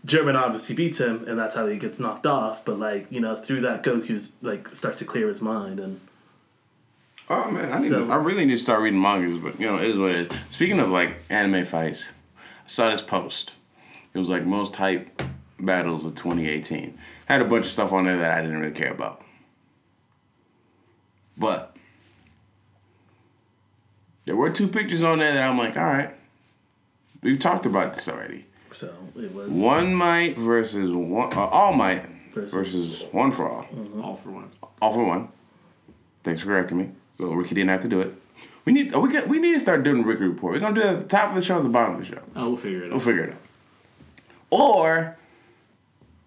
Jiren 0.07 0.37
obviously 0.37 0.77
beats 0.77 0.99
him, 1.01 1.25
and 1.27 1.39
that's 1.39 1.55
how 1.55 1.67
he 1.67 1.79
gets 1.79 1.99
knocked 1.99 2.27
off. 2.27 2.65
But 2.65 2.79
like 2.79 3.07
you 3.11 3.21
know, 3.21 3.35
through 3.35 3.63
that, 3.63 3.83
Goku's 3.83 4.33
like 4.43 4.69
starts 4.75 4.99
to 4.99 5.05
clear 5.05 5.27
his 5.29 5.41
mind, 5.43 5.81
and 5.81 6.01
Oh 7.29 7.51
man, 7.51 7.73
I 7.73 7.79
need 7.79 7.89
So- 7.89 8.07
to, 8.07 8.13
I 8.13 8.17
really 8.17 8.45
need 8.45 8.53
to 8.55 8.59
start 8.59 8.81
reading 8.83 9.01
mangas, 9.01 9.39
but 9.39 9.59
you 9.61 9.67
know, 9.67 9.77
it 9.77 9.91
is 9.91 9.99
what 9.99 10.11
it 10.13 10.17
is. 10.33 10.39
Speaking 10.51 10.79
of 10.79 10.91
like 10.91 11.17
anime 11.29 11.65
fights, 11.65 12.11
I 12.39 12.69
saw 12.69 12.91
this 12.91 13.03
post. 13.03 13.53
It 14.15 14.19
was 14.19 14.29
like 14.29 14.45
most 14.47 14.77
hype 14.77 15.23
battles 15.59 16.05
of 16.05 16.15
2018. 16.15 16.97
Had 17.27 17.43
a 17.43 17.45
bunch 17.45 17.65
of 17.67 17.71
stuff 17.73 17.93
on 17.93 18.05
there 18.05 18.17
that 18.19 18.39
I 18.39 18.41
didn't 18.43 18.61
really 18.61 18.73
care 18.73 18.93
about. 18.93 19.23
But 21.37 21.77
there 24.25 24.37
were 24.37 24.51
two 24.51 24.69
pictures 24.69 25.03
on 25.03 25.19
there 25.19 25.35
that 25.35 25.49
I'm 25.49 25.59
like, 25.59 25.77
all 25.77 25.85
right. 25.85 26.15
We've 27.23 27.39
talked 27.39 27.67
about 27.67 27.95
this 27.95 28.09
already. 28.09 28.47
so 28.73 28.95
it 29.17 29.35
was 29.35 29.51
One 29.51 29.95
Might 29.95 30.39
versus 30.39 30.93
one, 30.93 31.33
uh, 31.33 31.47
All 31.47 31.73
Might 31.73 32.07
Versus- 32.33 32.53
versus 32.53 33.05
One 33.13 33.33
for 33.33 33.49
All. 33.51 33.67
All 34.03 34.15
for 34.15 34.31
one. 34.31 34.49
All 34.81 34.93
for 34.93 35.05
one. 35.05 35.29
Thanks 36.23 36.43
for 36.43 36.49
correcting 36.49 36.79
me. 36.79 36.91
So 37.19 37.33
Ricky 37.33 37.55
didn't 37.55 37.71
have 37.71 37.83
to 37.83 37.89
do 37.89 38.01
it. 38.01 38.15
We 38.65 38.73
need 38.73 38.95
oh, 38.95 39.01
we 39.01 39.13
got 39.13 39.29
we 39.29 39.39
need 39.39 39.55
to 39.55 39.61
start 39.61 39.83
doing 39.85 40.03
the 40.03 40.07
Ricky 40.09 40.25
report. 40.25 40.55
We're 40.55 40.61
gonna 40.61 40.75
do 40.75 40.81
it 40.81 40.87
at 40.87 40.99
the 41.01 41.07
top 41.09 41.31
of 41.31 41.35
the 41.37 41.43
show, 41.43 41.57
at 41.57 41.63
the 41.63 41.69
bottom 41.69 41.95
of 41.97 42.01
the 42.01 42.07
show. 42.07 42.21
Oh, 42.35 42.49
we'll 42.49 42.57
figure 42.57 42.81
it 42.83 42.87
out. 42.87 42.91
We'll 42.91 42.99
figure 43.01 43.25
it 43.25 43.33
out. 43.35 43.41
Or 44.51 45.17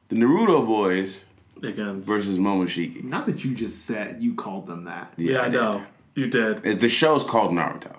the 0.10 0.16
Naruto 0.16 0.66
boys 0.66 1.26
against. 1.62 2.08
versus 2.08 2.38
Momoshiki. 2.38 3.04
Not 3.04 3.26
that 3.26 3.44
you 3.44 3.54
just 3.54 3.86
said 3.86 4.22
you 4.22 4.34
called 4.36 4.68
them 4.68 4.86
that, 4.86 5.14
yeah, 5.18 5.42
I 5.42 5.50
did. 5.50 5.54
know 5.54 5.84
you 6.16 6.28
did. 6.28 6.64
The 6.80 6.90
show's 6.90 7.24
called 7.24 7.52
Naruto. 7.52 7.96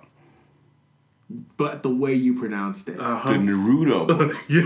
but 1.57 1.83
the 1.83 1.91
way 1.91 2.15
you 2.15 2.39
pronounced 2.39 2.89
it. 2.89 2.99
Uh-huh. 2.99 3.29
The 3.33 3.39
Naruto 3.39 4.09
boys. 4.09 4.47
The 4.47 4.63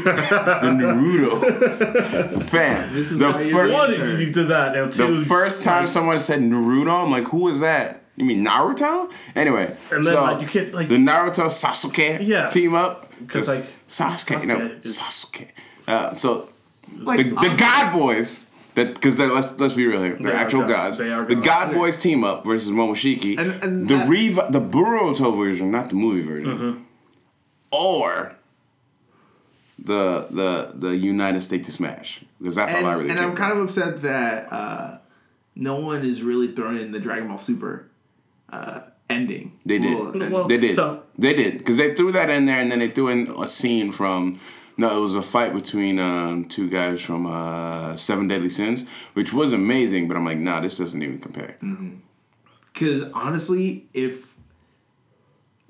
Naruto 0.71 2.43
fan. 2.45 2.93
This 2.95 3.11
is 3.11 3.19
the 3.19 3.33
first 3.33 3.73
One, 3.73 3.93
you 3.93 4.31
did 4.31 4.49
that. 4.49 4.75
Now 4.75 4.89
two, 4.89 5.19
the 5.21 5.25
first 5.27 5.63
time 5.63 5.87
someone 5.89 6.19
said 6.21 6.41
Naruto, 6.41 7.05
I'm 7.05 7.11
like, 7.11 7.25
who 7.25 7.49
is 7.49 7.61
that? 7.61 8.04
You 8.17 8.25
mean 8.25 8.45
Naruto? 8.45 9.11
Anyway, 9.35 9.75
And 9.91 10.05
then, 10.05 10.13
so 10.13 10.23
like, 10.23 10.41
you 10.41 10.47
can't, 10.47 10.73
like- 10.73 10.89
the 10.89 10.97
Naruto 10.97 11.47
Sasuke 11.47 12.19
Yes. 12.27 12.53
team 12.55 12.75
up 12.75 13.11
because 13.19 13.49
like, 13.49 13.65
Sasuke, 13.89 14.47
no 14.47 14.57
Sasuke 14.59 14.85
is- 14.85 14.99
Sasuke. 14.99 15.49
Uh, 15.89 16.09
so 16.11 16.43
like, 16.99 17.19
the, 17.19 17.25
the 17.49 17.55
God 17.59 17.93
Boys. 17.93 18.41
That 18.77 18.95
because 18.95 19.19
let's 19.21 19.57
let's 19.61 19.73
be 19.73 19.87
real 19.87 20.03
here, 20.03 20.15
they're 20.21 20.33
They 20.33 20.37
are 20.37 20.41
actual 20.41 20.61
gods. 20.63 20.73
gods. 20.73 20.99
They 20.99 21.13
are 21.13 21.25
the 21.25 21.37
gods. 21.37 21.47
God 21.47 21.75
Boys 21.75 21.97
team 21.97 22.25
up 22.25 22.45
versus 22.45 22.71
Momoshiki. 22.71 23.39
And- 23.39 23.63
and 23.63 23.89
the 23.89 23.97
that- 23.99 24.09
rev- 24.09 24.53
the 24.53 24.61
Boruto 24.61 25.37
version, 25.37 25.71
not 25.71 25.91
the 25.91 25.95
movie 25.95 26.23
version, 26.23 26.53
Mm-hmm. 26.59 26.81
or 27.71 28.35
the 29.79 30.27
the 30.31 30.73
the 30.75 30.97
United 30.97 31.41
States 31.41 31.69
of 31.69 31.75
Smash 31.75 32.25
because 32.41 32.55
that's 32.57 32.75
and, 32.75 32.87
all 32.87 32.93
I 32.93 32.97
really. 32.97 33.11
and 33.11 33.19
I'm 33.19 33.35
kind 33.35 33.53
of 33.59 33.65
upset 33.65 34.03
that 34.03 34.53
uh, 34.53 34.99
no 35.57 35.77
one 35.77 36.05
is 36.05 36.23
really 36.23 36.53
thrown 36.53 36.77
in 36.77 36.93
the 36.93 37.01
Dragon 37.01 37.29
Ball 37.29 37.39
Super 37.39 37.89
uh, 38.55 38.81
ending. 39.11 39.59
They 39.67 39.79
did. 39.79 39.95
Well, 39.99 40.31
Well, 40.31 40.45
They 40.49 40.59
did. 40.59 40.75
So- 40.75 41.03
they 41.19 41.33
did 41.35 41.59
because 41.59 41.77
they 41.77 41.95
threw 41.95 42.13
that 42.13 42.31
in 42.31 42.47
there, 42.47 42.61
and 42.61 42.71
then 42.71 42.79
they 42.79 42.89
threw 42.89 43.09
in 43.09 43.29
a 43.41 43.47
scene 43.47 43.93
from. 43.93 44.39
No, 44.77 44.97
it 44.97 45.01
was 45.01 45.15
a 45.15 45.23
fight 45.23 45.55
between 45.55 46.01
um, 46.01 46.47
two 46.47 46.69
guys 46.69 47.01
from 47.01 47.27
uh, 47.27 47.95
Seven 47.95 48.27
Deadly 48.27 48.49
Sins, 48.49 48.89
which 49.13 49.33
was 49.33 49.53
amazing. 49.53 50.09
But 50.09 50.17
I'm 50.17 50.25
like, 50.25 50.39
nah, 50.39 50.59
this 50.61 50.79
doesn't 50.79 51.01
even 51.01 51.21
compare. 51.21 51.57
Because 52.73 53.05
honestly, 53.13 53.87
if 53.95 54.35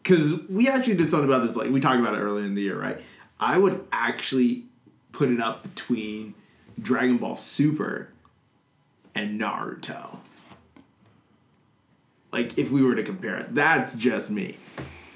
because 0.02 0.40
we 0.48 0.68
actually 0.68 0.94
did 0.94 1.10
something 1.10 1.28
about 1.28 1.42
this, 1.42 1.54
like 1.56 1.70
we 1.70 1.80
talked 1.80 2.00
about 2.00 2.14
it 2.14 2.18
earlier 2.18 2.44
in 2.46 2.54
the 2.54 2.62
year, 2.62 2.80
right? 2.80 3.00
I 3.38 3.58
would 3.58 3.84
actually 3.92 4.64
put 5.12 5.28
it 5.28 5.40
up 5.40 5.62
between 5.62 6.34
Dragon 6.80 7.18
Ball 7.18 7.36
Super 7.36 8.08
and 9.14 9.38
Naruto. 9.40 10.18
Like 12.34 12.58
if 12.58 12.70
we 12.72 12.82
were 12.82 12.94
to 12.96 13.02
compare 13.02 13.36
it, 13.36 13.54
that's 13.54 13.94
just 13.94 14.30
me. 14.30 14.56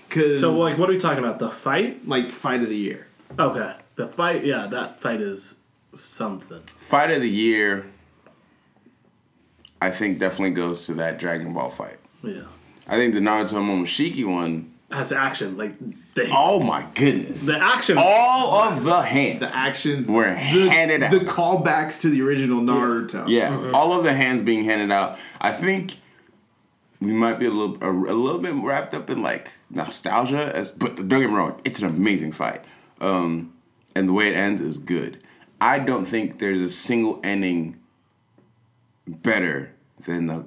Cause 0.08 0.40
So 0.40 0.52
like, 0.52 0.78
what 0.78 0.88
are 0.88 0.92
we 0.92 0.98
talking 0.98 1.18
about? 1.22 1.38
The 1.38 1.50
fight? 1.50 2.06
like 2.08 2.28
fight 2.30 2.62
of 2.62 2.68
the 2.68 2.76
year. 2.76 3.08
Okay, 3.38 3.74
the 3.96 4.06
fight. 4.06 4.44
Yeah, 4.44 4.66
that 4.68 5.00
fight 5.00 5.20
is 5.20 5.58
something. 5.94 6.60
Fight 6.76 7.10
of 7.10 7.20
the 7.20 7.28
year, 7.28 7.86
I 9.80 9.90
think 9.90 10.18
definitely 10.18 10.50
goes 10.54 10.86
to 10.86 10.94
that 10.94 11.18
Dragon 11.18 11.52
Ball 11.52 11.70
fight. 11.70 11.98
Yeah, 12.22 12.42
I 12.86 12.96
think 12.96 13.14
the 13.14 13.20
Naruto 13.20 13.52
Momoshiki 13.54 14.24
one. 14.26 14.72
has 14.90 15.12
action. 15.12 15.56
Like 15.56 15.74
the 16.14 16.28
Oh 16.32 16.60
my 16.60 16.84
goodness! 16.94 17.46
the 17.46 17.58
action. 17.58 17.96
All 17.98 18.54
of 18.54 18.82
the 18.84 19.02
hands, 19.02 19.40
The 19.40 19.54
actions 19.54 20.08
were 20.08 20.28
the, 20.30 20.36
handed 20.36 21.02
out. 21.02 21.10
The 21.10 21.20
callbacks 21.20 22.00
to 22.02 22.08
the 22.10 22.22
original 22.22 22.60
Naruto. 22.60 23.28
Yeah, 23.28 23.50
mm-hmm. 23.50 23.74
all 23.74 23.92
of 23.92 24.04
the 24.04 24.14
hands 24.14 24.40
being 24.42 24.64
handed 24.64 24.90
out. 24.90 25.18
I 25.40 25.52
think 25.52 25.96
we 27.00 27.12
might 27.12 27.38
be 27.38 27.46
a 27.46 27.50
little 27.50 27.76
a, 27.82 27.90
a 27.90 28.14
little 28.14 28.40
bit 28.40 28.54
wrapped 28.54 28.94
up 28.94 29.10
in 29.10 29.22
like 29.22 29.52
nostalgia, 29.70 30.54
as 30.54 30.70
but 30.70 30.96
don't 30.96 31.20
get 31.20 31.30
me 31.30 31.36
wrong, 31.36 31.60
it's 31.64 31.80
an 31.80 31.88
amazing 31.88 32.32
fight, 32.32 32.64
um, 33.00 33.52
and 33.94 34.08
the 34.08 34.12
way 34.12 34.28
it 34.28 34.34
ends 34.34 34.60
is 34.60 34.78
good. 34.78 35.22
I 35.60 35.78
don't 35.78 36.04
think 36.04 36.38
there's 36.38 36.60
a 36.60 36.68
single 36.68 37.20
ending 37.24 37.80
better 39.06 39.72
than 40.04 40.26
the 40.26 40.44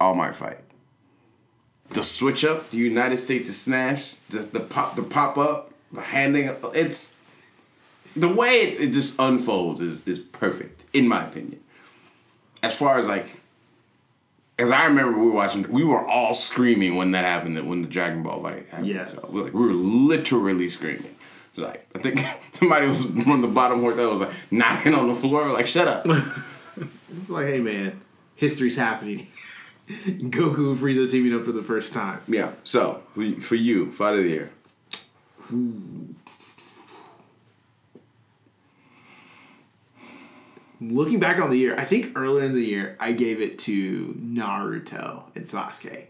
All 0.00 0.14
Might 0.14 0.36
fight. 0.36 0.58
The 1.90 2.02
switch 2.02 2.44
up, 2.44 2.70
the 2.70 2.78
United 2.78 3.16
States 3.16 3.48
of 3.48 3.54
Smash, 3.54 4.14
the, 4.28 4.38
the 4.38 4.60
pop, 4.60 4.96
the 4.96 5.02
pop 5.02 5.38
up, 5.38 5.72
the 5.92 6.00
handing. 6.00 6.50
It's 6.74 7.16
the 8.16 8.28
way 8.28 8.62
it, 8.62 8.80
it 8.80 8.92
just 8.92 9.18
unfolds 9.18 9.80
is, 9.80 10.06
is 10.06 10.18
perfect 10.18 10.84
in 10.92 11.06
my 11.06 11.24
opinion 11.24 11.60
as 12.62 12.76
far 12.76 12.98
as 12.98 13.06
like 13.06 13.40
as 14.58 14.70
i 14.70 14.84
remember 14.86 15.18
we 15.18 15.26
were 15.26 15.32
watching 15.32 15.62
we 15.70 15.84
were 15.84 16.06
all 16.06 16.34
screaming 16.34 16.96
when 16.96 17.10
that 17.12 17.24
happened 17.24 17.56
that 17.56 17.66
when 17.66 17.82
the 17.82 17.88
dragon 17.88 18.22
ball 18.22 18.42
fight 18.42 18.66
happened 18.68 18.86
Yes. 18.86 19.12
so, 19.20 19.28
we, 19.32 19.38
were 19.38 19.44
like, 19.44 19.54
we 19.54 19.66
were 19.66 19.72
literally 19.72 20.68
screaming 20.68 21.14
like 21.56 21.86
i 21.94 21.98
think 21.98 22.20
somebody 22.52 22.86
was 22.86 23.04
from 23.04 23.40
the 23.40 23.48
bottom 23.48 23.80
hotel 23.80 24.10
was 24.10 24.20
like 24.20 24.32
knocking 24.50 24.94
on 24.94 25.08
the 25.08 25.14
floor 25.14 25.52
like 25.52 25.66
shut 25.66 25.88
up 25.88 26.06
It's 27.08 27.30
like, 27.30 27.46
hey 27.46 27.60
man, 27.60 28.02
history's 28.34 28.76
happening. 28.76 29.28
Goku 29.88 30.72
and 30.72 30.76
Frieza 30.76 31.10
teaming 31.10 31.32
up 31.34 31.44
for 31.44 31.52
the 31.52 31.62
first 31.62 31.94
time. 31.94 32.20
yeah 32.28 32.50
so 32.64 33.02
for 33.14 33.24
for 33.40 33.54
you 33.54 33.90
fight 33.90 34.14
of 34.14 34.22
the 34.24 34.28
year 34.28 34.50
Looking 40.80 41.20
back 41.20 41.40
on 41.40 41.50
the 41.50 41.56
year, 41.56 41.74
I 41.78 41.84
think 41.84 42.18
earlier 42.18 42.44
in 42.44 42.52
the 42.52 42.64
year 42.64 42.96
I 43.00 43.12
gave 43.12 43.40
it 43.40 43.58
to 43.60 44.14
Naruto 44.20 45.22
and 45.34 45.44
Sasuke. 45.44 46.06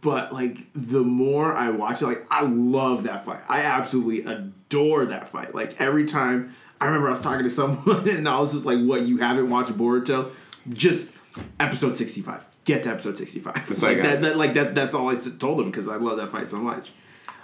But 0.00 0.32
like 0.32 0.58
the 0.72 1.02
more 1.02 1.52
I 1.54 1.70
watch 1.70 2.02
it, 2.02 2.06
like 2.06 2.26
I 2.30 2.42
love 2.42 3.04
that 3.04 3.24
fight. 3.24 3.40
I 3.48 3.62
absolutely 3.62 4.22
adore 4.22 5.06
that 5.06 5.26
fight. 5.26 5.54
Like 5.54 5.80
every 5.80 6.04
time 6.04 6.54
I 6.80 6.86
remember 6.86 7.08
I 7.08 7.12
was 7.12 7.20
talking 7.20 7.44
to 7.44 7.50
someone 7.50 8.08
and 8.08 8.28
I 8.28 8.38
was 8.38 8.52
just 8.52 8.66
like, 8.66 8.78
"What? 8.78 9.02
You 9.02 9.18
haven't 9.18 9.50
watched 9.50 9.72
Boruto? 9.72 10.32
Just 10.68 11.18
episode 11.58 11.96
sixty-five. 11.96 12.46
Get 12.64 12.84
to 12.84 12.90
episode 12.90 13.18
sixty-five. 13.18 13.54
That's 13.54 13.82
like 13.82 14.02
that, 14.02 14.22
that. 14.22 14.36
Like 14.36 14.54
that. 14.54 14.74
That's 14.74 14.94
all 14.94 15.08
I 15.08 15.16
told 15.16 15.60
him 15.60 15.70
because 15.70 15.88
I 15.88 15.96
love 15.96 16.18
that 16.18 16.28
fight 16.28 16.48
so 16.48 16.58
much. 16.58 16.92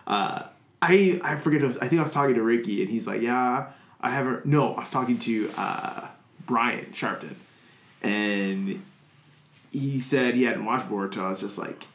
Uh, 0.06 0.44
I 0.80 1.20
I 1.24 1.36
forget. 1.36 1.60
Who 1.62 1.66
was, 1.66 1.78
I 1.78 1.88
think 1.88 2.00
I 2.00 2.02
was 2.02 2.12
talking 2.12 2.34
to 2.34 2.42
Ricky, 2.42 2.82
and 2.82 2.90
he's 2.90 3.06
like, 3.06 3.22
"Yeah, 3.22 3.70
I 4.02 4.10
haven't." 4.10 4.46
No, 4.46 4.74
I 4.74 4.80
was 4.80 4.90
talking 4.90 5.18
to 5.20 5.50
uh, 5.56 6.06
Brian 6.46 6.86
Sharpton, 6.86 7.34
and 8.02 8.82
he 9.70 10.00
said 10.00 10.34
he 10.34 10.44
hadn't 10.44 10.64
watched 10.64 10.88
Boruto. 10.88 11.18
I 11.24 11.28
was 11.30 11.40
just 11.40 11.58
like, 11.58 11.86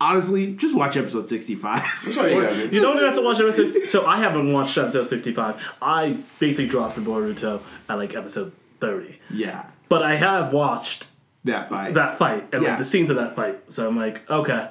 honestly, 0.00 0.54
just 0.54 0.74
watch 0.76 0.96
episode 0.96 1.28
sixty-five. 1.28 1.82
all 2.18 2.28
you 2.28 2.68
do. 2.70 2.76
You 2.76 2.82
don't 2.82 2.98
have 2.98 3.14
to 3.16 3.22
watch 3.24 3.38
episode. 3.40 3.66
six- 3.68 3.90
So 3.90 4.06
I 4.06 4.16
haven't 4.18 4.52
watched 4.52 4.76
episode 4.78 5.04
sixty-five. 5.04 5.74
I 5.82 6.18
basically 6.38 6.68
dropped 6.68 6.96
in 6.96 7.04
Boruto 7.04 7.60
at 7.88 7.94
like 7.96 8.14
episode 8.14 8.52
thirty, 8.80 9.18
yeah, 9.30 9.66
but 9.88 10.02
I 10.02 10.14
have 10.16 10.52
watched 10.52 11.04
that 11.44 11.68
fight. 11.68 11.94
that 11.94 12.18
fight 12.18 12.46
and 12.52 12.62
Yeah. 12.62 12.70
like 12.70 12.78
the 12.78 12.84
scenes 12.84 13.10
of 13.10 13.16
that 13.16 13.34
fight. 13.36 13.70
So 13.72 13.88
I'm 13.88 13.96
like, 13.96 14.28
okay, 14.30 14.68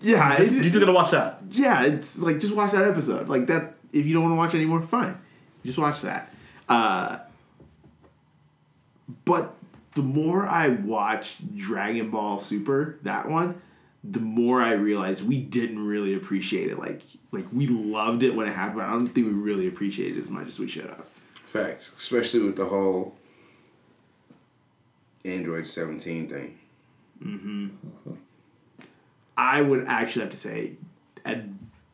yeah, 0.00 0.30
just, 0.36 0.40
it's- 0.40 0.52
you're 0.54 0.64
just 0.64 0.80
gonna 0.80 0.92
watch 0.92 1.10
that. 1.12 1.38
yeah, 1.50 1.84
it's 1.84 2.18
like 2.18 2.38
just 2.40 2.54
watch 2.54 2.72
that 2.72 2.84
episode. 2.84 3.28
Like 3.28 3.46
that, 3.46 3.74
if 3.92 4.04
you 4.06 4.14
don't 4.14 4.22
want 4.24 4.32
to 4.32 4.36
watch 4.36 4.54
anymore, 4.54 4.82
fine, 4.82 5.16
just 5.64 5.78
watch 5.78 6.02
that. 6.02 6.32
Uh, 6.68 7.18
but 9.24 9.54
the 9.92 10.02
more 10.02 10.46
I 10.46 10.68
watch 10.68 11.36
Dragon 11.54 12.10
Ball 12.10 12.38
Super, 12.38 12.98
that 13.02 13.28
one, 13.28 13.60
the 14.02 14.20
more 14.20 14.62
I 14.62 14.72
realize 14.72 15.22
we 15.22 15.38
didn't 15.38 15.84
really 15.84 16.14
appreciate 16.14 16.70
it. 16.70 16.78
Like, 16.78 17.00
like 17.32 17.46
we 17.52 17.66
loved 17.66 18.22
it 18.22 18.34
when 18.34 18.46
it 18.46 18.54
happened. 18.54 18.76
But 18.76 18.84
I 18.86 18.90
don't 18.90 19.08
think 19.08 19.26
we 19.26 19.32
really 19.32 19.66
appreciated 19.66 20.16
it 20.16 20.20
as 20.20 20.30
much 20.30 20.48
as 20.48 20.58
we 20.58 20.68
should 20.68 20.86
have. 20.86 21.08
Facts, 21.46 21.94
especially 21.96 22.40
with 22.40 22.56
the 22.56 22.66
whole 22.66 23.16
Android 25.24 25.66
17 25.66 26.28
thing. 26.28 26.58
I 29.36 29.62
would 29.62 29.84
actually 29.86 30.22
have 30.22 30.30
to 30.32 30.36
say, 30.36 30.72
at 31.24 31.44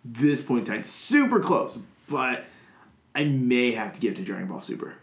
this 0.04 0.40
point 0.40 0.66
in 0.66 0.74
time, 0.74 0.82
super 0.82 1.40
close, 1.40 1.78
but 2.08 2.46
I 3.14 3.24
may 3.24 3.72
have 3.72 3.94
to 3.94 4.00
give 4.00 4.12
it 4.12 4.16
to 4.16 4.22
Dragon 4.22 4.48
Ball 4.48 4.60
Super. 4.60 4.94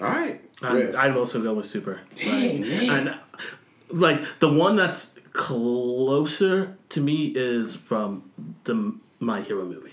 All 0.00 0.08
right. 0.08 0.40
I'm, 0.62 0.76
Riff. 0.76 0.96
I'd 0.96 1.16
also 1.16 1.42
go 1.42 1.54
with 1.54 1.66
Super. 1.66 2.00
Dang, 2.14 2.62
Like. 2.62 2.88
And 2.88 3.14
like 3.90 4.20
the 4.38 4.48
one 4.52 4.76
that's 4.76 5.18
closer 5.32 6.76
to 6.90 7.00
me 7.00 7.26
is 7.34 7.76
from 7.76 8.30
the 8.64 8.94
My 9.20 9.42
Hero 9.42 9.64
movie. 9.64 9.92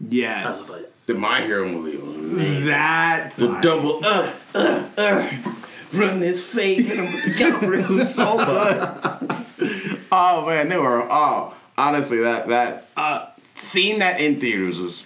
Yes, 0.00 0.44
That's 0.46 0.70
like, 0.70 0.92
the 1.06 1.14
My 1.14 1.42
Hero 1.42 1.68
movie 1.68 1.98
amazing. 1.98 2.66
that 2.66 3.32
The 3.32 3.48
fight. 3.48 3.62
double 3.62 4.00
uh 4.04 4.32
uh 4.54 4.88
uh 4.96 5.30
run 5.92 6.20
this 6.20 6.52
fake 6.54 6.86
hit 6.86 6.96
him 6.98 7.04
with 7.04 7.24
the 7.38 7.44
counter. 7.44 7.74
It 7.74 7.88
was 7.88 8.14
so 8.14 8.36
good. 8.38 10.06
oh 10.12 10.46
man, 10.46 10.68
they 10.70 10.78
were 10.78 11.06
oh 11.10 11.54
honestly 11.76 12.18
that 12.20 12.48
that 12.48 12.88
uh 12.96 13.26
seeing 13.54 13.98
that 13.98 14.20
in 14.20 14.40
theaters 14.40 14.80
was 14.80 15.04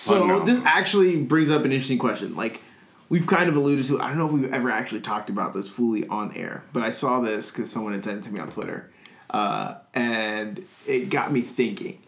So 0.00 0.14
phenomenal. 0.14 0.46
this 0.46 0.64
actually 0.64 1.22
brings 1.22 1.50
up 1.50 1.66
an 1.66 1.72
interesting 1.72 1.98
question. 1.98 2.34
Like 2.34 2.62
we've 3.10 3.26
kind 3.26 3.50
of 3.50 3.56
alluded 3.56 3.84
to. 3.86 4.00
I 4.00 4.08
don't 4.08 4.16
know 4.16 4.26
if 4.26 4.32
we've 4.32 4.50
ever 4.50 4.70
actually 4.70 5.02
talked 5.02 5.28
about 5.28 5.52
this 5.52 5.70
fully 5.70 6.06
on 6.06 6.34
air, 6.34 6.64
but 6.72 6.82
I 6.82 6.90
saw 6.90 7.20
this 7.20 7.50
because 7.50 7.70
someone 7.70 7.92
had 7.92 8.02
sent 8.02 8.18
it 8.20 8.24
to 8.24 8.30
me 8.30 8.40
on 8.40 8.48
Twitter, 8.48 8.90
uh, 9.28 9.74
and 9.92 10.64
it 10.86 11.10
got 11.10 11.32
me 11.32 11.42
thinking: 11.42 11.98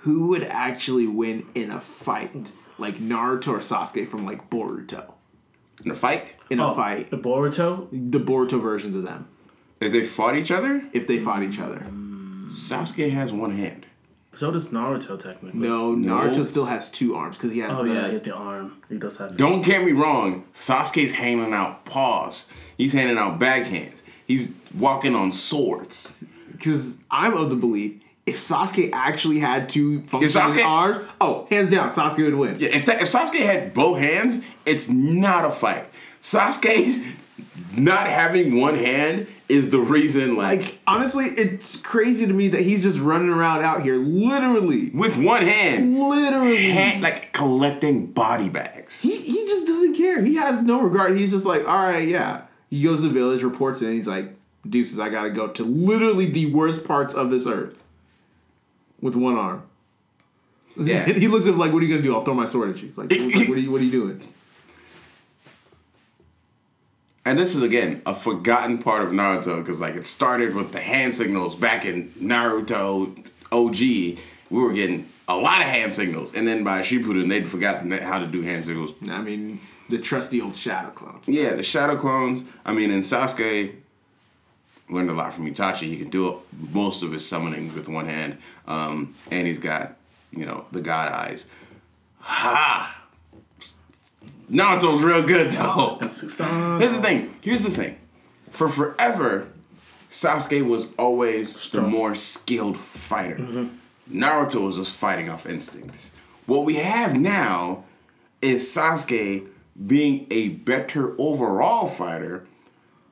who 0.00 0.28
would 0.28 0.44
actually 0.44 1.06
win 1.06 1.46
in 1.54 1.70
a 1.70 1.80
fight, 1.80 2.52
like 2.76 2.96
Naruto 2.96 3.48
or 3.48 3.58
Sasuke 3.60 4.06
from 4.06 4.26
like 4.26 4.50
Boruto? 4.50 5.14
in 5.84 5.90
a 5.92 5.94
fight 5.94 6.36
In 6.50 6.60
a 6.60 6.72
oh, 6.72 6.74
fight, 6.74 7.08
the 7.10 7.16
Boruto. 7.16 7.88
the 7.90 8.18
Boruto 8.20 8.60
versions 8.60 8.94
of 8.94 9.04
them, 9.04 9.26
if 9.80 9.90
they 9.92 10.02
fought 10.02 10.36
each 10.36 10.50
other, 10.50 10.86
if 10.92 11.06
they 11.06 11.18
fought 11.18 11.42
each 11.42 11.58
other. 11.58 11.86
Sasuke 12.48 13.10
has 13.10 13.32
one 13.32 13.52
hand. 13.52 13.86
So 14.38 14.52
does 14.52 14.68
Naruto 14.68 15.18
technically. 15.18 15.58
No, 15.58 15.96
No. 15.96 16.14
Naruto 16.14 16.46
still 16.46 16.66
has 16.66 16.92
two 16.92 17.16
arms 17.16 17.36
because 17.36 17.52
he 17.52 17.58
has. 17.58 17.72
Oh 17.76 17.82
the- 17.82 17.92
yeah, 17.92 18.06
he 18.06 18.12
has 18.12 18.22
the 18.22 18.36
arm. 18.36 18.76
He 18.88 18.96
does 18.96 19.18
have. 19.18 19.36
Don't 19.36 19.62
get 19.64 19.82
me 19.84 19.90
wrong, 19.90 20.44
Sasuke's 20.54 21.10
handing 21.10 21.52
out 21.52 21.84
paws. 21.84 22.46
He's 22.76 22.92
handing 22.92 23.18
out 23.18 23.40
backhands. 23.40 24.02
He's 24.28 24.52
walking 24.72 25.16
on 25.16 25.32
swords. 25.32 26.14
Because 26.52 26.98
I'm 27.10 27.34
of 27.36 27.50
the 27.50 27.56
belief 27.56 28.00
if 28.26 28.36
Sasuke 28.36 28.90
actually 28.92 29.40
had 29.40 29.68
two 29.68 30.02
functioning 30.02 30.28
Sasuke- 30.58 30.64
arms, 30.64 31.04
oh, 31.20 31.46
hands 31.50 31.70
down, 31.70 31.90
Sasuke 31.90 32.24
would 32.24 32.34
win. 32.34 32.56
Yeah, 32.60 32.68
if, 32.68 32.86
that, 32.86 33.00
if 33.02 33.08
Sasuke 33.10 33.40
had 33.40 33.74
both 33.74 33.98
hands, 33.98 34.44
it's 34.66 34.88
not 34.88 35.46
a 35.46 35.50
fight. 35.50 35.86
Sasuke's 36.20 37.04
not 37.76 38.06
having 38.06 38.60
one 38.60 38.74
hand 38.76 39.26
is 39.48 39.70
the 39.70 39.80
reason, 39.80 40.36
like, 40.36 40.60
Like, 40.60 40.78
honestly, 40.86 41.24
it's 41.26 41.76
crazy 41.76 42.26
to 42.26 42.32
me 42.32 42.48
that 42.48 42.60
he's 42.60 42.82
just 42.82 42.98
running 42.98 43.30
around 43.30 43.64
out 43.64 43.82
here, 43.82 43.96
literally, 43.96 44.90
with 44.90 45.16
one 45.16 45.42
hand, 45.42 45.98
literally. 45.98 46.68
hand, 46.70 47.02
like 47.02 47.32
collecting 47.32 48.06
body 48.06 48.48
bags. 48.48 49.00
he, 49.00 49.14
he 49.14 49.46
just 49.46 49.66
doesn't 49.66 49.94
care. 49.94 50.22
He 50.22 50.34
has 50.36 50.62
no 50.62 50.82
regard. 50.82 51.16
He's 51.16 51.32
just 51.32 51.46
like, 51.46 51.66
all 51.66 51.88
right, 51.88 52.06
yeah. 52.06 52.42
He 52.68 52.82
goes 52.82 53.00
to 53.00 53.08
the 53.08 53.14
village, 53.14 53.42
reports 53.42 53.80
it, 53.80 53.86
and 53.86 53.94
he's 53.94 54.06
like, 54.06 54.34
deuces, 54.68 54.98
I 54.98 55.08
gotta 55.08 55.30
go 55.30 55.48
to 55.48 55.64
literally 55.64 56.26
the 56.26 56.52
worst 56.52 56.84
parts 56.84 57.14
of 57.14 57.30
this 57.30 57.46
earth 57.46 57.82
with 59.00 59.16
one 59.16 59.36
arm. 59.36 59.62
Yeah. 60.76 61.04
he 61.06 61.28
looks 61.28 61.46
at 61.46 61.54
him 61.54 61.58
like, 61.58 61.72
what 61.72 61.82
are 61.82 61.86
you 61.86 61.94
gonna 61.94 62.02
do? 62.02 62.14
I'll 62.14 62.24
throw 62.24 62.34
my 62.34 62.46
sword 62.46 62.70
at 62.70 62.82
you. 62.82 62.88
It's 62.88 62.98
like, 62.98 63.10
like, 63.10 63.20
what 63.48 63.56
are 63.56 63.60
you, 63.60 63.70
what 63.70 63.80
are 63.80 63.84
you 63.84 63.90
doing? 63.90 64.20
And 67.28 67.38
this 67.38 67.54
is 67.54 67.62
again 67.62 68.00
a 68.06 68.14
forgotten 68.14 68.78
part 68.78 69.02
of 69.02 69.10
Naruto 69.10 69.58
because 69.58 69.82
like 69.82 69.96
it 69.96 70.06
started 70.06 70.54
with 70.54 70.72
the 70.72 70.80
hand 70.80 71.12
signals 71.12 71.54
back 71.54 71.84
in 71.84 72.08
Naruto 72.12 73.22
OG. 73.52 73.78
We 73.78 74.18
were 74.62 74.72
getting 74.72 75.06
a 75.28 75.36
lot 75.36 75.60
of 75.60 75.66
hand 75.66 75.92
signals, 75.92 76.34
and 76.34 76.48
then 76.48 76.64
by 76.64 76.80
Shippuden 76.80 77.28
they'd 77.28 77.46
forgotten 77.46 77.90
how 77.90 78.18
to 78.18 78.26
do 78.26 78.40
hand 78.40 78.64
signals. 78.64 78.94
I 79.10 79.20
mean, 79.20 79.60
the 79.90 79.98
trusty 79.98 80.40
old 80.40 80.56
shadow 80.56 80.88
clone. 80.88 81.20
Yeah, 81.26 81.52
the 81.52 81.62
shadow 81.62 81.96
clones. 81.96 82.44
I 82.64 82.72
mean, 82.72 82.90
and 82.90 83.02
Sasuke 83.02 83.74
learned 84.88 85.10
a 85.10 85.12
lot 85.12 85.34
from 85.34 85.52
Itachi. 85.52 85.82
He 85.82 85.98
can 85.98 86.08
do 86.08 86.40
most 86.72 87.02
of 87.02 87.12
his 87.12 87.28
summoning 87.28 87.74
with 87.74 87.90
one 87.90 88.06
hand, 88.06 88.38
um, 88.66 89.14
and 89.30 89.46
he's 89.46 89.58
got 89.58 89.98
you 90.32 90.46
know 90.46 90.64
the 90.72 90.80
god 90.80 91.12
eyes. 91.12 91.46
Ha! 92.20 93.07
Naruto's 94.48 95.02
real 95.02 95.22
good 95.22 95.52
though. 95.52 95.98
Susanoo. 96.02 96.80
Here's 96.80 96.96
the 96.96 97.02
thing. 97.02 97.36
Here's 97.40 97.64
the 97.64 97.70
thing. 97.70 97.98
For 98.50 98.68
forever, 98.68 99.48
Sasuke 100.08 100.66
was 100.66 100.94
always 100.98 101.70
the 101.70 101.82
more 101.82 102.14
skilled 102.14 102.78
fighter. 102.78 103.36
Mm-hmm. 103.36 104.18
Naruto 104.18 104.66
was 104.66 104.76
just 104.76 104.98
fighting 104.98 105.28
off 105.28 105.46
instincts. 105.46 106.12
What 106.46 106.64
we 106.64 106.76
have 106.76 107.18
now 107.18 107.84
is 108.40 108.64
Sasuke 108.64 109.46
being 109.86 110.26
a 110.30 110.48
better 110.48 111.14
overall 111.20 111.86
fighter, 111.88 112.46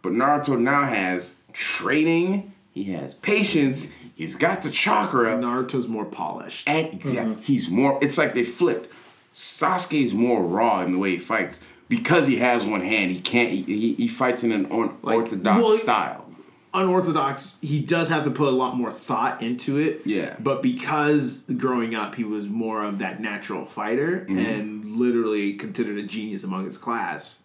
but 0.02 0.12
Naruto 0.12 0.58
now 0.58 0.84
has 0.84 1.34
training, 1.52 2.52
he 2.72 2.84
has 2.92 3.14
patience, 3.14 3.92
he's 4.14 4.34
got 4.34 4.62
the 4.62 4.70
chakra, 4.70 5.36
Naruto's 5.36 5.86
more 5.86 6.06
polished. 6.06 6.68
and 6.68 7.04
yeah, 7.04 7.24
mm-hmm. 7.24 7.40
he's 7.42 7.70
more. 7.70 7.98
It's 8.02 8.16
like 8.18 8.34
they 8.34 8.44
flipped. 8.44 8.90
Sasuke's 9.40 10.14
more 10.14 10.42
raw 10.42 10.80
in 10.82 10.92
the 10.92 10.98
way 10.98 11.10
he 11.10 11.18
fights 11.18 11.62
because 11.90 12.26
he 12.26 12.36
has 12.36 12.64
one 12.66 12.80
hand. 12.80 13.10
He 13.10 13.20
can't. 13.20 13.50
He, 13.50 13.92
he 13.92 14.08
fights 14.08 14.42
in 14.42 14.50
an 14.50 14.64
un- 14.72 14.96
orthodox 15.02 15.62
well, 15.62 15.76
style. 15.76 16.22
Unorthodox, 16.72 17.54
he 17.60 17.80
does 17.80 18.08
have 18.08 18.22
to 18.24 18.30
put 18.30 18.48
a 18.48 18.50
lot 18.56 18.76
more 18.76 18.90
thought 18.90 19.42
into 19.42 19.76
it. 19.78 20.00
Yeah. 20.06 20.36
But 20.38 20.62
because 20.62 21.42
growing 21.56 21.94
up, 21.94 22.14
he 22.14 22.24
was 22.24 22.48
more 22.48 22.82
of 22.82 22.98
that 22.98 23.20
natural 23.20 23.64
fighter 23.66 24.20
Mm-hmm. 24.28 24.38
and 24.38 24.96
literally 24.96 25.52
considered 25.54 25.98
a 25.98 26.02
genius 26.02 26.42
among 26.42 26.64
his 26.64 26.78
class. 26.78 27.38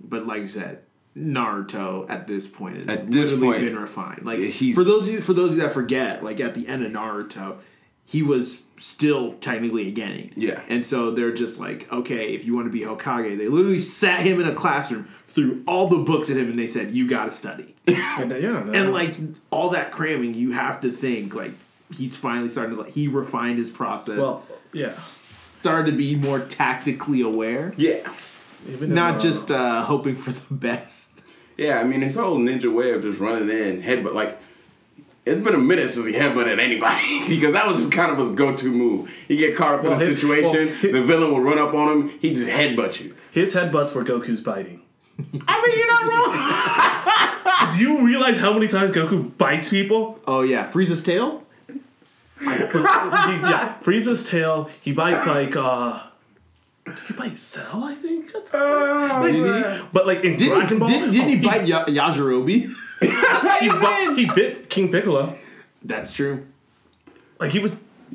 But 0.00 0.26
like 0.26 0.42
I 0.42 0.46
said, 0.46 0.80
Naruto 1.16 2.08
at 2.10 2.26
this 2.26 2.46
point 2.48 2.76
is 2.78 2.86
At 2.88 3.10
this 3.10 3.30
literally 3.32 3.58
point, 3.58 3.64
been 3.72 3.78
refined. 3.78 4.24
Like 4.24 4.38
he's- 4.38 4.74
for 4.74 4.84
those 4.84 5.06
of 5.08 5.14
you, 5.14 5.20
for 5.20 5.32
those 5.32 5.52
of 5.52 5.56
you 5.58 5.62
that 5.62 5.72
forget, 5.72 6.22
like 6.24 6.40
at 6.40 6.54
the 6.54 6.66
end 6.68 6.84
of 6.84 6.92
Naruto, 6.92 7.58
he 8.08 8.22
was 8.22 8.62
still 8.78 9.32
technically 9.34 9.88
a 9.88 9.92
Genin. 9.92 10.32
Yeah. 10.34 10.62
And 10.68 10.84
so 10.86 11.10
they're 11.10 11.32
just 11.32 11.60
like, 11.60 11.92
okay, 11.92 12.34
if 12.34 12.46
you 12.46 12.54
want 12.54 12.66
to 12.66 12.72
be 12.72 12.80
Hokage, 12.80 13.36
they 13.36 13.48
literally 13.48 13.80
sat 13.80 14.20
him 14.20 14.40
in 14.40 14.46
a 14.46 14.54
classroom, 14.54 15.04
threw 15.04 15.62
all 15.66 15.88
the 15.88 15.98
books 15.98 16.30
at 16.30 16.38
him, 16.38 16.48
and 16.48 16.58
they 16.58 16.68
said, 16.68 16.92
"You 16.92 17.06
got 17.06 17.26
to 17.26 17.32
study." 17.32 17.74
And, 18.18 18.32
uh, 18.32 18.36
yeah, 18.36 18.70
and 18.74 18.92
like 18.92 19.14
all 19.50 19.70
that 19.70 19.92
cramming, 19.92 20.34
you 20.34 20.50
have 20.52 20.80
to 20.80 20.90
think 20.90 21.34
like 21.34 21.52
he's 21.94 22.16
finally 22.16 22.48
starting 22.48 22.74
to 22.74 22.82
like 22.82 22.92
he 22.92 23.06
refined 23.06 23.58
his 23.58 23.70
process, 23.70 24.18
well, 24.18 24.44
yeah. 24.72 24.92
started 25.60 25.92
to 25.92 25.96
be 25.96 26.16
more 26.16 26.40
tactically 26.40 27.20
aware, 27.20 27.74
Yeah. 27.76 28.10
Even 28.68 28.88
in, 28.88 28.94
not 28.94 29.16
uh, 29.16 29.18
just 29.20 29.50
uh, 29.52 29.82
hoping 29.82 30.16
for 30.16 30.32
the 30.32 30.46
best. 30.54 31.22
Yeah, 31.56 31.78
I 31.78 31.84
mean 31.84 32.00
his 32.00 32.16
whole 32.16 32.38
ninja 32.38 32.72
way 32.72 32.90
of 32.90 33.02
just 33.02 33.20
running 33.20 33.50
in 33.50 33.82
headbutt 33.82 34.14
like. 34.14 34.40
It's 35.28 35.40
been 35.40 35.54
a 35.54 35.58
minute 35.58 35.90
since 35.90 36.06
he 36.06 36.12
headbutted 36.12 36.58
anybody 36.58 37.22
because 37.28 37.52
that 37.52 37.66
was 37.66 37.78
just 37.78 37.92
kind 37.92 38.10
of 38.10 38.18
his 38.18 38.30
go-to 38.30 38.70
move. 38.72 39.10
He 39.28 39.36
get 39.36 39.56
caught 39.56 39.74
up 39.78 39.84
in 39.84 39.92
a 39.92 39.98
his- 39.98 40.08
situation, 40.20 40.66
well, 40.66 40.74
hi- 40.76 40.90
the 40.92 41.02
villain 41.02 41.30
will 41.32 41.40
run 41.40 41.58
up 41.58 41.74
on 41.74 41.88
him, 41.88 42.08
he 42.20 42.32
just 42.34 42.48
headbutt 42.48 43.00
you. 43.00 43.14
his 43.30 43.54
headbutts 43.54 43.94
were 43.94 44.04
Goku's 44.04 44.40
biting. 44.40 44.82
I 45.48 45.66
mean, 45.66 45.78
you're 45.78 45.92
not 45.92 46.04
wrong. 46.12 47.74
Do 47.76 47.80
you 47.82 48.06
realize 48.06 48.38
how 48.38 48.52
many 48.52 48.68
times 48.68 48.92
Goku 48.92 49.36
bites 49.36 49.68
people? 49.68 50.20
Oh 50.26 50.42
yeah, 50.42 50.66
Frieza's 50.66 51.02
tail. 51.02 51.42
he, 52.40 52.46
yeah, 52.46 53.74
Frieza's 53.82 54.28
tail. 54.28 54.70
He 54.80 54.92
bites 54.92 55.26
like 55.26 55.56
uh. 55.56 56.04
Does 56.94 57.08
he 57.08 57.14
bite 57.14 57.38
Cell? 57.38 57.84
I 57.84 57.94
think. 57.94 58.32
That's 58.32 58.50
Oh, 58.54 59.88
but 59.92 60.06
like 60.06 60.24
in 60.24 60.36
Didn't, 60.36 60.58
Dragon 60.58 60.78
Ball, 60.78 60.88
didn't, 60.88 61.10
didn't 61.12 61.28
he 61.40 61.46
oh, 61.46 61.50
bite 61.50 61.66
ya- 61.66 61.84
Yajirobe? 61.86 62.70
He, 63.60 63.68
bu- 63.68 64.14
he 64.14 64.26
bit 64.26 64.68
King 64.70 64.90
Piccolo. 64.90 65.34
That's 65.82 66.12
true. 66.12 66.46
Like 67.38 67.50
he 67.52 67.58
was. 67.60 67.72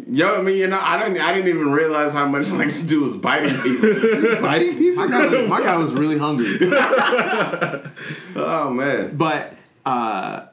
Yo, 0.09 0.39
I 0.39 0.41
mean, 0.41 0.57
you 0.57 0.67
know, 0.67 0.79
I 0.81 0.97
didn't, 1.03 1.21
I 1.21 1.33
didn't 1.33 1.49
even 1.49 1.71
realize 1.71 2.13
how 2.13 2.25
much 2.25 2.49
like 2.51 2.67
this 2.67 2.81
dude 2.81 3.03
was 3.03 3.15
biting 3.15 3.55
people, 3.61 3.89
biting 4.41 4.77
people. 4.77 5.05
My 5.05 5.07
guy, 5.11 5.27
was, 5.27 5.49
my 5.49 5.61
guy 5.61 5.77
was 5.77 5.93
really 5.93 6.17
hungry. 6.17 6.57
Oh 8.35 8.69
man, 8.71 9.15
But 9.15 9.53
uh, 9.85 10.47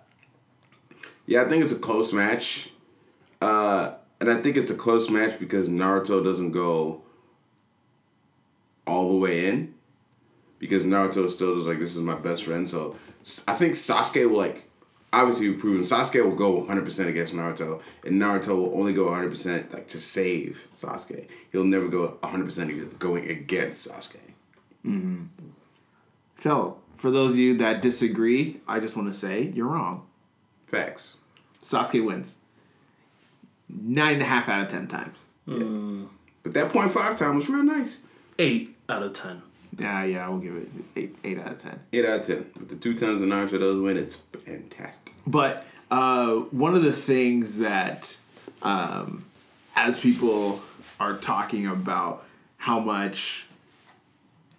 yeah, 1.27 1.43
I 1.43 1.49
think 1.49 1.63
it's 1.63 1.73
a 1.73 1.79
close 1.79 2.13
match, 2.13 2.71
uh, 3.41 3.95
and 4.21 4.31
I 4.31 4.37
think 4.43 4.57
it's 4.57 4.71
a 4.71 4.75
close 4.75 5.09
match 5.11 5.39
because 5.39 5.69
Naruto 5.71 6.23
doesn't 6.23 6.51
go 6.53 7.03
all 8.91 9.09
the 9.09 9.17
way 9.17 9.47
in, 9.47 9.75
because 10.59 10.85
Naruto 10.85 11.31
still 11.31 11.59
is 11.59 11.67
like 11.67 11.79
this 11.79 11.95
is 11.95 12.03
my 12.03 12.17
best 12.17 12.45
friend. 12.45 12.69
So 12.69 12.97
I 13.47 13.55
think 13.55 13.75
Sasuke 13.75 14.29
will 14.29 14.39
like 14.39 14.69
obviously 15.13 15.49
we've 15.49 15.59
proven 15.59 15.83
Sasuke 15.83 16.23
will 16.23 16.35
go 16.35 16.57
100 16.59 16.85
percent 16.85 17.09
against 17.09 17.35
Naruto, 17.35 17.81
and 18.05 18.21
Naruto 18.21 18.49
will 18.49 18.79
only 18.79 18.93
go 18.93 19.05
100 19.05 19.31
percent 19.31 19.73
like 19.73 19.89
to 19.89 19.99
save 19.99 20.69
Sasuke. 20.75 21.27
He'll 21.53 21.65
never 21.65 21.89
go 21.89 22.19
100 22.21 22.45
percent 22.45 22.99
going 22.99 23.29
against 23.29 23.89
Sasuke. 23.89 24.19
Mm-hmm. 24.87 25.25
so 26.41 26.79
for 26.97 27.11
those 27.11 27.33
of 27.33 27.39
you 27.39 27.59
that 27.59 27.83
disagree, 27.83 28.63
I 28.67 28.81
just 28.81 28.97
want 28.97 29.09
to 29.09 29.15
say 29.15 29.53
you're 29.55 29.67
wrong. 29.67 30.07
Facts. 30.67 31.19
Sasuke 31.63 32.03
wins 32.05 32.39
nine 33.69 34.15
and 34.15 34.23
a 34.23 34.27
half 34.27 34.49
out 34.49 34.65
of 34.65 34.71
ten 34.71 34.89
times. 34.89 35.25
Mm. 35.47 36.09
But 36.43 36.55
that 36.55 36.73
point 36.73 36.91
five 36.91 37.19
time 37.19 37.37
was 37.37 37.49
real 37.49 37.63
nice. 37.63 38.01
Eight 38.39 38.80
out 38.91 39.03
of 39.03 39.13
ten. 39.15 39.43
Yeah, 39.79 40.05
yeah, 40.05 40.27
I 40.27 40.29
will 40.29 40.39
give 40.39 40.57
it 40.57 40.69
eight, 40.97 41.17
eight 41.25 41.39
out 41.39 41.53
of 41.53 41.63
ten. 41.63 41.81
Eight 41.93 42.05
out 42.05 42.21
of 42.21 42.27
ten. 42.27 42.51
But 42.57 42.69
the 42.69 42.77
two 42.77 42.95
times 42.95 43.21
that 43.21 43.27
Naruto 43.27 43.59
does 43.61 43.79
win, 43.79 43.97
it's 43.97 44.17
fantastic. 44.17 45.15
But 45.27 45.65
uh, 45.91 46.35
one 46.51 46.75
of 46.75 46.83
the 46.83 46.93
things 46.93 47.59
that, 47.59 48.19
um, 48.63 49.25
as 49.77 49.99
people 49.99 50.61
are 50.99 51.17
talking 51.17 51.67
about 51.67 52.25
how 52.59 52.79
much 52.81 53.47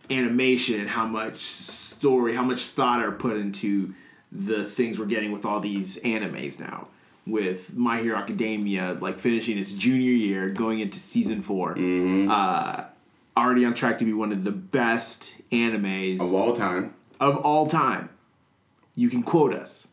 animation 0.09 0.79
and 0.79 0.89
how 0.89 1.05
much 1.05 1.37
story, 1.37 2.33
how 2.33 2.43
much 2.43 2.59
thought 2.65 3.03
are 3.03 3.11
put 3.11 3.37
into 3.37 3.93
the 4.31 4.63
things 4.65 4.97
we're 4.97 5.05
getting 5.05 5.31
with 5.31 5.45
all 5.45 5.59
these 5.59 5.97
animes 5.99 6.59
now. 6.59 6.87
With 7.27 7.77
My 7.77 7.99
Hero 7.99 8.17
Academia, 8.17 8.97
like 8.99 9.19
finishing 9.19 9.59
its 9.59 9.73
junior 9.73 10.11
year, 10.11 10.49
going 10.49 10.79
into 10.79 10.97
season 10.97 11.41
4 11.41 11.77
uh, 12.29 12.85
already 13.37 13.65
on 13.65 13.73
track 13.73 13.97
to 13.99 14.05
be 14.05 14.13
one 14.13 14.31
of 14.31 14.43
the 14.43 14.51
best 14.51 15.35
animes 15.51 16.19
Of 16.21 16.33
all 16.33 16.53
time. 16.53 16.93
of 17.19 17.37
all 17.37 17.67
time. 17.67 18.09
You 18.95 19.09
can 19.09 19.23
quote 19.23 19.53
us, 19.53 19.87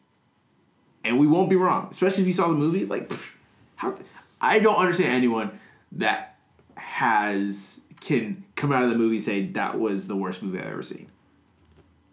and 1.04 1.18
we 1.18 1.26
won't 1.26 1.48
be 1.48 1.56
wrong. 1.56 1.88
Especially 1.90 2.22
if 2.22 2.26
you 2.26 2.32
saw 2.32 2.48
the 2.48 2.54
movie. 2.54 2.84
Like, 2.84 3.08
pff, 3.08 3.30
how? 3.76 3.94
I 4.40 4.58
don't 4.58 4.76
understand 4.76 5.12
anyone 5.14 5.58
that 5.92 6.36
has 6.76 7.80
can 8.00 8.44
come 8.56 8.72
out 8.72 8.82
of 8.84 8.90
the 8.90 8.96
movie 8.96 9.16
and 9.16 9.24
say 9.24 9.46
that 9.46 9.78
was 9.78 10.08
the 10.08 10.16
worst 10.16 10.42
movie 10.42 10.58
I've 10.58 10.66
ever 10.66 10.82
seen. 10.82 11.08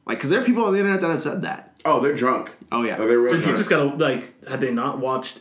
Like, 0.06 0.20
because 0.20 0.30
there 0.30 0.40
are 0.42 0.46
people 0.46 0.64
on 0.66 0.74
the 0.74 0.80
internet 0.80 1.02
that 1.02 1.10
have 1.10 1.24
said 1.24 1.42
that. 1.42 1.74
Oh, 1.86 2.00
they're 2.00 2.16
drunk. 2.16 2.56
Oh, 2.72 2.84
yeah. 2.84 2.98
Oh, 3.00 3.08
they're 3.08 3.20
real 3.20 3.34
But 3.36 3.46
you 3.48 3.56
just 3.58 3.70
gotta 3.70 3.96
like, 3.96 4.48
had 4.48 4.60
they 4.62 4.72
not 4.72 5.00
watched 5.00 5.40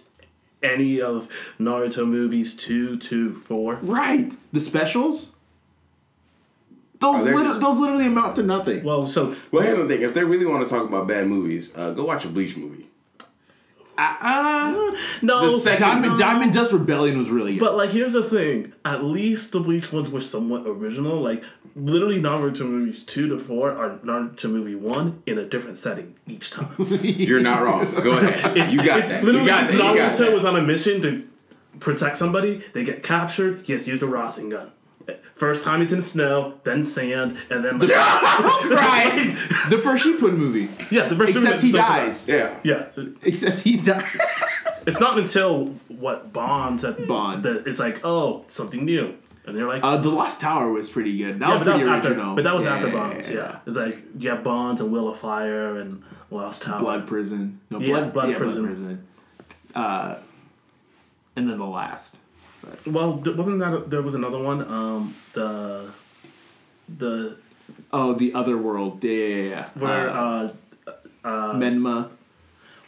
any 0.62 1.01
of 1.01 1.28
Naruto 1.61 2.07
movies 2.09 2.57
two, 2.57 2.97
two, 2.99 3.35
four? 3.35 3.76
Right. 3.76 4.35
The 4.53 4.61
specials. 4.61 5.34
Those, 7.12 7.26
Oh, 7.26 7.30
lit- 7.30 7.46
just- 7.46 7.61
those 7.61 7.78
literally 7.78 8.07
amount 8.07 8.36
to 8.36 8.42
nothing. 8.42 8.82
Well, 8.84 9.07
so 9.07 9.34
well, 9.50 9.62
here's 9.62 9.78
the 9.78 9.86
thing. 9.88 10.02
If 10.02 10.14
they 10.14 10.24
really 10.24 10.46
want 10.46 10.64
to 10.64 10.68
talk 10.70 10.84
about 10.88 11.07
bad 11.07 11.26
movies, 11.28 11.72
uh, 11.76 11.92
go 11.92 12.05
watch 12.05 12.24
a 12.24 12.28
Bleach 12.28 12.57
movie. 12.57 12.88
Uh, 13.96 14.92
no, 15.22 15.46
The 15.52 15.57
second- 15.59 15.80
Diamond, 15.86 16.12
no. 16.12 16.16
Diamond 16.16 16.52
Dust 16.52 16.72
Rebellion 16.72 17.16
was 17.16 17.30
really 17.30 17.52
good. 17.55 17.61
But 17.61 17.76
like, 17.76 17.90
here's 17.90 18.12
the 18.12 18.24
thing. 18.24 18.72
At 18.84 19.05
least 19.05 19.52
the 19.52 19.61
Bleach 19.61 19.92
ones 19.92 20.11
were 20.11 20.20
somewhat 20.20 20.64
original. 20.66 21.20
Like, 21.22 21.44
literally, 21.76 22.20
Naruto 22.20 22.62
movies 22.68 23.05
two 23.05 23.28
to 23.28 23.38
four 23.38 23.70
are 23.70 23.98
Naruto 23.98 24.50
movie 24.50 24.74
one 24.74 25.22
in 25.26 25.38
a 25.38 25.44
different 25.44 25.76
setting 25.76 26.16
each 26.26 26.50
time. 26.50 26.74
You're 27.02 27.38
not 27.40 27.62
wrong. 27.62 27.88
Go 28.02 28.18
ahead. 28.18 28.70
you 28.72 28.78
got 28.82 29.05
that. 29.05 29.20
You 29.20 29.26
Literally, 29.26 29.46
got 29.46 29.66
that. 29.68 29.72
You 29.74 29.78
got 29.78 29.96
Naruto 30.14 30.18
that. 30.18 30.32
was 30.32 30.44
on 30.44 30.57
a 30.57 30.62
mission 30.62 31.00
to 31.02 31.24
protect 31.78 32.16
somebody. 32.16 32.64
They 32.72 32.82
get 32.82 33.05
captured. 33.05 33.61
He 33.64 33.72
has 33.74 33.84
to 33.84 33.90
use 33.92 34.00
the 34.00 34.07
Rasengan. 34.07 34.70
First 35.34 35.62
time 35.64 35.80
he's 35.80 35.92
in 35.92 36.00
snow, 36.00 36.55
then 36.64 36.82
sand, 36.84 37.36
and 37.50 37.64
then 37.64 37.78
like, 37.78 37.88
right. 37.90 39.34
the 39.68 39.78
first 39.82 40.05
Shippuden 40.07 40.36
movie. 40.36 40.68
yeah, 40.90 41.09
the 41.09 41.16
first 41.16 41.34
Except 41.36 41.61
he 41.62 41.72
does 41.72 41.80
that. 41.80 41.88
dies. 41.88 42.28
Yeah. 42.28 42.59
Yeah, 42.62 42.90
so 42.90 43.09
Except 43.22 43.61
he 43.62 43.76
dies. 43.78 44.16
it's 44.86 45.00
not 45.00 45.18
until 45.18 45.66
what 45.88 46.32
bonds 46.32 46.82
that 46.84 47.07
Bonds. 47.07 47.46
that 47.46 47.66
it's 47.66 47.80
like 47.80 48.00
oh 48.05 48.44
something 48.46 48.84
new, 48.84 49.14
and 49.44 49.57
they're 49.57 49.66
like 49.66 49.82
Uh, 49.82 49.96
the 49.96 50.09
Lost 50.09 50.40
Tower 50.40 50.70
was 50.72 50.88
pretty 50.88 51.16
good. 51.18 51.40
That 51.40 51.48
yeah, 51.48 51.55
was 51.55 51.61
but 51.61 51.64
that 51.64 51.70
pretty 51.72 51.84
was 51.90 51.96
after, 51.98 52.09
original. 52.11 52.34
but 52.36 52.44
that 52.44 52.55
was 52.55 52.64
Yeah, 52.64 52.74
after 52.76 52.88
yeah, 52.88 52.92
bonds. 52.94 53.30
yeah, 53.30 53.36
Yeah, 53.36 53.59
it's 53.66 53.76
like 53.76 54.05
you 54.18 54.30
have 54.30 54.44
bonds 54.44 54.80
and 54.80 54.92
Will 54.92 55.09
of 55.09 55.18
Fire 55.18 55.76
and 55.78 56.02
Lost 56.30 56.62
Tower. 56.62 56.78
Blood 56.80 57.07
Prison. 57.09 57.61
No, 57.70 57.80
Yeah, 57.80 57.86
Blood, 57.88 58.12
Blood 58.12 58.28
yeah, 58.30 58.36
Prison. 58.38 58.62
Blood 58.62 58.74
Prison. 58.76 59.07
Uh, 59.74 60.18
and 61.36 61.48
then 61.50 61.59
the 61.59 61.66
last. 61.66 62.20
Well, 62.87 63.19
th- 63.19 63.37
wasn't 63.37 63.59
that 63.61 63.91
there 63.91 64.03
was 64.03 64.15
another 64.15 64.39
one? 64.43 64.61
Um, 64.71 65.15
the 65.33 65.91
the 66.89 67.37
Oh, 67.93 68.12
the 68.15 68.35
other 68.35 68.57
world. 68.59 69.03
Yeah, 69.03 69.11
yeah, 69.12 69.49
yeah. 69.49 69.69
where 69.75 70.09
uh, 70.11 70.53
uh, 71.25 71.55
Menma. 71.55 72.11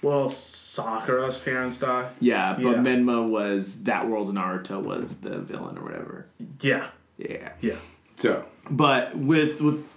well 0.02 0.28
Sakura's 0.28 1.38
parents 1.38 1.78
die. 1.78 2.10
Yeah, 2.20 2.54
but 2.54 2.62
Yeah. 2.62 2.74
Menma 2.74 3.26
was 3.28 3.82
that 3.84 4.08
world. 4.08 4.32
Naruto 4.34 4.82
was 4.82 5.16
the 5.18 5.38
villain 5.38 5.78
or 5.78 5.82
whatever. 5.84 6.26
Yeah, 6.60 6.88
Yeah. 7.16 7.52
yeah. 7.60 7.76
So, 8.16 8.44
But 8.70 9.16
with 9.16 9.60
with 9.62 9.88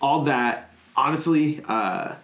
all 0.00 0.24
that, 0.24 0.70
honestly, 0.96 1.60
uh, 1.66 2.14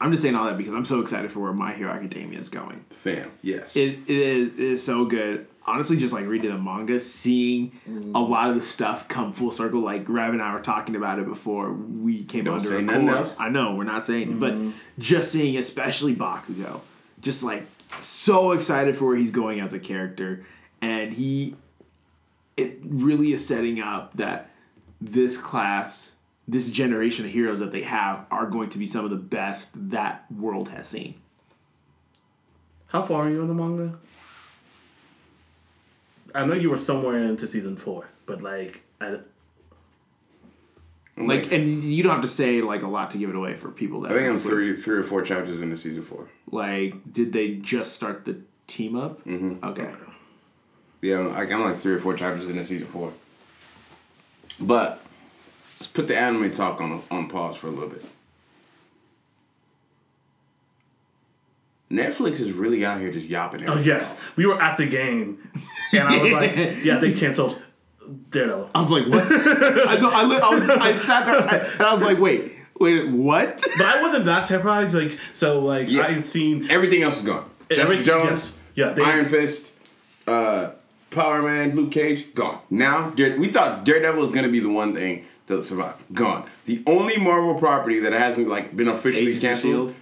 I'm 0.00 0.10
just 0.12 0.22
saying 0.22 0.34
all 0.34 0.46
that 0.46 0.58
because 0.58 0.74
I'm 0.74 0.84
so 0.84 1.00
excited 1.00 1.32
for 1.32 1.40
where 1.40 1.52
My 1.52 1.72
Hero 1.72 1.90
Academia 1.90 2.38
is 2.38 2.48
going. 2.50 2.84
fam, 2.90 3.30
yes. 3.42 3.74
It, 3.76 3.98
it, 4.06 4.10
is, 4.10 4.48
it 4.52 4.60
is 4.60 4.84
so 4.84 5.04
good. 5.06 5.46
Honestly, 5.68 5.96
just 5.96 6.12
like 6.12 6.26
reading 6.26 6.50
the 6.50 6.58
manga, 6.58 7.00
seeing 7.00 7.72
a 7.86 7.90
mm. 7.90 8.28
lot 8.28 8.48
of 8.48 8.54
the 8.54 8.62
stuff 8.62 9.08
come 9.08 9.32
full 9.32 9.50
circle. 9.50 9.80
Like 9.80 10.08
Rav 10.08 10.32
and 10.32 10.40
I 10.40 10.54
were 10.54 10.60
talking 10.60 10.94
about 10.94 11.18
it 11.18 11.26
before 11.26 11.72
we 11.72 12.24
came 12.24 12.44
Don't 12.44 12.58
under 12.58 12.68
say 12.68 12.78
a 12.78 12.82
nothing 12.82 13.08
core. 13.08 13.16
else. 13.16 13.36
I 13.40 13.48
know 13.48 13.74
we're 13.74 13.84
not 13.84 14.06
saying 14.06 14.30
it, 14.30 14.40
but 14.40 14.54
mm-hmm. 14.54 14.70
just 14.98 15.32
seeing, 15.32 15.56
especially 15.56 16.14
Bakugo, 16.14 16.80
just 17.20 17.42
like 17.42 17.66
so 18.00 18.52
excited 18.52 18.94
for 18.94 19.06
where 19.06 19.16
he's 19.16 19.32
going 19.32 19.60
as 19.60 19.72
a 19.72 19.80
character, 19.80 20.44
and 20.80 21.12
he, 21.12 21.56
it 22.56 22.78
really 22.82 23.32
is 23.32 23.46
setting 23.46 23.80
up 23.80 24.14
that 24.14 24.50
this 25.00 25.36
class, 25.36 26.12
this 26.46 26.70
generation 26.70 27.24
of 27.24 27.32
heroes 27.32 27.58
that 27.58 27.72
they 27.72 27.82
have 27.82 28.24
are 28.30 28.46
going 28.46 28.70
to 28.70 28.78
be 28.78 28.86
some 28.86 29.04
of 29.04 29.10
the 29.10 29.16
best 29.16 29.70
that 29.90 30.30
world 30.30 30.68
has 30.68 30.86
seen. 30.86 31.14
How 32.88 33.02
far 33.02 33.26
are 33.26 33.30
you 33.30 33.42
in 33.42 33.48
the 33.48 33.54
manga? 33.54 33.98
I 36.36 36.44
know 36.44 36.54
you 36.54 36.70
were 36.70 36.76
somewhere 36.76 37.16
into 37.16 37.46
season 37.46 37.76
four, 37.76 38.08
but 38.26 38.42
like, 38.42 38.82
I, 39.00 39.20
I'm 41.16 41.26
Like, 41.26 41.50
and 41.50 41.82
you 41.82 42.02
don't 42.02 42.12
have 42.12 42.22
to 42.22 42.28
say 42.28 42.60
like 42.60 42.82
a 42.82 42.88
lot 42.88 43.10
to 43.12 43.18
give 43.18 43.30
it 43.30 43.36
away 43.36 43.54
for 43.54 43.70
people 43.70 44.02
that. 44.02 44.12
I 44.12 44.16
think 44.16 44.28
I'm 44.28 44.38
three, 44.38 44.76
three 44.76 44.98
or 44.98 45.02
four 45.02 45.22
chapters 45.22 45.62
into 45.62 45.76
season 45.76 46.02
four. 46.02 46.28
Like, 46.50 47.10
did 47.10 47.32
they 47.32 47.54
just 47.54 47.94
start 47.94 48.26
the 48.26 48.40
team 48.66 48.96
up? 48.96 49.24
Mm-hmm. 49.24 49.64
Okay. 49.64 49.90
Yeah, 51.00 51.20
I'm 51.20 51.32
like, 51.32 51.52
I'm 51.52 51.62
like 51.62 51.78
three 51.78 51.94
or 51.94 51.98
four 51.98 52.14
chapters 52.16 52.48
into 52.48 52.64
season 52.64 52.86
four. 52.86 53.12
But 54.60 55.00
let's 55.78 55.86
put 55.86 56.08
the 56.08 56.18
anime 56.18 56.50
talk 56.50 56.80
on 56.80 57.02
on 57.10 57.28
pause 57.28 57.56
for 57.56 57.68
a 57.68 57.70
little 57.70 57.88
bit. 57.88 58.04
Netflix 61.90 62.40
is 62.40 62.52
really 62.52 62.84
out 62.84 63.00
here 63.00 63.10
just 63.12 63.28
yapping. 63.28 63.68
oh 63.68 63.78
yes, 63.78 64.12
off. 64.12 64.36
we 64.36 64.46
were 64.46 64.60
at 64.60 64.76
the 64.76 64.86
game, 64.86 65.38
and 65.92 66.02
I 66.08 66.22
was 66.22 66.32
like, 66.32 66.56
yeah, 66.84 66.98
they 66.98 67.12
canceled 67.12 67.60
Daredevil. 68.30 68.70
I 68.74 68.78
was 68.80 68.90
like, 68.90 69.06
what? 69.06 69.24
I, 69.24 69.96
know, 69.96 70.10
I, 70.10 70.24
li- 70.24 70.40
I 70.42 70.54
was, 70.54 70.68
I 70.70 70.96
sat 70.96 71.26
there 71.26 71.70
and 71.72 71.82
I 71.82 71.92
was 71.92 72.02
like, 72.02 72.18
wait, 72.18 72.52
wait, 72.80 73.08
what? 73.10 73.62
But 73.78 73.86
I 73.86 74.02
wasn't 74.02 74.24
that 74.26 74.40
surprised. 74.44 74.94
Like, 74.94 75.16
so 75.32 75.60
like 75.60 75.88
Yeah. 75.88 76.06
I 76.06 76.12
had 76.12 76.26
seen 76.26 76.68
Everything 76.70 77.02
else 77.02 77.18
is 77.18 77.26
gone. 77.26 77.48
Jessica 77.70 78.02
Jones, 78.02 78.30
yes. 78.30 78.58
Yeah, 78.74 78.92
they- 78.92 79.02
Iron 79.02 79.24
Fist, 79.24 79.74
uh, 80.26 80.70
Power 81.10 81.42
Man, 81.42 81.74
Luke 81.74 81.92
Cage, 81.92 82.34
gone. 82.34 82.60
Now, 82.70 83.10
Dare- 83.10 83.38
we 83.38 83.48
thought 83.48 83.84
Daredevil 83.84 84.20
was 84.20 84.30
gonna 84.30 84.48
be 84.50 84.60
the 84.60 84.68
one 84.68 84.94
thing 84.94 85.24
that 85.46 85.62
survived. 85.62 86.02
Gone. 86.12 86.44
The 86.66 86.82
only 86.86 87.16
Marvel 87.16 87.54
property 87.54 88.00
that 88.00 88.12
hasn't 88.12 88.48
like 88.48 88.76
been 88.76 88.88
officially 88.88 89.28
Agents 89.36 89.64
of 89.64 89.70
canceled. 89.70 89.94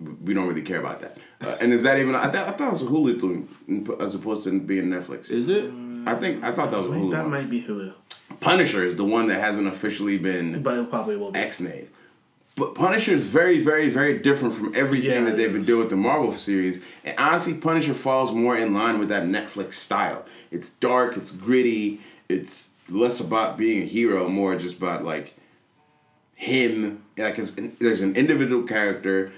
S.H.I.E.L.D.? 0.00 0.24
We 0.24 0.34
don't 0.34 0.46
really 0.48 0.62
care 0.62 0.80
about 0.80 1.00
that. 1.00 1.16
Uh, 1.40 1.56
and 1.60 1.72
is 1.72 1.82
that 1.84 1.98
even? 1.98 2.14
I, 2.14 2.28
thought 2.28 2.48
I 2.48 2.50
thought 2.52 2.68
it 2.68 2.72
was 2.72 2.82
a 2.82 2.86
Hulu 2.86 3.20
thing 3.20 3.96
as 4.00 4.14
opposed 4.14 4.44
to 4.44 4.60
being 4.60 4.84
Netflix. 4.86 5.30
Is 5.30 5.48
it? 5.48 5.70
I 6.06 6.14
think 6.14 6.42
I 6.44 6.52
thought 6.52 6.70
that 6.70 6.78
was 6.80 6.90
a 6.90 6.94
Hulu. 6.94 7.10
that 7.12 7.22
one. 7.22 7.30
might 7.30 7.50
be 7.50 7.62
Hulu, 7.62 7.92
Punisher 8.40 8.84
is 8.84 8.96
the 8.96 9.04
one 9.04 9.26
that 9.28 9.40
hasn't 9.40 9.66
officially 9.68 10.18
been 10.18 10.62
but 10.62 10.78
it 10.78 10.90
probably 10.90 11.16
will 11.16 11.30
be. 11.32 11.38
X-Nade. 11.38 11.88
But 12.56 12.74
Punisher 12.74 13.12
is 13.14 13.24
very, 13.24 13.60
very, 13.60 13.88
very 13.88 14.18
different 14.18 14.52
from 14.52 14.74
everything 14.74 15.24
Yeah, 15.24 15.30
that 15.30 15.36
they've 15.36 15.52
been 15.52 15.62
doing 15.62 15.80
with 15.80 15.90
the 15.90 15.96
Marvel 15.96 16.32
series. 16.32 16.82
And 17.04 17.14
honestly, 17.16 17.54
Punisher 17.54 17.94
falls 17.94 18.32
more 18.32 18.56
in 18.56 18.74
line 18.74 18.98
with 18.98 19.10
that 19.10 19.24
Netflix 19.24 19.74
style. 19.74 20.24
It's 20.50 20.70
dark. 20.70 21.16
It's 21.16 21.30
gritty. 21.30 22.00
It's 22.28 22.74
less 22.88 23.20
about 23.20 23.58
being 23.58 23.82
a 23.82 23.86
hero, 23.86 24.28
more 24.28 24.56
just 24.56 24.78
about 24.78 25.04
like 25.04 25.34
him. 26.34 27.04
Like 27.16 27.38
it's, 27.38 27.52
there's 27.78 28.00
an 28.00 28.16
individual 28.16 28.64
character, 28.64 29.30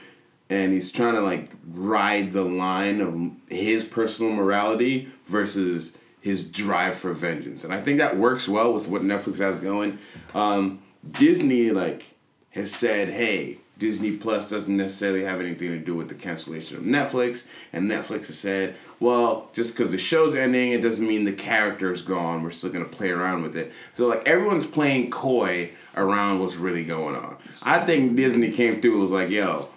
and 0.50 0.72
he's 0.74 0.92
trying 0.92 1.14
to 1.14 1.22
like 1.22 1.50
ride 1.72 2.32
the 2.32 2.44
line 2.44 3.00
of 3.00 3.30
his 3.48 3.84
personal 3.84 4.32
morality 4.32 5.08
versus 5.24 5.96
his 6.20 6.44
drive 6.44 6.96
for 6.96 7.14
vengeance, 7.14 7.64
and 7.64 7.72
I 7.72 7.80
think 7.80 7.98
that 7.98 8.18
works 8.18 8.46
well 8.48 8.74
with 8.74 8.88
what 8.88 9.00
Netflix 9.02 9.38
has 9.38 9.56
going. 9.56 9.98
Um, 10.34 10.82
Disney 11.10 11.70
like 11.70 12.14
has 12.50 12.70
said, 12.70 13.08
hey. 13.08 13.58
Disney 13.78 14.14
Plus 14.18 14.50
doesn't 14.50 14.76
necessarily 14.76 15.24
have 15.24 15.40
anything 15.40 15.70
to 15.70 15.78
do 15.78 15.94
with 15.94 16.10
the 16.10 16.14
cancellation 16.14 16.76
of 16.76 16.82
Netflix, 16.82 17.48
and 17.72 17.90
Netflix 17.90 18.26
has 18.26 18.38
said, 18.38 18.76
well, 19.00 19.48
just 19.54 19.74
because 19.74 19.90
the 19.90 19.96
show's 19.96 20.34
ending, 20.34 20.72
it 20.72 20.82
doesn't 20.82 21.08
mean 21.08 21.24
the 21.24 21.32
character's 21.32 22.02
gone. 22.02 22.42
We're 22.42 22.50
still 22.50 22.68
gonna 22.68 22.84
play 22.84 23.08
around 23.08 23.40
with 23.40 23.56
it. 23.56 23.72
So 23.92 24.06
like 24.06 24.28
everyone's 24.28 24.66
playing 24.66 25.10
coy 25.10 25.70
around 25.96 26.40
what's 26.40 26.56
really 26.56 26.84
going 26.84 27.16
on. 27.16 27.38
I 27.64 27.78
think 27.86 28.16
Disney 28.16 28.50
came 28.50 28.82
through 28.82 28.92
and 28.92 29.00
was 29.00 29.12
like, 29.12 29.30
yo, 29.30 29.70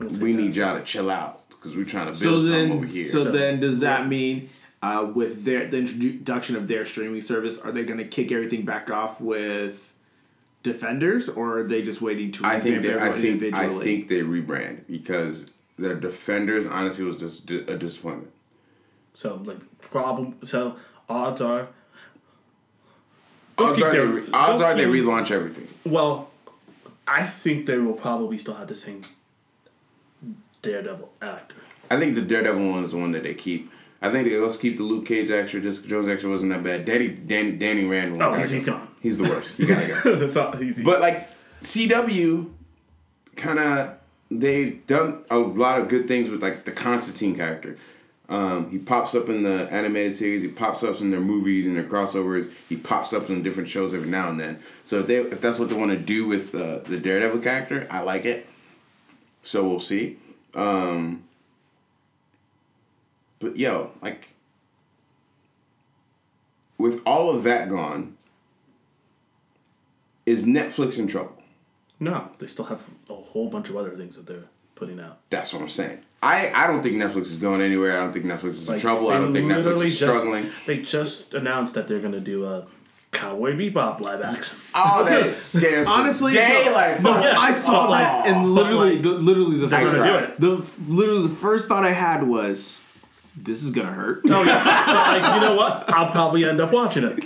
we 0.00 0.32
need 0.32 0.56
y'all 0.56 0.78
to 0.78 0.84
chill 0.84 1.10
out 1.10 1.48
because 1.50 1.76
we're 1.76 1.84
trying 1.84 2.06
to 2.06 2.14
So 2.14 2.30
build 2.30 2.44
something 2.44 2.68
then, 2.68 2.72
over 2.78 2.86
here. 2.86 3.04
so 3.04 3.24
then, 3.24 3.60
does 3.60 3.80
that 3.80 4.08
mean 4.08 4.48
uh, 4.82 5.10
with 5.14 5.44
their 5.44 5.66
the 5.66 5.78
introduction 5.78 6.56
of 6.56 6.66
their 6.68 6.84
streaming 6.84 7.20
service, 7.20 7.58
are 7.58 7.70
they 7.72 7.84
going 7.84 7.98
to 7.98 8.04
kick 8.06 8.32
everything 8.32 8.64
back 8.64 8.90
off 8.90 9.20
with 9.20 9.94
Defenders, 10.62 11.28
or 11.28 11.60
are 11.60 11.62
they 11.64 11.80
just 11.82 12.02
waiting 12.02 12.32
to? 12.32 12.44
I 12.44 12.60
think 12.60 12.76
revamp 12.76 12.82
they, 12.82 13.04
I 13.04 13.08
everyone 13.08 13.40
think 13.40 13.54
I 13.54 13.68
think 13.78 14.08
they 14.08 14.20
rebrand 14.20 14.86
because 14.86 15.52
the 15.78 15.94
defenders 15.94 16.66
honestly 16.66 17.04
was 17.06 17.18
just 17.18 17.46
di- 17.46 17.60
a 17.60 17.78
disappointment. 17.78 18.30
So 19.14 19.36
like 19.44 19.58
problem. 19.80 20.36
So 20.44 20.76
odds 21.08 21.40
are. 21.40 21.68
Odds 23.56 23.76
keep 23.76 23.86
are, 23.86 23.90
they, 23.92 23.98
re- 24.00 24.22
odds 24.34 24.62
are 24.62 24.74
they 24.74 24.84
relaunch 24.84 25.30
everything. 25.30 25.66
Well, 25.90 26.30
I 27.08 27.24
think 27.24 27.64
they 27.66 27.78
will 27.78 27.94
probably 27.94 28.36
still 28.38 28.54
have 28.54 28.68
the 28.68 28.76
same 28.76 29.02
Daredevil 30.62 31.10
actor. 31.22 31.56
I 31.90 31.98
think 31.98 32.14
the 32.14 32.22
Daredevil 32.22 32.70
one 32.70 32.82
is 32.84 32.92
the 32.92 32.98
one 32.98 33.12
that 33.12 33.22
they 33.22 33.34
keep. 33.34 33.70
I 34.02 34.10
think 34.10 34.28
they 34.28 34.36
let's 34.38 34.56
keep 34.56 34.76
the 34.78 34.82
Luke 34.82 35.06
Cage 35.06 35.30
actor. 35.30 35.60
Just 35.60 35.86
Jones 35.88 36.08
actor 36.08 36.28
wasn't 36.28 36.52
that 36.52 36.62
bad. 36.62 36.84
Danny 36.84 37.08
Danny 37.08 37.52
Danny 37.52 37.84
Rand. 37.84 38.12
one 38.12 38.22
Oh, 38.22 38.30
gotta 38.36 38.46
he's- 38.48 38.50
go. 38.50 38.56
he's 38.56 38.66
gone. 38.66 38.88
He's 39.02 39.18
the 39.18 39.24
worst. 39.24 39.56
He 39.56 39.66
gotta 39.66 39.88
go. 40.04 40.16
That's 40.16 40.34
not 40.34 40.62
easy. 40.62 40.82
But 40.82 41.00
like 41.00 41.28
CW, 41.62 42.50
kind 43.36 43.58
of 43.58 43.94
they've 44.30 44.84
done 44.86 45.24
a 45.30 45.38
lot 45.38 45.80
of 45.80 45.88
good 45.88 46.08
things 46.08 46.30
with 46.30 46.42
like 46.42 46.64
the 46.64 46.72
Constantine 46.72 47.36
character. 47.36 47.76
Um, 48.28 48.70
he 48.70 48.78
pops 48.78 49.14
up 49.16 49.28
in 49.28 49.42
the 49.42 49.66
animated 49.72 50.14
series. 50.14 50.42
He 50.42 50.48
pops 50.48 50.84
up 50.84 51.00
in 51.00 51.10
their 51.10 51.20
movies 51.20 51.66
and 51.66 51.76
their 51.76 51.82
crossovers. 51.84 52.48
He 52.68 52.76
pops 52.76 53.12
up 53.12 53.28
in 53.28 53.42
different 53.42 53.68
shows 53.68 53.92
every 53.92 54.08
now 54.08 54.28
and 54.30 54.38
then. 54.38 54.60
So 54.84 55.00
if 55.00 55.08
they 55.08 55.16
if 55.16 55.40
that's 55.40 55.58
what 55.58 55.68
they 55.68 55.74
want 55.74 55.90
to 55.90 55.96
do 55.98 56.26
with 56.26 56.54
uh, 56.54 56.78
the 56.86 56.96
Daredevil 56.96 57.40
character, 57.40 57.88
I 57.90 58.02
like 58.02 58.24
it. 58.24 58.46
So 59.42 59.68
we'll 59.68 59.80
see. 59.80 60.18
Um, 60.54 61.24
but 63.38 63.56
yo, 63.56 63.92
like 64.02 64.28
with 66.78 67.00
all 67.04 67.34
of 67.34 67.42
that 67.44 67.68
gone, 67.68 68.16
is 70.26 70.44
Netflix 70.44 70.98
in 70.98 71.06
trouble? 71.06 71.36
no, 72.02 72.28
they 72.38 72.46
still 72.46 72.64
have 72.64 72.82
a 73.10 73.14
whole 73.14 73.48
bunch 73.50 73.68
of 73.68 73.76
other 73.76 73.90
things 73.90 74.16
that 74.16 74.26
they're 74.26 74.44
putting 74.74 74.98
out. 74.98 75.18
That's 75.28 75.52
what 75.52 75.60
I'm 75.60 75.68
saying. 75.68 76.00
I, 76.22 76.50
I 76.54 76.66
don't 76.66 76.82
think 76.82 76.96
Netflix 76.96 77.26
is 77.26 77.36
going 77.36 77.60
anywhere. 77.60 77.96
I 77.98 78.00
don't 78.00 78.12
think 78.12 78.24
Netflix 78.24 78.50
is 78.50 78.68
in 78.68 78.78
trouble. 78.80 79.10
I 79.10 79.18
don't 79.18 79.32
think 79.34 79.46
Netflix 79.46 79.82
is 79.84 79.98
just- 79.98 80.18
struggling. 80.18 80.50
They 80.66 80.80
just 80.80 81.34
announced 81.34 81.74
that 81.74 81.88
they're 81.88 82.00
gonna 82.00 82.20
do 82.20 82.46
a 82.46 82.66
Cowboy 83.12 83.54
Bebop 83.56 84.00
live 84.00 84.22
action. 84.22 84.56
Oh, 84.74 85.04
that 85.04 85.28
scares 85.30 85.86
the 85.86 85.92
Honestly, 85.92 86.32
daylights 86.32 87.02
no, 87.04 87.14
out 87.14 87.24
yeah. 87.24 87.34
I 87.38 87.52
saw 87.52 87.88
Oh, 87.88 87.90
that, 87.90 88.26
and 88.26 88.54
literally, 88.54 88.94
like- 88.94 89.02
the, 89.02 89.10
literally 89.10 89.58
the 89.58 89.68
first, 89.68 89.84
gonna 89.84 90.04
do 90.04 90.14
it. 90.24 90.36
the 90.40 90.64
literally 90.92 91.22
the 91.26 91.34
first 91.34 91.66
thought 91.68 91.84
I 91.84 91.90
had 91.90 92.26
was, 92.26 92.80
"This 93.36 93.62
is 93.64 93.70
gonna 93.72 93.92
hurt." 93.92 94.22
Oh, 94.26 94.42
yeah. 94.44 94.62
Like, 95.20 95.34
you 95.34 95.48
know 95.48 95.56
what? 95.56 95.84
I'll 95.92 96.10
probably 96.12 96.44
end 96.48 96.60
up 96.60 96.72
watching 96.72 97.02
it. 97.04 97.24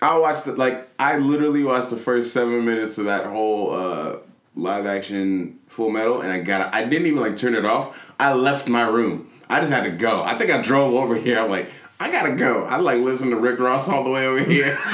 I 0.00 0.16
watched 0.18 0.46
it 0.46 0.56
like 0.56 0.88
I 1.00 1.16
literally 1.18 1.64
watched 1.64 1.90
the 1.90 1.96
first 1.96 2.32
seven 2.32 2.64
minutes 2.64 2.96
of 2.98 3.06
that 3.06 3.26
whole 3.26 3.72
uh, 3.72 4.16
live 4.54 4.86
action 4.86 5.58
Full 5.66 5.90
Metal, 5.90 6.20
and 6.20 6.30
I 6.32 6.40
got 6.40 6.72
I 6.74 6.84
didn't 6.84 7.06
even 7.06 7.20
like 7.20 7.36
turn 7.36 7.54
it 7.56 7.64
off. 7.64 8.12
I 8.20 8.34
left 8.34 8.68
my 8.68 8.86
room. 8.86 9.30
I 9.48 9.58
just 9.60 9.72
had 9.72 9.84
to 9.84 9.90
go. 9.90 10.22
I 10.22 10.36
think 10.38 10.50
I 10.50 10.60
drove 10.62 10.94
over 10.94 11.14
here. 11.16 11.38
I'm 11.38 11.50
like, 11.50 11.70
I 11.98 12.10
gotta 12.10 12.34
go. 12.34 12.64
I 12.64 12.76
like 12.76 13.00
listen 13.00 13.30
to 13.30 13.36
Rick 13.36 13.58
Ross 13.58 13.88
all 13.88 14.04
the 14.04 14.10
way 14.10 14.26
over 14.26 14.42
here. 14.42 14.78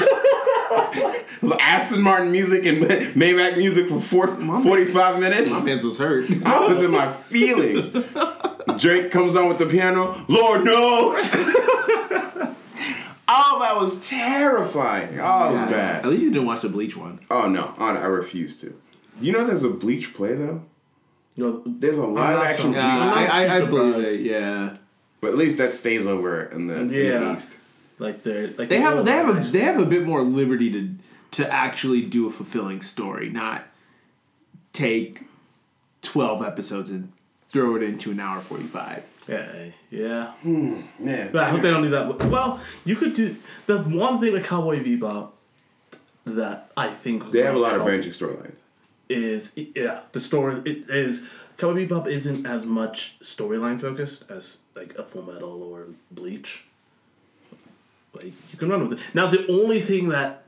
Aston 1.59 2.01
Martin 2.01 2.31
music 2.31 2.65
and 2.65 2.83
Maybach 2.83 3.57
music 3.57 3.89
for 3.89 3.99
four, 3.99 4.27
45 4.27 5.19
minutes. 5.19 5.51
My 5.51 5.63
man's 5.65 5.83
was 5.83 5.97
hurt. 5.97 6.25
I 6.45 6.67
was 6.67 6.81
in 6.81 6.91
my 6.91 7.09
feelings. 7.11 7.89
Drake 8.77 9.11
comes 9.11 9.35
on 9.35 9.49
with 9.49 9.57
the 9.57 9.65
piano. 9.65 10.23
Lord 10.29 10.63
knows. 10.63 11.19
oh, 13.27 13.57
that 13.61 13.75
was 13.77 14.07
terrifying. 14.09 15.19
Oh, 15.21 15.47
it 15.47 15.51
was 15.51 15.59
At 15.59 15.69
bad. 15.69 16.05
At 16.05 16.11
least 16.11 16.23
you 16.23 16.31
didn't 16.31 16.47
watch 16.47 16.61
the 16.61 16.69
Bleach 16.69 16.95
one. 16.95 17.19
Oh 17.29 17.49
no, 17.49 17.73
oh, 17.77 17.85
I 17.85 17.95
I 17.97 18.05
refuse 18.05 18.59
to. 18.61 18.73
You 19.19 19.31
know, 19.33 19.45
there's 19.45 19.63
a 19.63 19.69
Bleach 19.69 20.13
play 20.13 20.35
though. 20.35 20.63
You 21.35 21.43
know, 21.45 21.63
There's 21.65 21.97
a 21.97 22.05
live 22.05 22.39
action 22.39 22.57
so- 22.57 22.67
Bleach, 22.67 22.75
Yeah, 22.75 23.11
I'm 23.11 23.17
I, 23.17 23.27
I, 23.27 23.55
I 23.57 23.65
believe 23.65 24.05
it. 24.05 24.19
Yeah, 24.21 24.77
but 25.23 25.29
at 25.31 25.37
least 25.37 25.57
that 25.57 25.73
stays 25.73 26.05
over 26.05 26.43
in 26.43 26.67
the, 26.67 26.75
in 26.75 26.87
the 26.89 26.95
Yeah. 26.95 27.35
east. 27.35 27.57
like 27.97 28.21
they're 28.23 28.49
like 28.57 28.69
they 28.69 28.79
have 28.81 29.03
they 29.05 29.11
have 29.13 29.29
a 29.35 29.39
they 29.51 29.59
have 29.61 29.79
a 29.79 29.85
bit 29.85 30.03
more 30.05 30.21
liberty 30.21 30.69
to 30.71 30.89
to 31.31 31.51
actually 31.51 32.01
do 32.01 32.27
a 32.27 32.31
fulfilling 32.31 32.81
story, 32.81 33.29
not 33.29 33.63
take 34.73 35.21
twelve 36.01 36.41
episodes 36.43 36.89
and 36.89 37.11
throw 37.51 37.75
it 37.75 37.83
into 37.83 38.11
an 38.11 38.19
hour 38.19 38.41
forty 38.41 38.65
five. 38.65 39.03
Yeah, 39.27 39.47
yeah. 39.89 40.31
Hmm, 40.41 40.81
yeah. 40.99 41.29
But 41.31 41.43
I 41.45 41.49
hope 41.49 41.61
they 41.61 41.71
don't 41.71 41.83
do 41.83 41.89
that. 41.91 42.25
Well, 42.25 42.59
you 42.83 42.95
could 42.97 43.13
do 43.13 43.35
the 43.67 43.79
one 43.79 44.19
thing 44.19 44.33
with 44.33 44.45
Cowboy 44.45 44.83
Bebop 44.83 45.29
that 46.25 46.71
I 46.75 46.89
think 46.89 47.31
They 47.31 47.43
have 47.43 47.55
a 47.55 47.59
lot 47.59 47.75
of 47.75 47.83
branching 47.85 48.11
storylines. 48.11 48.55
Is 49.09 49.57
yeah, 49.75 50.01
the 50.11 50.19
story 50.19 50.61
it 50.65 50.89
is 50.89 51.23
Cowboy 51.57 51.87
Bebop 51.87 52.07
isn't 52.07 52.45
as 52.45 52.65
much 52.65 53.17
storyline 53.21 53.79
focused 53.79 54.29
as 54.29 54.59
like 54.75 54.95
a 54.95 55.03
Full 55.03 55.23
Metal 55.23 55.63
or 55.63 55.87
Bleach. 56.11 56.65
Like 58.13 58.25
you 58.51 58.57
can 58.57 58.69
run 58.69 58.87
with 58.87 58.99
it. 58.99 59.15
Now 59.15 59.27
the 59.27 59.47
only 59.47 59.79
thing 59.79 60.09
that 60.09 60.43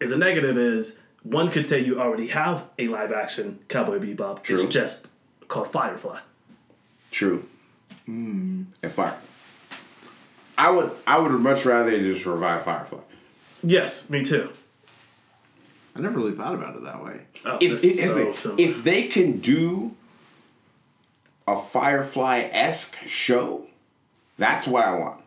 is 0.00 0.12
a 0.12 0.16
negative 0.16 0.56
is 0.56 1.00
one 1.22 1.50
could 1.50 1.66
say 1.66 1.80
you 1.80 2.00
already 2.00 2.28
have 2.28 2.66
a 2.78 2.88
live 2.88 3.12
action 3.12 3.58
Cowboy 3.68 3.98
Bebop. 3.98 4.42
True. 4.42 4.62
It's 4.62 4.72
just 4.72 5.08
called 5.48 5.68
Firefly. 5.68 6.20
True. 7.10 7.44
Hmm. 8.06 8.64
And 8.82 8.92
Fire. 8.92 9.16
I 10.56 10.70
would 10.70 10.90
I 11.06 11.18
would 11.18 11.32
much 11.32 11.64
rather 11.64 11.90
just 11.90 12.26
revive 12.26 12.64
Firefly. 12.64 13.00
Yes, 13.62 14.08
me 14.10 14.24
too. 14.24 14.50
I 15.94 16.00
never 16.00 16.18
really 16.18 16.32
thought 16.32 16.54
about 16.54 16.76
it 16.76 16.84
that 16.84 17.02
way. 17.02 17.20
Oh, 17.44 17.58
if 17.60 17.82
this 17.82 17.98
if, 17.98 18.34
so 18.34 18.50
if, 18.50 18.56
they, 18.56 18.64
if 18.64 18.84
they 18.84 19.02
can 19.08 19.40
do 19.40 19.96
a 21.48 21.60
Firefly 21.60 22.48
esque 22.52 22.96
show, 23.06 23.66
that's 24.36 24.66
what 24.66 24.84
I 24.84 24.94
want. 24.98 25.20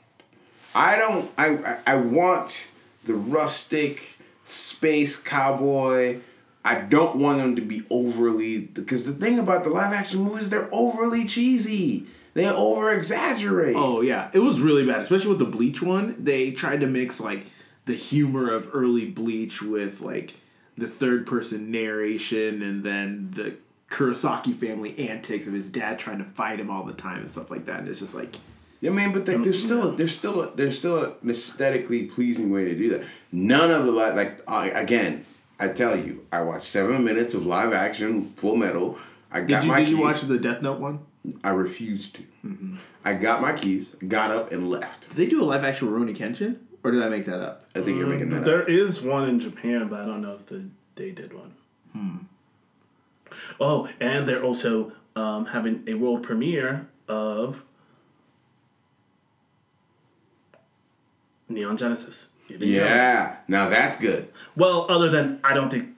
I 0.73 0.95
don't. 0.97 1.29
I 1.37 1.77
I- 1.85 1.95
want 1.95 2.69
the 3.03 3.15
rustic 3.15 4.17
space 4.43 5.17
cowboy. 5.17 6.19
I 6.63 6.75
don't 6.75 7.15
want 7.17 7.39
them 7.39 7.55
to 7.55 7.61
be 7.61 7.83
overly 7.89 8.59
because 8.61 9.05
the 9.05 9.13
thing 9.13 9.39
about 9.39 9.63
the 9.63 9.71
live 9.71 9.93
action 9.93 10.21
movies, 10.21 10.49
they're 10.49 10.69
overly 10.71 11.25
cheesy. 11.25 12.05
They 12.33 12.47
over 12.47 12.91
exaggerate. 12.91 13.75
Oh 13.75 14.01
yeah, 14.01 14.29
it 14.33 14.39
was 14.39 14.61
really 14.61 14.85
bad, 14.85 15.01
especially 15.01 15.29
with 15.29 15.39
the 15.39 15.45
Bleach 15.45 15.81
one. 15.81 16.15
They 16.19 16.51
tried 16.51 16.79
to 16.81 16.87
mix 16.87 17.19
like 17.19 17.47
the 17.85 17.95
humor 17.95 18.53
of 18.53 18.69
early 18.73 19.05
Bleach 19.05 19.61
with 19.61 20.01
like 20.01 20.35
the 20.77 20.87
third 20.87 21.27
person 21.27 21.71
narration 21.71 22.61
and 22.61 22.83
then 22.83 23.31
the 23.31 23.55
Kurosaki 23.91 24.55
family 24.55 24.97
antics 25.09 25.45
of 25.47 25.53
his 25.53 25.69
dad 25.69 25.99
trying 25.99 26.17
to 26.17 26.23
fight 26.23 26.59
him 26.59 26.69
all 26.71 26.83
the 26.83 26.93
time 26.93 27.21
and 27.21 27.29
stuff 27.29 27.51
like 27.51 27.65
that. 27.65 27.79
And 27.79 27.87
it's 27.87 27.99
just 27.99 28.15
like 28.15 28.35
I 28.83 28.89
mean, 28.89 29.11
but 29.11 29.27
like, 29.27 29.43
there's 29.43 29.61
still 29.63 29.91
there's 29.91 30.15
still 30.17 30.41
a, 30.41 30.55
there's 30.55 30.77
still 30.79 31.03
an 31.21 31.29
aesthetically 31.29 32.03
pleasing 32.07 32.49
way 32.51 32.65
to 32.65 32.75
do 32.75 32.89
that. 32.97 33.03
None 33.31 33.69
of 33.69 33.85
the 33.85 33.91
li- 33.91 34.13
like 34.13 34.41
I 34.49 34.69
again, 34.69 35.25
I 35.59 35.67
tell 35.67 35.95
you, 35.95 36.25
I 36.31 36.41
watched 36.41 36.63
seven 36.63 37.03
minutes 37.03 37.33
of 37.35 37.45
live 37.45 37.73
action 37.73 38.29
Full 38.37 38.55
Metal. 38.55 38.97
I 39.31 39.41
got 39.41 39.47
did 39.47 39.63
you 39.65 39.67
my 39.69 39.79
did 39.79 39.85
keys. 39.89 39.97
you 39.97 40.01
watch 40.01 40.21
the 40.21 40.39
Death 40.39 40.63
Note 40.63 40.79
one? 40.79 40.99
I 41.43 41.49
refused 41.51 42.15
to. 42.15 42.23
Mm-hmm. 42.45 42.77
I 43.05 43.13
got 43.13 43.41
my 43.41 43.53
keys, 43.53 43.95
got 44.07 44.31
up, 44.31 44.51
and 44.51 44.69
left. 44.69 45.09
Did 45.09 45.17
they 45.17 45.27
do 45.27 45.43
a 45.43 45.45
live 45.45 45.63
action 45.63 45.87
Rurouni 45.87 46.17
Kenshin, 46.17 46.57
or 46.83 46.89
did 46.89 47.03
I 47.03 47.09
make 47.09 47.25
that 47.25 47.39
up? 47.39 47.65
I 47.75 47.81
think 47.81 47.99
you're 47.99 48.07
making 48.07 48.29
that 48.29 48.37
um, 48.37 48.43
There 48.43 48.63
up. 48.63 48.69
is 48.69 49.01
one 49.01 49.29
in 49.29 49.39
Japan, 49.39 49.87
but 49.87 49.99
I 49.99 50.05
don't 50.05 50.21
know 50.21 50.33
if 50.33 50.47
the, 50.47 50.63
they 50.95 51.11
did 51.11 51.33
one. 51.33 51.53
Hmm. 51.93 52.17
Oh, 53.59 53.89
and 53.99 54.27
they're 54.27 54.43
also 54.43 54.91
um, 55.15 55.45
having 55.47 55.83
a 55.87 55.93
world 55.93 56.23
premiere 56.23 56.87
of 57.07 57.63
Neon 61.49 61.77
Genesis. 61.77 62.29
Yeah, 62.47 63.37
now 63.47 63.69
that's 63.69 63.97
good. 63.97 64.27
Well, 64.55 64.85
other 64.89 65.09
than 65.09 65.39
I 65.43 65.53
don't 65.53 65.69
think. 65.69 65.89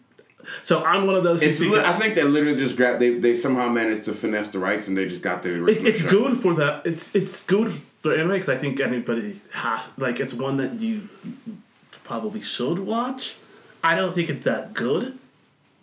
So 0.61 0.83
I'm 0.83 1.07
one 1.07 1.15
of 1.15 1.23
those. 1.23 1.41
It's. 1.41 1.61
li- 1.61 1.79
I 1.79 1.93
think 1.93 2.15
they 2.15 2.23
literally 2.23 2.57
just 2.57 2.75
grabbed. 2.75 2.99
They 2.99 3.17
they 3.17 3.33
somehow 3.33 3.69
managed 3.69 4.03
to 4.05 4.13
finesse 4.13 4.49
the 4.49 4.59
rights, 4.59 4.87
and 4.87 4.97
they 4.97 5.07
just 5.07 5.21
got 5.21 5.41
the. 5.41 5.65
It, 5.67 5.85
it's 5.85 6.01
show. 6.01 6.09
good 6.09 6.39
for 6.39 6.53
that. 6.55 6.85
It's 6.85 7.15
it's 7.15 7.43
good 7.43 7.81
for 8.01 8.13
anime 8.13 8.31
because 8.31 8.49
I 8.49 8.57
think 8.57 8.79
anybody 8.79 9.41
has 9.51 9.87
like 9.97 10.19
it's 10.19 10.33
one 10.33 10.57
that 10.57 10.79
you 10.79 11.07
probably 12.03 12.41
should 12.41 12.79
watch. 12.79 13.35
I 13.83 13.95
don't 13.95 14.13
think 14.13 14.29
it's 14.29 14.45
that 14.45 14.73
good. 14.73 15.17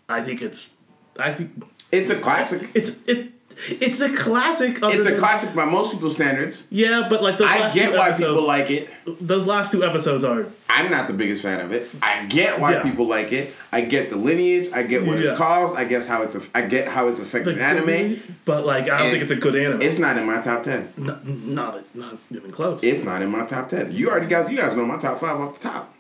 I 0.09 0.23
think 0.23 0.43
it's. 0.43 0.71
I 1.19 1.33
think 1.35 1.51
It's 1.93 2.11
a 2.11 2.17
classic. 2.19 2.69
it's 2.75 2.99
it. 3.07 3.33
It's 3.69 4.01
a 4.01 4.09
classic. 4.17 4.79
It's 4.83 5.07
a 5.07 5.11
than- 5.11 5.19
classic 5.19 5.55
by 5.55 5.67
most 5.67 5.93
people's 5.93 6.15
standards. 6.15 6.67
Yeah, 6.71 7.09
but 7.11 7.23
like 7.23 7.37
those 7.37 7.51
I 7.51 7.69
get 7.71 7.93
why 7.93 8.07
episodes, 8.09 8.31
people 8.39 8.47
like 8.47 8.71
it. 8.71 8.91
those 9.21 9.47
last 9.47 9.71
two 9.71 9.85
episodes 9.85 10.25
are 10.25 10.47
I'm 10.71 10.91
not 10.91 11.09
the 11.09 11.13
biggest 11.13 11.43
fan 11.43 11.61
of 11.61 11.71
it. 11.71 11.87
I 12.01 12.25
get 12.25 12.59
why 12.59 12.73
Yeah. 12.73 12.83
people 12.83 13.07
like 13.07 13.33
it. 13.35 13.55
I 13.71 13.83
get 13.83 14.09
the 14.09 14.17
lineage. 14.17 14.69
I 14.73 14.83
get 14.85 15.05
what 15.05 15.19
Yeah. 15.19 15.29
it's 15.31 15.39
caused. 15.39 15.77
I 15.77 15.85
guess 15.85 16.07
how 16.09 16.23
it's. 16.23 16.39
I 16.55 16.63
get 16.63 16.89
how 16.89 17.09
it's 17.09 17.19
affecting 17.19 17.59
like, 17.59 17.63
anime. 17.63 18.17
but 18.47 18.65
like 18.65 18.85
I 18.85 18.97
don't 18.97 19.01
And 19.03 19.11
think 19.11 19.23
it's 19.25 19.33
a 19.33 19.37
good 19.37 19.55
anime. 19.57 19.83
It's 19.83 19.99
not 19.99 20.17
in 20.17 20.25
my 20.25 20.41
top 20.41 20.63
ten. 20.63 20.89
not 20.97 21.27
not, 21.29 21.95
not 21.95 22.17
even 22.35 22.53
close. 22.53 22.83
It's 22.83 23.05
not 23.05 23.21
in 23.21 23.31
my 23.31 23.45
top 23.45 23.69
ten. 23.69 23.93
You 23.93 24.09
already 24.09 24.27
guys. 24.27 24.49
You 24.49 24.57
guys 24.57 24.75
know 24.75 24.87
my 24.87 24.97
top 24.97 25.19
five 25.21 25.39
off 25.39 25.59
the 25.59 25.69
top. 25.69 25.93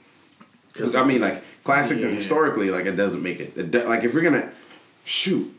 Because 0.73 0.95
I 0.95 1.05
mean, 1.05 1.21
like 1.21 1.43
classics 1.63 2.03
and 2.05 2.15
historically, 2.15 2.71
like 2.71 2.87
it 2.87 2.97
doesn't 2.97 3.23
make 3.23 3.39
it. 3.41 3.53
It 3.57 3.87
Like 3.87 4.03
if 4.05 4.15
we're 4.15 4.23
gonna 4.23 4.49
shoot, 5.05 5.55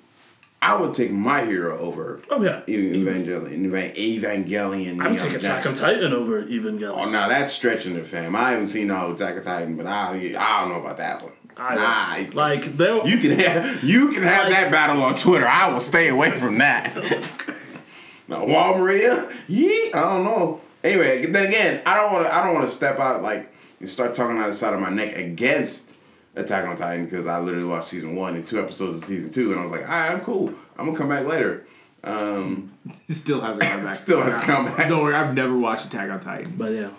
I 0.61 0.75
would 0.79 0.93
take 0.95 1.11
my 1.11 1.43
hero 1.45 1.77
over. 1.79 2.21
oh 2.29 2.41
yeah, 2.43 2.61
Evangelion. 2.67 3.65
Evan- 3.65 3.95
Evangelion. 3.95 5.01
I 5.01 5.09
would 5.09 5.19
take 5.19 5.33
Attack 5.33 5.65
on. 5.65 5.73
Titan 5.75 6.13
over 6.13 6.43
Evangelion. 6.43 6.95
Oh 6.97 7.09
now 7.09 7.27
that's 7.27 7.51
stretching 7.51 7.95
it, 7.95 8.05
fam. 8.05 8.35
I 8.35 8.51
haven't 8.51 8.67
seen 8.67 8.91
all 8.91 9.11
Attack 9.11 9.37
on 9.37 9.43
Titan, 9.43 9.75
but 9.77 9.87
I 9.87 10.35
I 10.37 10.61
don't 10.61 10.69
know 10.71 10.79
about 10.81 10.97
that 10.97 11.23
one. 11.23 11.31
I 11.57 11.75
nah, 11.75 12.33
like 12.33 12.65
you 12.65 13.17
can 13.19 13.37
have 13.39 13.83
you 13.83 14.11
can 14.13 14.23
have 14.23 14.45
Like- 14.45 14.53
that 14.53 14.71
battle 14.71 15.01
on 15.03 15.15
Twitter. 15.15 15.47
I 15.47 15.71
will 15.71 15.81
stay 15.81 16.07
away 16.07 16.31
from 16.37 16.57
that. 16.59 16.95
now, 18.27 18.45
Wall 18.45 18.77
Maria, 18.77 19.29
yeah, 19.47 19.89
I 19.93 19.99
don't 20.01 20.23
know. 20.23 20.61
Anyway, 20.83 21.25
then 21.27 21.47
again, 21.47 21.81
I 21.85 21.95
don't 21.95 22.11
want 22.13 22.25
to. 22.25 22.33
I 22.35 22.43
don't 22.43 22.53
want 22.55 22.65
to 22.67 22.71
step 22.73 22.99
out 22.99 23.21
like 23.21 23.51
and 23.79 23.89
start 23.89 24.13
talking 24.15 24.37
out 24.37 24.47
the 24.47 24.53
side 24.53 24.73
of 24.73 24.79
my 24.79 24.89
neck 24.89 25.15
against 25.17 25.93
Attack 26.35 26.65
on 26.67 26.75
Titan 26.77 27.05
because 27.05 27.27
I 27.27 27.39
literally 27.39 27.65
watched 27.65 27.89
season 27.89 28.15
one 28.15 28.35
and 28.35 28.47
two 28.47 28.59
episodes 28.59 28.95
of 28.95 29.03
season 29.03 29.29
two, 29.29 29.51
and 29.51 29.59
I 29.59 29.63
was 29.63 29.71
like, 29.71 29.81
all 29.81 29.87
right, 29.87 30.11
I'm 30.11 30.21
cool. 30.21 30.53
I'm 30.77 30.85
gonna 30.85 30.97
come 30.97 31.09
back 31.09 31.25
later. 31.25 31.65
Um, 32.03 32.71
still 33.09 33.41
hasn't 33.41 33.61
come 33.61 33.83
back. 33.83 33.95
Still 33.95 34.21
hasn't 34.21 34.45
come 34.45 34.65
back. 34.65 34.87
Don't 34.87 35.03
worry, 35.03 35.13
I've 35.13 35.35
never 35.35 35.57
watched 35.57 35.85
Attack 35.85 36.09
on 36.09 36.19
Titan. 36.19 36.55
but 36.57 36.71
yeah, 36.71 36.89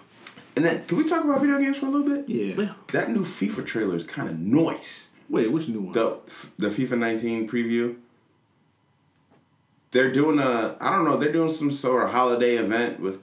and 0.54 0.64
then, 0.64 0.84
can 0.84 0.98
we 0.98 1.04
talk 1.04 1.24
about 1.24 1.40
video 1.40 1.58
games 1.58 1.78
for 1.78 1.86
a 1.86 1.88
little 1.88 2.06
bit? 2.06 2.28
Yeah. 2.28 2.62
yeah. 2.62 2.74
That 2.92 3.10
new 3.10 3.20
FIFA 3.22 3.64
trailer 3.64 3.96
is 3.96 4.04
kind 4.04 4.28
of 4.28 4.38
noise. 4.38 5.08
Wait, 5.28 5.50
which 5.50 5.68
new 5.68 5.80
one? 5.80 5.92
the 5.92 6.18
the 6.58 6.68
FIFA 6.68 6.98
19 6.98 7.48
preview. 7.48 7.96
They're 9.92 10.12
doing 10.12 10.38
a 10.38 10.76
I 10.80 10.90
don't 10.90 11.04
know 11.04 11.16
they're 11.16 11.32
doing 11.32 11.48
some 11.48 11.72
sort 11.72 12.04
of 12.04 12.10
holiday 12.10 12.56
event 12.56 13.00
with. 13.00 13.20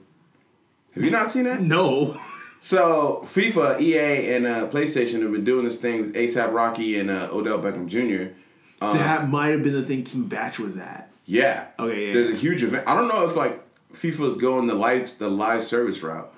Have 0.94 1.04
you 1.04 1.10
not 1.10 1.30
seen 1.30 1.44
that? 1.44 1.60
no. 1.60 2.20
So 2.62 3.20
FIFA, 3.24 3.80
EA, 3.80 4.34
and 4.34 4.46
uh, 4.46 4.68
PlayStation 4.68 5.22
have 5.22 5.32
been 5.32 5.44
doing 5.44 5.64
this 5.64 5.76
thing 5.76 6.02
with 6.02 6.14
ASAP 6.14 6.52
Rocky 6.52 6.98
and 6.98 7.10
uh, 7.10 7.28
Odell 7.32 7.58
Beckham 7.58 7.86
Jr. 7.88 8.34
Um, 8.82 8.96
that 8.96 9.28
might 9.28 9.48
have 9.48 9.62
been 9.62 9.72
the 9.72 9.82
thing 9.82 10.04
KingBach 10.04 10.58
was 10.58 10.76
at. 10.76 11.10
yeah. 11.24 11.68
Okay, 11.78 12.08
yeah, 12.08 12.12
There's 12.12 12.28
yeah. 12.28 12.36
a 12.36 12.38
huge 12.38 12.62
event. 12.62 12.86
I 12.86 12.94
don't 12.94 13.08
know 13.08 13.24
if 13.24 13.34
like 13.36 13.62
FIFA 13.92 14.28
is 14.28 14.36
going 14.36 14.66
the 14.66 14.74
live 14.74 15.08
the 15.18 15.28
live 15.28 15.62
service 15.64 16.02
route. 16.02 16.32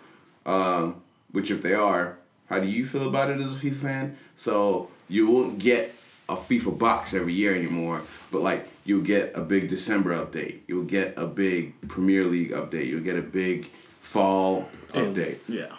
Um, 0.46 1.02
which 1.32 1.50
if 1.50 1.62
they 1.62 1.74
are, 1.74 2.18
how 2.48 2.58
do 2.60 2.66
you 2.66 2.84
feel 2.84 3.08
about 3.08 3.30
it 3.30 3.40
as 3.40 3.54
a 3.54 3.58
FIFA 3.58 3.74
fan? 3.76 4.16
So 4.34 4.90
you 5.08 5.28
won't 5.28 5.58
get 5.58 5.94
a 6.28 6.34
FIFA 6.34 6.78
box 6.78 7.14
every 7.14 7.32
year 7.32 7.54
anymore, 7.54 8.02
but 8.30 8.42
like 8.42 8.68
you'll 8.84 9.02
get 9.02 9.36
a 9.36 9.40
big 9.40 9.68
December 9.68 10.14
update. 10.14 10.60
You'll 10.68 10.84
get 10.84 11.14
a 11.16 11.26
big 11.26 11.88
Premier 11.88 12.24
League 12.24 12.50
update. 12.50 12.86
You'll 12.86 13.02
get 13.04 13.16
a 13.16 13.22
big 13.22 13.70
fall 14.00 14.68
update. 14.92 15.38
Yeah. 15.48 15.74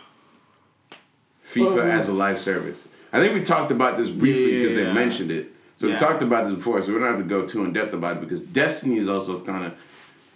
FIFA 1.45 1.77
Oh. 1.77 1.81
as 1.81 2.09
a 2.09 2.13
live 2.13 2.37
service. 2.37 2.87
I 3.11 3.19
think 3.19 3.33
we 3.33 3.41
talked 3.41 3.71
about 3.71 3.97
this 3.97 4.09
briefly 4.09 4.59
because 4.61 4.75
yeah, 4.75 4.85
they 4.85 4.93
mentioned 4.93 5.31
it. 5.31 5.51
So 5.77 5.87
Yeah. 5.87 5.93
we 5.93 5.99
talked 5.99 6.21
about 6.21 6.45
this 6.45 6.53
before, 6.53 6.81
so 6.81 6.93
we 6.93 6.99
don't 6.99 7.07
have 7.07 7.17
to 7.17 7.23
go 7.23 7.45
too 7.45 7.63
in 7.65 7.73
depth 7.73 7.93
about 7.93 8.17
it 8.17 8.21
because 8.21 8.41
Destiny 8.41 8.97
is 8.97 9.07
also 9.09 9.37
kind 9.43 9.65
of 9.65 9.73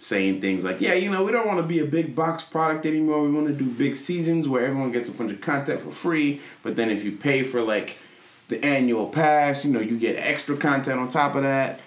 saying 0.00 0.40
things 0.40 0.62
like, 0.62 0.80
yeah, 0.80 0.94
you 0.94 1.10
know, 1.10 1.24
we 1.24 1.32
don't 1.32 1.46
want 1.46 1.58
to 1.58 1.64
be 1.66 1.80
a 1.80 1.84
big 1.84 2.14
box 2.14 2.44
product 2.44 2.86
anymore. 2.86 3.22
We 3.22 3.30
want 3.32 3.48
to 3.48 3.52
do 3.52 3.64
big 3.64 3.96
seasons 3.96 4.48
where 4.48 4.64
everyone 4.64 4.92
gets 4.92 5.08
a 5.08 5.12
bunch 5.12 5.32
of 5.32 5.40
content 5.40 5.80
for 5.80 5.90
free. 5.90 6.40
But 6.62 6.76
then 6.76 6.88
if 6.90 7.02
you 7.04 7.12
pay 7.12 7.42
for 7.42 7.62
like 7.62 7.98
the 8.48 8.64
annual 8.64 9.06
pass, 9.06 9.64
you 9.64 9.72
know, 9.72 9.80
you 9.80 9.98
get 9.98 10.14
extra 10.16 10.56
content 10.56 11.00
on 11.00 11.08
top 11.08 11.34
of 11.34 11.42
that, 11.42 11.80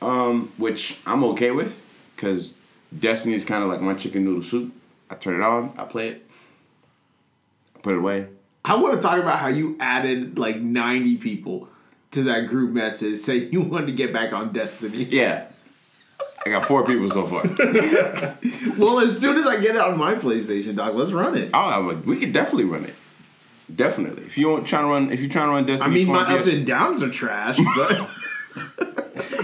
um, 0.00 0.52
which 0.56 0.98
I'm 1.06 1.22
okay 1.24 1.52
with 1.52 1.84
because 2.16 2.54
Destiny 2.98 3.34
is 3.34 3.44
kind 3.44 3.62
of 3.62 3.70
like 3.70 3.80
my 3.80 3.94
chicken 3.94 4.24
noodle 4.24 4.42
soup. 4.42 4.72
I 5.08 5.14
turn 5.14 5.34
it 5.36 5.42
on, 5.42 5.72
I 5.78 5.84
play 5.84 6.08
it, 6.08 6.26
I 7.76 7.80
put 7.80 7.94
it 7.94 7.98
away. 7.98 8.26
I 8.64 8.76
want 8.76 8.94
to 8.94 9.00
talk 9.00 9.18
about 9.18 9.38
how 9.38 9.48
you 9.48 9.76
added 9.80 10.38
like 10.38 10.60
90 10.60 11.16
people 11.16 11.68
to 12.12 12.22
that 12.24 12.46
group 12.46 12.70
message 12.72 13.18
saying 13.18 13.52
you 13.52 13.62
wanted 13.62 13.86
to 13.86 13.92
get 13.92 14.12
back 14.12 14.32
on 14.32 14.52
Destiny. 14.52 15.04
Yeah. 15.04 15.46
I 16.44 16.50
got 16.50 16.64
four 16.64 16.84
people 16.84 17.08
so 17.10 17.24
far. 17.26 17.42
Well, 18.78 18.98
as 19.00 19.18
soon 19.20 19.36
as 19.36 19.46
I 19.46 19.60
get 19.60 19.76
it 19.76 19.80
on 19.80 19.96
my 19.98 20.14
PlayStation, 20.14 20.76
dog, 20.76 20.94
let's 20.96 21.12
run 21.12 21.36
it. 21.36 21.50
Oh, 21.54 21.58
I 21.58 21.78
would- 21.78 22.06
we 22.06 22.16
could 22.16 22.32
definitely 22.32 22.64
run 22.64 22.84
it. 22.84 22.94
Definitely. 23.74 24.24
If 24.24 24.36
you 24.36 24.48
want 24.48 24.66
trying 24.66 24.84
to 24.84 24.88
run, 24.88 25.12
if 25.12 25.20
you're 25.20 25.30
trying 25.30 25.46
to 25.48 25.52
run 25.52 25.66
Destiny, 25.66 25.90
I 25.90 25.94
mean, 25.94 26.06
4 26.06 26.14
my 26.16 26.34
ups 26.34 26.48
PS 26.48 26.54
and 26.54 26.66
downs 26.66 27.02
are 27.02 27.10
trash, 27.10 27.58
but 27.76 28.08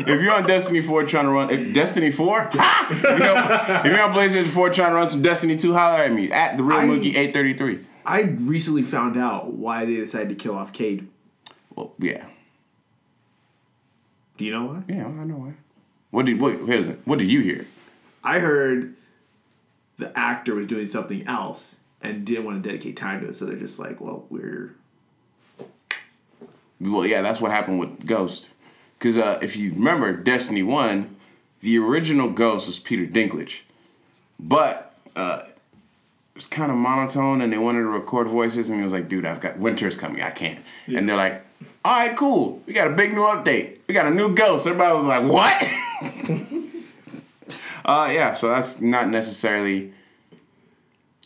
if 0.00 0.20
you're 0.20 0.34
on 0.34 0.44
Destiny 0.44 0.82
4 0.82 1.04
trying 1.04 1.24
to 1.26 1.30
run, 1.30 1.50
if 1.50 1.72
Destiny 1.72 2.10
4, 2.10 2.50
Ha! 2.52 2.88
if, 2.90 3.02
you're 3.02 3.36
on, 3.36 3.86
if 3.86 3.92
you're 3.92 4.02
on 4.02 4.12
PlayStation 4.12 4.46
4 4.48 4.70
trying 4.70 4.90
to 4.90 4.96
run 4.96 5.08
some 5.08 5.22
Destiny 5.22 5.56
2, 5.56 5.72
holler 5.72 6.02
at 6.02 6.12
me 6.12 6.30
at 6.32 6.56
the 6.56 6.62
real 6.62 6.78
Mookie 6.80 7.14
833. 7.16 7.86
I 8.08 8.22
recently 8.22 8.82
found 8.82 9.18
out 9.18 9.52
why 9.52 9.84
they 9.84 9.96
decided 9.96 10.30
to 10.30 10.34
kill 10.34 10.54
off 10.56 10.72
Cayde. 10.72 11.06
Well, 11.76 11.92
yeah, 11.98 12.26
Do 14.38 14.46
you 14.46 14.52
know 14.52 14.64
why? 14.64 14.82
yeah, 14.88 15.06
I 15.06 15.24
know 15.24 15.36
why. 15.36 15.52
What 16.10 16.24
did 16.24 16.40
what? 16.40 16.56
Here's 16.66 16.88
it. 16.88 17.00
What 17.04 17.18
did 17.18 17.30
you 17.30 17.40
hear? 17.40 17.66
I 18.24 18.38
heard 18.38 18.94
the 19.98 20.16
actor 20.18 20.54
was 20.54 20.66
doing 20.66 20.86
something 20.86 21.26
else 21.26 21.80
and 22.00 22.24
didn't 22.24 22.44
want 22.46 22.62
to 22.62 22.68
dedicate 22.68 22.96
time 22.96 23.20
to 23.20 23.28
it, 23.28 23.34
so 23.34 23.44
they're 23.44 23.56
just 23.56 23.78
like, 23.78 24.00
well, 24.00 24.24
we're 24.30 24.74
Well, 26.80 27.04
yeah, 27.04 27.20
that's 27.20 27.42
what 27.42 27.50
happened 27.50 27.78
with 27.78 28.06
Ghost. 28.06 28.48
Because 28.98 29.18
uh, 29.18 29.38
if 29.42 29.54
you 29.54 29.72
remember 29.74 30.14
Destiny 30.14 30.62
1, 30.62 31.14
the 31.60 31.78
original 31.78 32.30
Ghost 32.30 32.68
was 32.68 32.78
Peter 32.78 33.04
Dinklage. 33.06 33.60
But 34.40 34.94
uh, 35.14 35.42
was 36.38 36.46
kind 36.46 36.70
of 36.70 36.76
monotone 36.78 37.40
and 37.40 37.52
they 37.52 37.58
wanted 37.58 37.80
to 37.80 37.88
record 37.88 38.28
voices 38.28 38.70
and 38.70 38.78
he 38.78 38.82
was 38.84 38.92
like, 38.92 39.08
dude, 39.08 39.26
I've 39.26 39.40
got 39.40 39.58
winter's 39.58 39.96
coming. 39.96 40.22
I 40.22 40.30
can't. 40.30 40.64
And 40.86 41.08
they're 41.08 41.16
like, 41.16 41.44
all 41.84 41.98
right, 41.98 42.16
cool. 42.16 42.62
We 42.64 42.74
got 42.74 42.86
a 42.86 42.94
big 42.94 43.12
new 43.12 43.22
update. 43.22 43.78
We 43.88 43.94
got 43.94 44.06
a 44.06 44.10
new 44.10 44.32
Ghost. 44.36 44.64
Everybody 44.64 44.96
was 44.96 45.06
like, 45.06 45.24
what? 45.28 45.62
uh, 47.84 48.08
yeah, 48.12 48.34
so 48.34 48.48
that's 48.48 48.80
not 48.80 49.08
necessarily. 49.08 49.92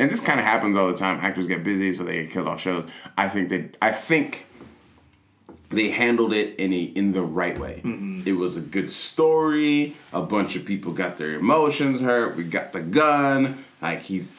And 0.01 0.11
this 0.11 0.21
kind 0.21 0.41
of 0.41 0.47
happens 0.47 0.77
all 0.77 0.91
the 0.91 0.97
time. 0.97 1.19
Actors 1.21 1.47
get 1.47 1.63
busy, 1.63 1.93
so 1.93 2.05
they 2.05 2.23
get 2.23 2.33
killed 2.33 2.49
off 2.49 2.63
shows. 2.63 2.89
I 3.19 3.29
think 3.29 3.51
that 3.51 3.77
I 3.83 3.93
think 3.93 4.47
they 5.69 5.91
handled 5.91 6.33
it 6.33 6.59
in 6.59 6.73
a 6.73 6.83
in 6.83 7.13
the 7.13 7.23
right 7.23 7.61
way. 7.61 7.83
It 8.25 8.33
was 8.39 8.57
a 8.57 8.63
good 8.63 8.91
story. 8.91 9.95
A 10.13 10.23
bunch 10.23 10.57
of 10.57 10.65
people 10.65 10.93
got 10.93 11.19
their 11.19 11.35
emotions 11.35 12.01
hurt. 12.01 12.35
We 12.37 12.45
got 12.45 12.73
the 12.73 12.81
gun. 12.81 13.63
Like 13.83 14.03
he's 14.03 14.33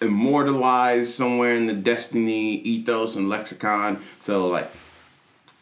immortalized 0.00 1.10
somewhere 1.10 1.54
in 1.54 1.66
the 1.66 1.72
Destiny 1.74 2.54
ethos 2.56 3.16
and 3.16 3.28
lexicon. 3.28 4.02
So 4.20 4.46
like, 4.48 4.70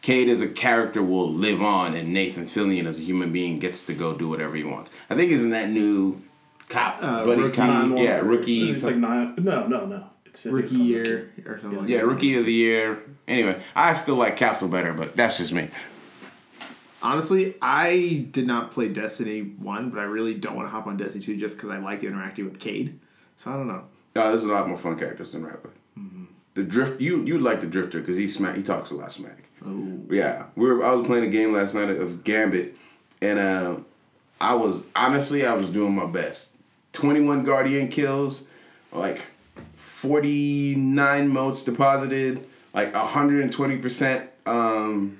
Cayde 0.01 0.29
as 0.29 0.41
a 0.41 0.47
character 0.47 1.01
will 1.03 1.31
live 1.33 1.61
on, 1.61 1.93
and 1.95 2.13
Nathan 2.13 2.45
Fillion 2.45 2.85
as 2.85 2.99
a 2.99 3.03
human 3.03 3.31
being 3.33 3.59
gets 3.59 3.83
to 3.83 3.93
go 3.93 4.13
do 4.17 4.29
whatever 4.29 4.55
he 4.55 4.63
wants. 4.63 4.91
I 5.09 5.15
think 5.15 5.31
isn't 5.31 5.49
that 5.49 5.69
new 5.69 6.21
cop 6.69 6.97
Uh, 7.01 7.25
buddy 7.25 7.41
Rookie- 7.41 7.55
cop? 7.57 7.97
Yeah, 7.97 8.17
rookie. 8.19 8.71
It's 8.71 8.83
like 8.83 8.95
nine. 8.95 9.33
No, 9.37 9.67
no, 9.67 9.85
no. 9.85 10.05
It's, 10.25 10.45
it's 10.45 10.53
rookie 10.53 10.77
called 10.77 10.87
year 10.87 11.31
or 11.45 11.59
something 11.59 11.79
like 11.79 11.89
Yeah, 11.89 11.97
that. 11.97 12.05
rookie 12.07 12.35
of 12.37 12.45
the 12.45 12.53
year. 12.53 12.99
Anyway, 13.27 13.59
I 13.75 13.93
still 13.93 14.15
like 14.15 14.37
Castle 14.37 14.69
better, 14.69 14.93
but 14.93 15.15
that's 15.17 15.39
just 15.39 15.51
me. 15.51 15.67
Honestly, 17.01 17.55
I 17.61 18.27
did 18.31 18.47
not 18.47 18.71
play 18.71 18.87
Destiny 18.89 19.41
1, 19.41 19.89
but 19.89 19.99
I 19.99 20.03
really 20.03 20.33
don't 20.33 20.55
want 20.55 20.67
to 20.67 20.71
hop 20.71 20.87
on 20.87 20.95
Destiny 20.97 21.23
2 21.23 21.37
just 21.37 21.55
because 21.55 21.69
I 21.69 21.77
like 21.79 22.03
interacting 22.03 22.45
with 22.45 22.59
Cayde. 22.59 22.97
So 23.35 23.51
I 23.51 23.55
don't 23.55 23.67
know. 23.67 23.83
Uh, 24.17 24.29
there's 24.29 24.43
a 24.43 24.47
lot 24.47 24.67
more 24.67 24.77
fun 24.77 24.97
characters 24.97 25.31
than 25.31 25.45
Rapper. 25.45 25.71
The 26.55 26.63
drift, 26.63 26.99
you 26.99 27.23
you 27.23 27.37
like 27.37 27.61
the 27.61 27.67
Drifter 27.67 27.99
because 27.99 28.17
he 28.17 28.27
smack, 28.27 28.55
he 28.55 28.63
talks 28.63 28.89
a 28.89 28.95
lot 28.95 29.13
smack. 29.13 29.43
Oh. 29.63 29.99
Yeah, 30.09 30.45
we 30.55 30.65
were. 30.65 30.83
I 30.83 30.91
was 30.91 31.05
playing 31.05 31.25
a 31.25 31.29
game 31.29 31.53
last 31.53 31.75
night 31.75 31.89
of 31.91 32.23
Gambit, 32.23 32.77
and 33.21 33.37
uh, 33.37 33.77
I 34.41 34.55
was 34.55 34.81
honestly 34.95 35.45
I 35.45 35.53
was 35.53 35.69
doing 35.69 35.93
my 35.93 36.07
best. 36.07 36.55
Twenty 36.93 37.21
one 37.21 37.43
Guardian 37.43 37.89
kills, 37.89 38.47
like 38.91 39.21
49 39.75 41.27
motes 41.27 41.63
deposited, 41.63 42.45
like 42.73 42.93
120% 42.93 44.27
um, 44.45 45.17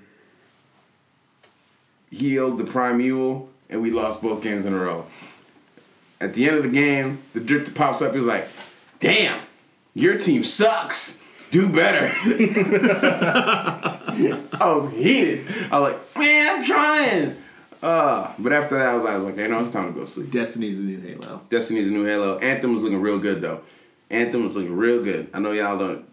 healed 2.11 2.57
the 2.57 2.63
primeval, 2.63 3.49
and 3.69 3.81
we 3.81 3.91
lost 3.91 4.21
both 4.21 4.41
games 4.41 4.65
in 4.65 4.73
a 4.73 4.77
row. 4.77 5.05
At 6.19 6.33
the 6.33 6.47
end 6.47 6.57
of 6.57 6.63
the 6.63 6.69
game, 6.69 7.19
the 7.33 7.39
drip 7.39 7.65
that 7.65 7.75
pops 7.75 8.01
up 8.01 8.15
He's 8.15 8.23
like, 8.23 8.47
damn, 8.99 9.39
your 9.93 10.17
team 10.17 10.43
sucks. 10.43 11.21
Do 11.49 11.69
better. 11.69 12.11
I 14.59 14.73
was 14.75 14.91
heated. 14.91 15.45
I 15.71 15.79
was 15.79 15.91
like, 15.93 16.17
man, 16.17 16.59
I'm 16.59 16.63
trying. 16.65 17.35
Uh, 17.81 18.33
but 18.39 18.51
after 18.53 18.75
that, 18.75 18.89
I 18.89 18.95
was, 18.95 19.05
I 19.05 19.15
was 19.15 19.23
like, 19.25 19.37
hey, 19.37 19.47
no, 19.47 19.59
it's 19.59 19.71
time 19.71 19.93
to 19.93 19.97
go 19.99 20.05
sleep. 20.05 20.31
Destiny's 20.31 20.77
the 20.77 20.83
new 20.83 20.99
Halo. 20.99 21.41
Destiny's 21.49 21.87
a 21.89 21.91
new 21.91 22.03
Halo. 22.05 22.37
Anthem 22.39 22.73
was 22.73 22.83
looking 22.83 22.99
real 23.01 23.19
good 23.19 23.41
though. 23.41 23.61
Anthem 24.09 24.43
was 24.43 24.55
looking 24.55 24.75
real 24.75 25.03
good. 25.03 25.29
I 25.33 25.39
know 25.39 25.51
y'all 25.51 25.77
don't. 25.77 26.05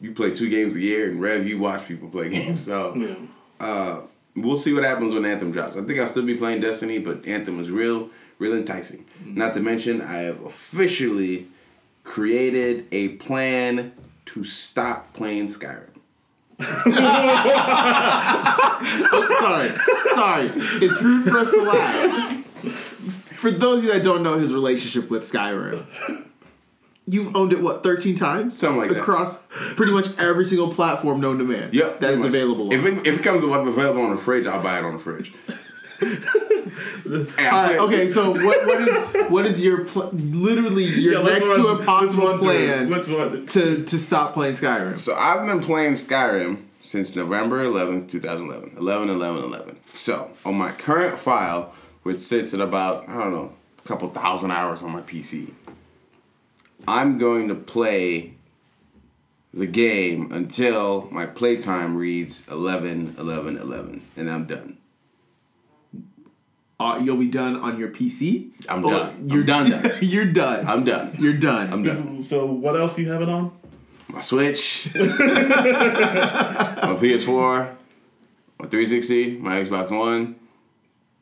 You 0.00 0.12
play 0.12 0.34
two 0.34 0.48
games 0.50 0.74
a 0.74 0.80
year, 0.80 1.08
and 1.10 1.20
Rev, 1.20 1.46
you 1.46 1.58
watch 1.58 1.86
people 1.86 2.08
play 2.08 2.28
games. 2.30 2.64
So 2.64 2.94
Yeah. 2.96 3.14
uh, 3.60 4.00
we'll 4.34 4.56
see 4.56 4.72
what 4.72 4.82
happens 4.82 5.14
when 5.14 5.24
Anthem 5.24 5.52
drops. 5.52 5.76
I 5.76 5.82
think 5.82 6.00
I'll 6.00 6.06
still 6.06 6.24
be 6.26 6.36
playing 6.36 6.60
Destiny, 6.62 6.98
but 6.98 7.24
Anthem 7.26 7.58
was 7.58 7.70
real, 7.70 8.08
real 8.38 8.54
enticing. 8.54 9.04
Not 9.24 9.54
to 9.54 9.60
mention, 9.60 10.00
I 10.00 10.14
have 10.22 10.40
officially 10.42 11.46
created 12.04 12.86
a 12.92 13.08
plan 13.16 13.92
to 14.26 14.44
stop 14.44 15.12
playing 15.14 15.46
Skyrim. 15.46 15.88
sorry, 19.40 19.68
sorry. 20.14 20.50
It's 20.54 21.02
rude 21.02 21.24
for 21.28 21.38
us 21.38 21.50
to 21.50 21.62
laugh. 21.62 22.44
For 23.36 23.50
those 23.50 23.78
of 23.78 23.84
you 23.84 23.92
that 23.92 24.02
don't 24.02 24.22
know 24.22 24.34
his 24.34 24.52
relationship 24.52 25.10
with 25.10 25.22
Skyrim, 25.24 25.84
you've 27.06 27.34
owned 27.36 27.52
it 27.52 27.60
what 27.60 27.82
thirteen 27.82 28.14
times, 28.14 28.56
Something 28.56 28.78
like 28.80 28.90
that. 28.90 28.98
across 29.00 29.42
pretty 29.76 29.92
much 29.92 30.06
every 30.18 30.44
single 30.44 30.70
platform 30.72 31.20
known 31.20 31.38
to 31.38 31.44
man. 31.44 31.70
Yep, 31.72 32.00
that 32.00 32.12
is 32.14 32.18
much. 32.20 32.28
available. 32.28 32.72
If 32.72 32.84
it, 32.84 33.06
if 33.06 33.18
it 33.18 33.22
comes 33.22 33.42
available 33.42 34.02
on 34.02 34.10
the 34.12 34.16
fridge, 34.16 34.46
I'll 34.46 34.62
buy 34.62 34.78
it 34.78 34.84
on 34.84 34.92
the 34.94 34.98
fridge. 35.00 35.32
And 36.00 37.28
I 37.38 37.46
All 37.48 37.52
right, 37.52 37.66
play- 37.76 37.78
okay. 37.78 38.08
So 38.08 38.30
what 38.32 38.66
what 38.66 38.80
is 38.80 39.30
what 39.30 39.46
is 39.46 39.64
your 39.64 39.84
pl- 39.84 40.10
literally 40.12 40.84
your 40.84 41.14
Yeah, 41.20 41.22
next 41.22 41.42
run- 41.46 41.56
to 41.58 41.66
let's 41.68 41.80
impossible 41.80 42.26
run 42.28 42.38
through 42.38 42.46
plan 42.48 43.46
to 43.46 43.84
to 43.84 43.98
stop 43.98 44.32
playing 44.34 44.54
Skyrim? 44.54 44.96
So 44.98 45.14
I've 45.14 45.46
been 45.46 45.60
playing 45.60 45.92
Skyrim 45.94 46.62
since 46.82 47.14
November 47.16 47.64
11th, 47.64 48.10
2011. 48.10 48.76
11, 48.78 49.08
11, 49.10 49.44
11. 49.44 49.76
So 49.94 50.30
on 50.44 50.54
my 50.56 50.72
current 50.72 51.18
file, 51.18 51.72
which 52.02 52.18
sits 52.20 52.52
at 52.54 52.60
about, 52.60 53.08
I 53.08 53.16
don't 53.18 53.32
know, 53.32 53.52
a 53.82 53.88
couple 53.88 54.08
thousand 54.10 54.50
hours 54.50 54.82
on 54.82 54.90
my 54.90 55.00
PC, 55.02 55.52
I'm 56.86 57.16
going 57.18 57.48
to 57.48 57.54
play 57.54 58.34
the 59.54 59.66
game 59.66 60.32
until 60.32 61.08
my 61.10 61.24
playtime 61.26 61.96
reads 61.96 62.46
11, 62.50 63.14
11, 63.18 63.56
11, 63.56 64.02
and 64.16 64.30
I'm 64.30 64.44
done. 64.46 64.76
Uh, 66.84 66.98
you'll 66.98 67.16
be 67.16 67.28
done 67.28 67.56
on 67.56 67.78
your 67.78 67.88
PC. 67.88 68.50
I'm 68.68 68.84
Or 68.84 68.90
done. 68.92 69.08
I'm 69.14 69.28
You're 69.30 69.42
done, 69.44 69.70
done. 69.70 69.90
you're 70.02 70.26
done. 70.26 70.66
I'm 70.68 70.84
done. 70.84 71.16
You're 71.18 71.32
done. 71.32 71.72
I'm 71.72 71.82
done. 71.82 72.22
So 72.22 72.44
what 72.44 72.76
else 72.76 72.94
do 72.94 73.02
you 73.02 73.10
have 73.10 73.22
it 73.22 73.28
on? 73.30 73.52
My 74.08 74.20
Switch, 74.20 74.90
my 74.94 75.00
PS4, 77.00 77.74
my 78.60 78.66
360, 78.68 79.38
my 79.38 79.64
Xbox 79.64 79.90
One, 79.90 80.36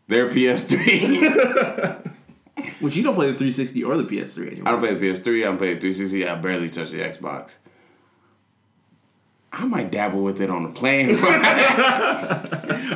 their 0.09 0.29
PS3. 0.29 2.11
Which 2.81 2.97
you 2.97 3.03
don't 3.05 3.15
play 3.15 3.29
the 3.29 3.35
360 3.35 3.85
or 3.85 3.97
the 3.97 4.03
PS3 4.05 4.47
anymore. 4.49 4.69
I 4.69 4.73
don't 4.73 4.81
play 4.81 4.95
the 4.95 5.07
PS3. 5.07 5.39
I 5.39 5.45
don't 5.45 5.59
play 5.59 5.75
the 5.75 5.81
360. 5.81 6.27
I 6.29 6.35
barely 6.35 6.69
touch 6.69 6.91
the 6.91 6.99
Xbox. 6.99 7.55
I 9.53 9.65
might 9.65 9.91
dabble 9.93 10.23
with 10.23 10.41
it 10.41 10.51
on 10.51 10.65
the 10.65 10.71
plane. 10.71 11.11
All 11.21 11.23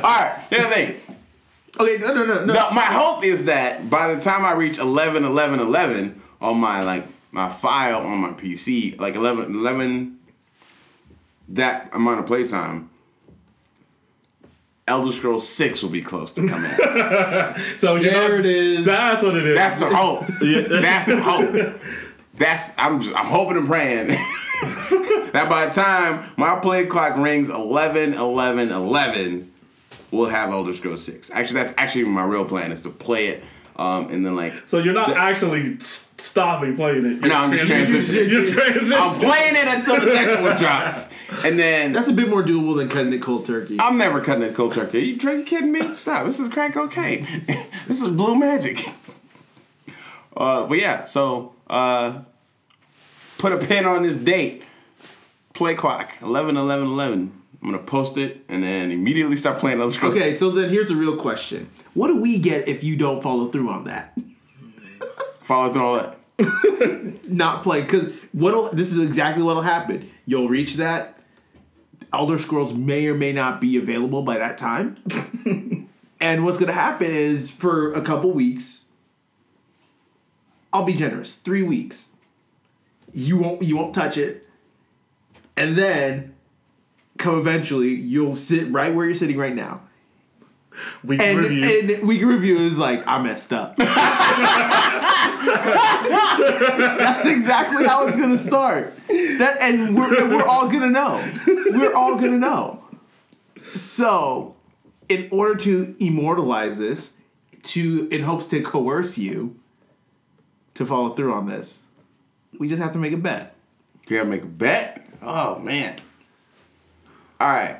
right, 0.03 0.45
here's 0.49 0.63
the 0.63 0.69
thing. 0.69 0.95
Okay, 1.79 1.97
no, 1.97 2.13
no, 2.13 2.25
no, 2.25 2.45
no. 2.45 2.53
No, 2.53 2.71
my 2.71 2.81
hope 2.81 3.23
is 3.23 3.45
that 3.45 3.89
by 3.89 4.13
the 4.13 4.21
time 4.21 4.45
I 4.45 4.53
reach 4.53 4.77
11, 4.77 5.23
11, 5.23 5.59
11 5.59 6.21
on 6.41 6.57
my 6.57 6.81
like 6.83 7.05
my 7.31 7.49
file 7.49 7.99
on 7.99 8.17
my 8.19 8.31
PC, 8.31 8.99
like 8.99 9.15
11, 9.15 9.53
11 9.55 10.17
that 11.49 11.89
amount 11.93 12.19
of 12.19 12.25
playtime, 12.25 12.89
Elder 14.87 15.11
Scrolls 15.11 15.47
6 15.47 15.83
will 15.83 15.89
be 15.89 16.01
close 16.01 16.33
to 16.33 16.47
coming. 16.47 16.71
So 17.77 17.95
you 17.95 18.09
There 18.09 18.29
know, 18.29 18.39
it 18.39 18.45
is. 18.45 18.85
That's 18.85 19.23
what 19.23 19.35
it 19.35 19.45
is. 19.45 19.55
That's 19.55 19.75
the 19.77 19.93
hope. 19.93 20.25
That's 20.41 21.07
the 21.07 21.21
hope. 21.21 21.81
That's 22.35 22.71
I'm 22.77 23.01
just, 23.01 23.15
I'm 23.15 23.25
hoping 23.25 23.57
and 23.57 23.67
praying 23.67 24.07
that 25.33 25.47
by 25.49 25.65
the 25.65 25.71
time 25.73 26.31
my 26.37 26.59
play 26.59 26.85
clock 26.85 27.17
rings 27.17 27.49
11, 27.49 28.13
11, 28.13 28.71
11, 28.71 29.51
we'll 30.11 30.29
have 30.29 30.49
Elder 30.49 30.73
Scrolls 30.73 31.03
6. 31.03 31.31
Actually, 31.31 31.61
that's 31.61 31.73
actually 31.77 32.05
my 32.05 32.23
real 32.23 32.45
plan 32.45 32.71
is 32.71 32.81
to 32.83 32.89
play 32.89 33.27
it 33.27 33.43
um, 33.77 34.09
and 34.09 34.25
then 34.25 34.35
like 34.35 34.67
So 34.67 34.79
you're 34.79 34.93
not 34.93 35.09
The- 35.09 35.17
actually 35.17 35.77
stopping 35.79 36.75
playing 36.75 37.05
it. 37.05 37.19
You're 37.21 37.27
No, 37.27 37.35
I'm 37.35 37.51
just 37.51 37.71
transitioning. 37.71 38.29
You're 38.31 38.41
transitioning. 38.43 38.99
I'm 38.99 39.19
playing 39.19 39.55
it 39.55 39.67
until 39.67 39.99
the 39.99 40.13
next 40.13 40.41
one 40.41 40.57
drops, 40.57 41.13
and 41.45 41.59
then 41.59 41.93
That's 41.93 42.09
a 42.09 42.13
bit 42.13 42.27
more 42.27 42.43
doable 42.43 42.75
than 42.75 42.89
cutting 42.89 43.13
it 43.13 43.21
cold 43.21 43.45
turkey. 43.45 43.77
I'm 43.79 43.97
never 43.97 44.19
cutting 44.19 44.41
it 44.43 44.55
cold 44.55 44.73
turkey. 44.73 45.01
You, 45.01 45.31
you 45.31 45.43
kidding 45.43 45.71
me? 45.71 45.93
Stop. 45.93 46.25
This 46.25 46.39
is 46.39 46.49
crack 46.49 46.73
cocaine. 46.73 47.27
this 47.87 48.01
is 48.01 48.09
blue 48.11 48.35
magic. 48.35 48.83
Uh, 50.35 50.67
but 50.67 50.77
yeah, 50.77 51.03
so 51.03 51.51
uh, 51.67 52.19
put 53.39 53.51
a 53.51 53.57
pin 53.57 53.85
on 53.85 54.03
this 54.03 54.15
date. 54.17 54.61
Play 55.55 55.73
clock 55.73 56.13
11 56.21 56.55
11 56.57 56.85
11. 56.85 57.41
I'm 57.61 57.71
gonna 57.71 57.83
post 57.83 58.17
it 58.17 58.43
and 58.49 58.63
then 58.63 58.91
immediately 58.91 59.35
start 59.35 59.57
playing 59.57 59.79
Elder 59.79 59.93
Scrolls. 59.93 60.17
Okay, 60.17 60.33
so 60.33 60.49
then 60.49 60.69
here's 60.69 60.89
the 60.89 60.95
real 60.95 61.17
question: 61.17 61.69
What 61.93 62.07
do 62.07 62.21
we 62.21 62.37
get 62.37 62.67
if 62.67 62.83
you 62.83 62.95
don't 62.95 63.21
follow 63.21 63.47
through 63.47 63.69
on 63.69 63.85
that? 63.85 64.17
follow 65.41 65.73
through 65.73 65.83
all 65.83 65.95
that. 65.95 66.17
Not 67.29 67.63
play 67.63 67.81
because 67.81 68.13
what'll 68.31 68.69
this 68.69 68.91
is 68.91 68.99
exactly 68.99 69.43
what'll 69.43 69.63
happen. 69.63 70.09
You'll 70.25 70.49
reach 70.49 70.75
that. 70.75 71.23
Elder 72.13 72.37
Scrolls 72.37 72.73
may 72.73 73.07
or 73.07 73.15
may 73.15 73.33
not 73.33 73.59
be 73.59 73.77
available 73.77 74.21
by 74.21 74.37
that 74.37 74.57
time. 74.57 74.97
and 76.21 76.45
what's 76.45 76.57
gonna 76.57 76.71
happen 76.71 77.11
is 77.11 77.51
for 77.51 77.91
a 77.93 78.01
couple 78.01 78.31
weeks, 78.31 78.85
I'll 80.71 80.85
be 80.85 80.93
generous, 80.93 81.35
three 81.35 81.63
weeks. 81.63 82.09
You 83.11 83.37
won't 83.37 83.61
you 83.61 83.75
won't 83.75 83.93
touch 83.93 84.17
it. 84.17 84.47
And 85.57 85.75
then 85.75 86.35
come 87.17 87.39
eventually, 87.39 87.89
you'll 87.95 88.35
sit 88.35 88.71
right 88.71 88.93
where 88.93 89.05
you're 89.05 89.15
sitting 89.15 89.37
right 89.37 89.55
now. 89.55 89.81
We 91.03 91.19
And, 91.19 91.39
review. 91.39 91.63
and 91.97 92.07
week 92.07 92.21
review 92.23 92.57
is 92.57 92.77
like, 92.77 93.03
I 93.07 93.19
messed 93.19 93.51
up. 93.51 93.75
That's 95.87 97.25
exactly 97.25 97.85
how 97.85 98.05
it's 98.07 98.15
gonna 98.17 98.37
start. 98.37 98.93
That 99.07 99.57
and 99.61 99.95
we're 99.95 100.21
and 100.23 100.33
we're 100.35 100.45
all 100.45 100.67
gonna 100.67 100.89
know. 100.89 101.23
We're 101.47 101.93
all 101.93 102.15
gonna 102.15 102.37
know. 102.37 102.83
So, 103.73 104.55
in 105.09 105.27
order 105.31 105.55
to 105.55 105.95
immortalize 105.99 106.77
this, 106.77 107.13
to 107.63 108.07
in 108.11 108.21
hopes 108.23 108.45
to 108.47 108.61
coerce 108.61 109.17
you 109.17 109.57
to 110.75 110.85
follow 110.85 111.09
through 111.09 111.33
on 111.33 111.47
this, 111.47 111.85
we 112.59 112.67
just 112.67 112.81
have 112.81 112.91
to 112.93 112.99
make 112.99 113.13
a 113.13 113.17
bet. 113.17 113.55
You 114.07 114.17
gotta 114.17 114.29
make 114.29 114.43
a 114.43 114.47
bet? 114.47 115.05
Oh 115.21 115.57
man. 115.59 115.99
Alright. 117.39 117.79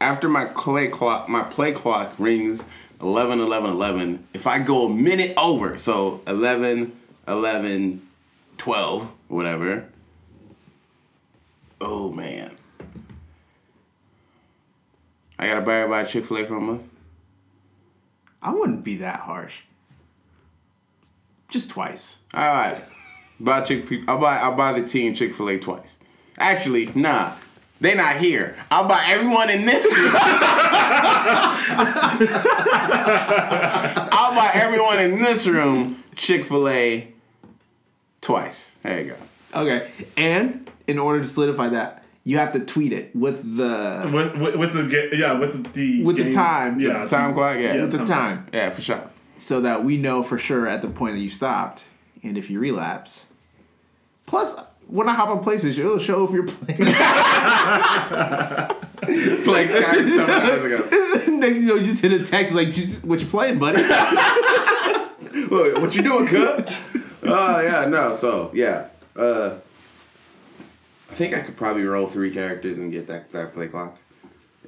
After 0.00 0.28
my 0.28 0.46
play 0.46 0.88
clock 0.88 1.28
my 1.28 1.42
play 1.42 1.72
clock 1.72 2.14
rings 2.18 2.64
11 3.00 3.40
11 3.40 3.70
11, 3.70 4.26
if 4.34 4.46
I 4.46 4.58
go 4.58 4.86
a 4.86 4.90
minute 4.90 5.34
over, 5.36 5.78
so 5.78 6.22
11 6.26 6.98
11 7.28 8.08
12, 8.58 9.10
whatever. 9.28 9.86
Oh 11.80 12.10
man. 12.10 12.56
I 15.38 15.46
gotta 15.46 15.62
buy 15.62 15.86
buy 15.86 16.04
Chick-fil-A 16.04 16.44
for 16.44 16.56
a 16.56 16.60
month. 16.60 16.82
I 18.42 18.52
wouldn't 18.52 18.84
be 18.84 18.96
that 18.96 19.20
harsh. 19.20 19.62
Just 21.48 21.70
twice. 21.70 22.18
Alright. 22.34 22.82
Buy 23.38 23.62
Chick 23.62 23.86
I'll 24.08 24.18
buy 24.18 24.38
I'll 24.38 24.54
buy 24.54 24.78
the 24.78 24.86
team 24.86 25.14
Chick-fil-A 25.14 25.58
twice. 25.58 25.96
Actually, 26.36 26.86
nah. 26.94 27.32
They 27.80 27.94
not 27.94 28.16
here. 28.16 28.56
I'll 28.70 28.86
buy 28.86 29.02
everyone 29.08 29.48
in 29.50 29.64
this 29.64 29.84
room. 29.96 30.12
I'll 34.12 34.34
buy 34.34 34.50
everyone 34.54 34.98
in 35.00 35.22
this 35.22 35.46
room 35.46 36.02
Chick-fil-A 36.16 37.08
twice. 38.20 38.70
There 38.82 39.02
you 39.02 39.10
go. 39.10 39.60
Okay. 39.62 39.90
And 40.16 40.70
in 40.86 40.98
order 40.98 41.20
to 41.22 41.26
solidify 41.26 41.70
that, 41.70 42.04
you 42.24 42.36
have 42.36 42.52
to 42.52 42.60
tweet 42.60 42.92
it 42.92 43.16
with 43.16 43.56
the 43.56 44.10
with, 44.12 44.36
with, 44.40 44.56
with 44.56 44.72
the 44.74 44.82
ga- 44.84 45.16
yeah 45.16 45.32
with 45.32 45.72
the 45.72 46.04
With 46.04 46.16
the 46.16 46.30
time. 46.30 46.78
yeah 46.78 47.00
With 47.02 47.10
Time 47.10 47.32
clock, 47.34 47.58
yeah. 47.58 47.80
with 47.80 47.92
the 47.92 48.04
time. 48.04 48.46
Yeah, 48.52 48.68
for 48.70 48.82
sure. 48.82 49.10
so 49.38 49.62
that 49.62 49.84
we 49.84 49.96
know 49.96 50.22
for 50.22 50.36
sure 50.36 50.68
at 50.68 50.82
the 50.82 50.88
point 50.88 51.14
that 51.14 51.20
you 51.20 51.30
stopped 51.30 51.86
and 52.22 52.36
if 52.36 52.50
you 52.50 52.60
relapse 52.60 53.24
Plus, 54.26 54.54
when 54.90 55.08
I 55.08 55.14
hop 55.14 55.28
on 55.28 55.42
PlayStation, 55.42 55.78
it'll 55.78 55.98
show 55.98 56.24
if 56.24 56.30
you're 56.32 56.46
playing. 56.46 56.78
Playing 59.00 59.68
Skyrim 59.70 60.06
seven 60.06 60.30
hours 60.30 60.64
ago. 60.64 60.88
Next, 61.38 61.58
you 61.60 61.66
know, 61.66 61.74
you 61.76 61.86
just 61.86 62.02
hit 62.02 62.12
a 62.12 62.22
text 62.24 62.54
like, 62.54 62.70
"Just- 62.72 63.02
"What 63.04 63.20
you 63.20 63.26
playing, 63.26 63.58
buddy?" 63.58 63.80
Wait, 65.50 65.78
what 65.78 65.94
you 65.96 66.02
doing, 66.02 66.26
cut? 66.26 66.72
Oh 67.22 67.60
yeah, 67.60 67.86
no. 67.86 68.12
So 68.12 68.50
yeah, 68.52 68.88
uh, 69.16 69.54
I 71.10 71.14
think 71.14 71.34
I 71.34 71.40
could 71.40 71.56
probably 71.56 71.82
roll 71.84 72.06
three 72.06 72.30
characters 72.30 72.78
and 72.78 72.92
get 72.92 73.06
that 73.06 73.30
that 73.30 73.52
play 73.52 73.68
clock. 73.68 73.98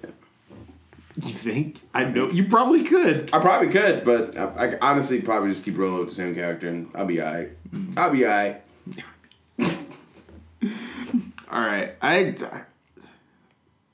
you 0.02 1.30
think? 1.30 1.80
I 1.94 2.04
know 2.04 2.30
you 2.30 2.44
probably 2.46 2.82
could. 2.84 3.30
I 3.32 3.38
probably 3.38 3.68
could, 3.68 4.02
but 4.04 4.36
I, 4.36 4.52
I 4.56 4.68
could 4.68 4.78
honestly 4.80 5.20
probably 5.20 5.50
just 5.50 5.64
keep 5.64 5.76
rolling 5.76 5.98
with 6.00 6.08
the 6.08 6.14
same 6.14 6.34
character 6.34 6.68
and 6.68 6.88
I'll 6.94 7.06
be 7.06 7.20
alright. 7.20 7.50
I'll 7.96 8.10
be 8.10 8.24
alright. 8.24 8.62
All 11.52 11.60
right, 11.60 11.94
I, 12.00 12.34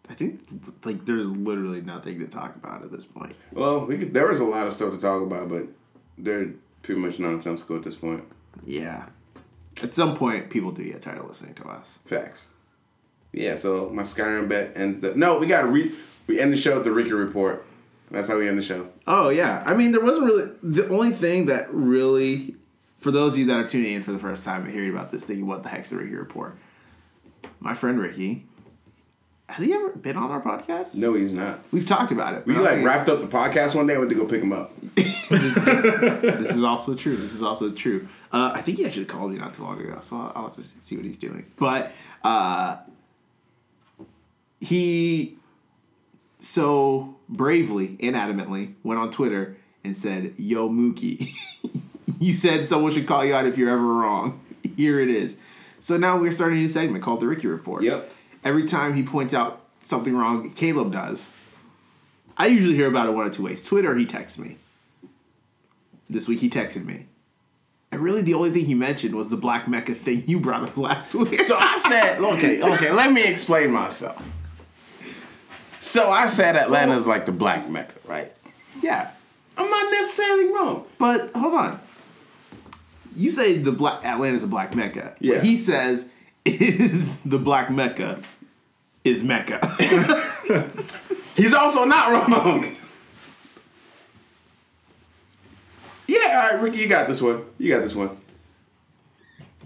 I 0.09 0.15
think 0.15 0.41
like 0.85 1.05
there's 1.07 1.29
literally 1.33 1.81
nothing 1.81 2.21
to 2.21 2.29
talk 2.29 2.55
about 2.55 2.85
at 2.85 2.93
this 2.93 3.05
point. 3.05 3.35
Well, 3.53 3.85
we 3.85 3.99
could. 3.99 4.15
There 4.15 4.29
was 4.29 4.39
a 4.39 4.45
lot 4.45 4.69
of 4.69 4.73
stuff 4.73 4.95
to 4.95 5.01
talk 5.01 5.23
about, 5.23 5.49
but 5.49 5.67
they're 6.17 6.53
pretty 6.83 7.01
much 7.01 7.19
nonsensical 7.19 7.77
at 7.77 7.83
this 7.83 7.97
point. 7.97 8.23
Yeah, 8.65 9.07
at 9.83 9.93
some 9.93 10.15
point, 10.15 10.51
people 10.51 10.71
do 10.71 10.85
get 10.85 11.01
tired 11.01 11.19
of 11.19 11.27
listening 11.27 11.55
to 11.55 11.69
us. 11.69 11.99
Facts. 12.07 12.47
Yeah. 13.33 13.57
So 13.57 13.91
my 13.91 14.03
Skyrim 14.03 14.49
bet 14.49 14.77
ends. 14.77 15.01
The, 15.01 15.17
no, 15.17 15.39
we 15.39 15.49
got 15.49 15.63
to 15.63 15.67
re. 15.67 15.91
We 16.29 16.39
end 16.39 16.53
the 16.53 16.57
show 16.57 16.77
with 16.77 16.85
the 16.85 16.93
Ricky 16.93 17.13
report. 17.13 17.67
That's 18.11 18.29
how 18.29 18.39
we 18.39 18.49
end 18.49 18.57
the 18.57 18.63
show. 18.63 18.89
Oh 19.07 19.31
yeah, 19.31 19.65
I 19.67 19.75
mean 19.75 19.91
there 19.91 20.01
wasn't 20.01 20.27
really 20.27 20.53
the 20.63 20.89
only 20.91 21.11
thing 21.11 21.47
that 21.47 21.73
really, 21.73 22.55
for 22.97 23.11
those 23.11 23.33
of 23.35 23.41
you 23.41 23.47
that 23.47 23.59
are 23.59 23.67
tuning 23.67 23.95
in 23.95 24.03
for 24.03 24.13
the 24.13 24.19
first 24.19 24.45
time 24.45 24.63
and 24.63 24.73
hearing 24.73 24.91
about 24.91 25.11
this 25.11 25.25
thing, 25.25 25.45
what 25.47 25.65
the 25.65 25.69
heck's 25.69 25.91
the 25.91 25.97
Ricky 25.97 26.15
report? 26.15 26.57
My 27.61 27.75
friend 27.75 28.01
Ricky, 28.01 28.47
has 29.49 29.65
he 29.65 29.73
ever 29.73 29.91
been 29.91 30.17
on 30.17 30.31
our 30.31 30.41
podcast? 30.43 30.95
No, 30.95 31.15
he's 31.15 31.33
not. 31.33 31.61
We've 31.73 31.87
talked 31.87 32.13
about 32.13 32.35
it. 32.35 32.47
We 32.47 32.55
like 32.55 32.75
think- 32.75 32.87
wrapped 32.87 33.09
up 33.09 33.21
the 33.21 33.27
podcast 33.27 33.75
one 33.75 33.87
day. 33.87 33.95
I 33.95 33.99
went 33.99 34.11
to 34.11 34.17
go 34.17 34.27
pick 34.27 34.43
him 34.43 34.53
up. 34.53 34.73
this 34.95 35.31
is 36.51 36.63
also 36.63 36.95
true. 36.95 37.17
This 37.17 37.33
is 37.33 37.43
also 37.43 37.71
true. 37.71 38.07
Uh, 38.31 38.53
I 38.55 38.61
think 38.61 38.79
he 38.79 38.87
actually 38.87 39.07
called 39.07 39.33
me 39.33 39.39
not 39.39 39.55
too 39.55 39.63
long 39.63 39.81
ago, 39.81 39.99
so 40.01 40.17
I'll, 40.17 40.33
I'll 40.35 40.51
just 40.51 40.85
see 40.85 40.97
what 40.97 41.05
he's 41.05 41.17
doing. 41.17 41.47
But 41.59 41.93
uh, 42.23 42.77
he 44.61 45.37
so 46.41 47.17
bravely 47.29 47.97
and 48.01 48.15
adamantly 48.15 48.75
went 48.83 49.01
on 49.01 49.11
Twitter 49.11 49.57
and 49.83 49.97
said, 49.97 50.35
"Yo, 50.37 50.69
Mookie, 50.69 51.31
you 52.21 52.35
said 52.35 52.65
someone 52.65 52.93
should 52.93 53.07
call 53.07 53.25
you 53.25 53.35
out 53.35 53.47
if 53.47 53.57
you're 53.59 53.71
ever 53.71 53.83
wrong. 53.83 54.41
Here 54.77 55.01
it 55.01 55.09
is." 55.09 55.37
So 55.81 55.97
now 55.97 56.19
we're 56.19 56.33
starting 56.33 56.59
a 56.59 56.61
new 56.63 56.69
segment 56.69 57.03
called 57.03 57.21
the 57.21 57.27
Ricky 57.27 57.47
Report. 57.47 57.83
Yep. 57.83 58.11
Every 58.45 58.65
time 58.65 58.95
he 58.95 59.03
points 59.03 59.35
out 59.35 59.65
something 59.81 60.17
wrong, 60.17 60.51
Caleb 60.51 60.93
does. 60.93 61.31
I 62.37 62.47
usually 62.47 62.75
hear 62.75 62.89
about 62.89 63.09
it 63.09 63.13
one 63.13 63.27
of 63.27 63.33
two 63.33 63.45
ways: 63.45 63.65
Twitter, 63.65 63.95
he 63.95 64.07
texts 64.07 64.39
me. 64.39 64.59
This 66.09 66.29
week 66.29 66.41
he 66.41 66.49
texted 66.49 66.85
me. 66.85 67.07
And 67.91 68.03
really, 68.03 68.23
the 68.23 68.35
only 68.35 68.51
thing 68.51 68.67
he 68.67 68.75
mentioned 68.75 69.15
was 69.15 69.31
the 69.31 69.37
Black 69.37 69.67
Mecca 69.67 69.95
thing 69.95 70.23
you 70.27 70.41
brought 70.41 70.63
up 70.63 70.77
last 70.77 71.15
week. 71.15 71.41
So 71.41 71.57
I 71.59 71.79
said, 71.79 72.19
okay, 72.21 72.63
okay, 72.63 72.93
let 72.93 73.13
me 73.13 73.25
explain 73.25 73.71
myself. 73.71 74.23
So 75.81 76.11
I 76.11 76.27
said 76.27 76.57
Atlanta's 76.57 77.07
like 77.07 77.25
the 77.25 77.33
black 77.33 77.69
mecca, 77.71 77.95
right? 78.07 78.33
yeah, 78.83 79.11
I'm 79.57 79.71
not 79.71 79.93
necessarily 79.93 80.47
wrong. 80.53 80.85
but 80.99 81.31
hold 81.35 81.55
on. 81.55 81.81
You 83.19 83.31
say 83.33 83.59
the 83.59 83.73
black 83.73 84.05
Atlanta's 84.05 84.45
a 84.45 84.47
Black 84.47 84.77
Mecca. 84.77 85.17
Yeah. 85.19 85.37
What 85.37 85.45
he 85.45 85.57
says 85.57 86.09
is 86.45 87.21
the 87.25 87.39
Black 87.39 87.71
Mecca 87.71 88.21
is 89.05 89.25
Mecca. 89.25 89.59
He's 91.37 91.55
also 91.55 91.85
not 91.85 92.29
wrong. 92.31 92.77
Yeah, 96.07 96.43
all 96.43 96.53
right, 96.53 96.63
Ricky, 96.63 96.79
you 96.79 96.87
got 96.89 97.07
this 97.07 97.21
one. 97.21 97.43
You 97.59 97.75
got 97.75 97.83
this 97.83 97.95
one. 97.95 98.17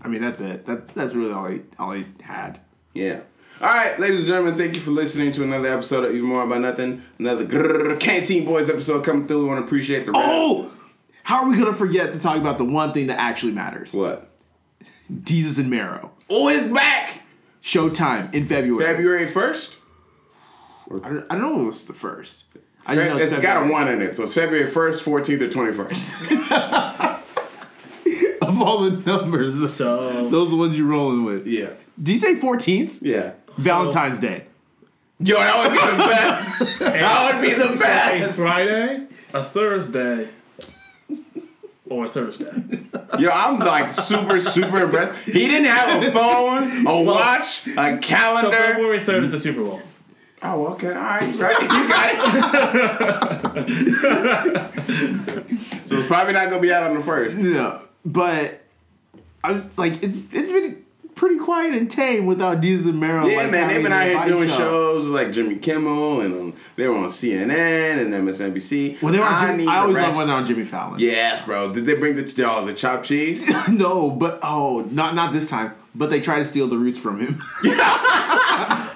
I 0.02 0.08
mean, 0.08 0.22
that's 0.22 0.40
it. 0.40 0.66
That 0.66 0.92
that's 0.94 1.14
really 1.14 1.32
all 1.32 1.46
he 1.46 1.60
all 1.78 1.92
he 1.92 2.06
had. 2.22 2.58
Yeah. 2.94 3.20
All 3.60 3.68
right, 3.68 3.98
ladies 4.00 4.18
and 4.20 4.26
gentlemen, 4.26 4.56
thank 4.56 4.74
you 4.74 4.80
for 4.80 4.90
listening 4.90 5.30
to 5.32 5.44
another 5.44 5.72
episode 5.72 6.04
of 6.04 6.10
Even 6.10 6.28
More 6.28 6.42
About 6.42 6.62
Nothing. 6.62 7.02
Another 7.18 7.96
Canteen 7.96 8.44
Boys 8.44 8.68
episode 8.68 9.04
coming 9.04 9.28
through. 9.28 9.42
We 9.42 9.48
want 9.48 9.60
to 9.60 9.64
appreciate 9.64 10.06
the. 10.06 10.12
Oh, 10.16 10.68
how 11.24 11.42
are 11.42 11.48
we 11.48 11.56
gonna 11.56 11.72
forget 11.74 12.12
to 12.12 12.20
talk 12.20 12.36
about 12.36 12.58
the 12.58 12.64
one 12.64 12.92
thing 12.92 13.06
that 13.08 13.18
actually 13.20 13.52
matters? 13.52 13.92
What? 13.94 14.28
Desus 15.12 15.58
and 15.58 15.70
Mero. 15.70 16.10
Oh, 16.30 16.48
it's 16.48 16.66
back! 16.68 17.22
Showtime 17.62 18.32
in 18.34 18.44
February. 18.44 18.84
February 18.84 19.26
1st? 19.26 19.76
I 21.02 21.08
don't, 21.08 21.26
I 21.30 21.34
don't 21.38 21.42
know 21.42 21.54
if 21.56 21.62
it 21.62 21.66
was 21.66 21.84
the 21.84 21.92
first. 21.94 22.44
I 22.86 22.94
just 22.96 23.06
know 23.08 23.16
it's 23.16 23.38
got 23.38 23.64
a 23.64 23.70
one 23.70 23.88
in 23.88 24.02
it, 24.02 24.16
so 24.16 24.24
it's 24.24 24.34
February 24.34 24.66
1st, 24.66 25.02
14th, 25.04 25.40
or 25.42 25.48
21st. 25.48 27.18
Of 28.42 28.60
all 28.60 28.80
the 28.90 29.10
numbers, 29.10 29.54
the, 29.54 29.68
So 29.68 30.28
those 30.28 30.48
are 30.48 30.50
the 30.50 30.56
ones 30.56 30.76
you're 30.76 30.88
rolling 30.88 31.24
with. 31.24 31.46
yeah. 31.46 31.70
Do 32.02 32.12
you 32.12 32.18
say 32.18 32.34
14th? 32.34 32.98
Yeah. 33.00 33.32
Valentine's 33.56 34.18
Day. 34.18 34.44
Yo, 35.20 35.36
that 35.36 35.62
would 35.62 35.72
be 35.72 35.78
the 35.78 35.96
best. 36.08 36.78
that 36.80 37.32
would 37.34 37.42
be 37.48 37.54
the 37.54 37.72
a 37.72 37.76
best. 37.78 38.40
Friday, 38.40 39.06
a 39.32 39.44
Thursday, 39.44 40.28
or 41.92 42.06
a 42.06 42.08
Thursday. 42.08 42.50
Yo, 43.18 43.28
I'm 43.30 43.58
like 43.58 43.92
super, 43.92 44.38
super 44.40 44.82
impressed. 44.84 45.14
He 45.24 45.46
didn't 45.46 45.66
have 45.66 46.02
a 46.02 46.10
phone, 46.10 46.86
a 46.86 47.02
watch, 47.02 47.66
a 47.66 47.74
So 47.74 47.98
calendar. 47.98 48.56
February 48.56 49.00
third 49.00 49.24
is 49.24 49.32
the 49.32 49.38
Super 49.38 49.62
Bowl. 49.62 49.80
Oh, 50.44 50.68
okay. 50.74 50.88
All 50.88 50.94
right. 50.94 51.34
Right. 51.36 51.62
You 51.62 51.88
got 51.88 52.10
it. 53.68 53.72
so 55.86 55.96
it's 55.98 56.06
probably 56.06 56.32
not 56.32 56.48
going 56.48 56.60
to 56.60 56.66
be 56.66 56.72
out 56.72 56.82
on 56.82 56.96
the 56.96 57.02
first. 57.02 57.36
No, 57.36 57.80
but 58.04 58.60
I 59.44 59.52
was 59.52 59.78
like, 59.78 60.02
it's 60.02 60.22
it's 60.32 60.50
been 60.50 60.81
pretty 61.22 61.38
quiet 61.38 61.72
and 61.72 61.88
tame 61.88 62.26
without 62.26 62.60
Desus 62.60 62.86
and 62.86 62.98
Mero. 62.98 63.24
Yeah, 63.24 63.42
like, 63.42 63.52
man. 63.52 63.68
They've 63.68 63.80
been 63.80 63.92
out 63.92 64.02
here 64.02 64.24
doing 64.24 64.48
show. 64.48 64.56
shows 64.56 65.06
like 65.06 65.30
Jimmy 65.30 65.54
Kimmel, 65.54 66.20
and 66.20 66.34
um, 66.34 66.52
they 66.74 66.88
were 66.88 66.96
on 66.96 67.04
CNN 67.04 68.02
and 68.02 68.12
MSNBC. 68.12 69.00
Well, 69.00 69.12
they 69.12 69.20
were 69.20 69.24
on 69.24 69.32
I 69.32 69.46
Jimmy, 69.46 69.58
need 69.58 69.70
I 69.70 69.78
always 69.78 69.96
love 69.98 70.16
when 70.16 70.26
they're 70.26 70.34
on 70.34 70.44
Jimmy 70.44 70.64
Fallon. 70.64 70.98
Yes, 70.98 71.44
bro. 71.44 71.72
Did 71.72 71.86
they 71.86 71.94
bring 71.94 72.16
the 72.16 72.44
oh, 72.44 72.66
the 72.66 72.74
chopped 72.74 73.06
cheese? 73.06 73.48
no, 73.72 74.10
but 74.10 74.40
oh, 74.42 74.80
not 74.90 75.14
not 75.14 75.32
this 75.32 75.48
time. 75.48 75.74
But 75.94 76.10
they 76.10 76.20
try 76.20 76.40
to 76.40 76.44
steal 76.44 76.66
the 76.66 76.76
roots 76.76 76.98
from 76.98 77.20
him. 77.20 77.38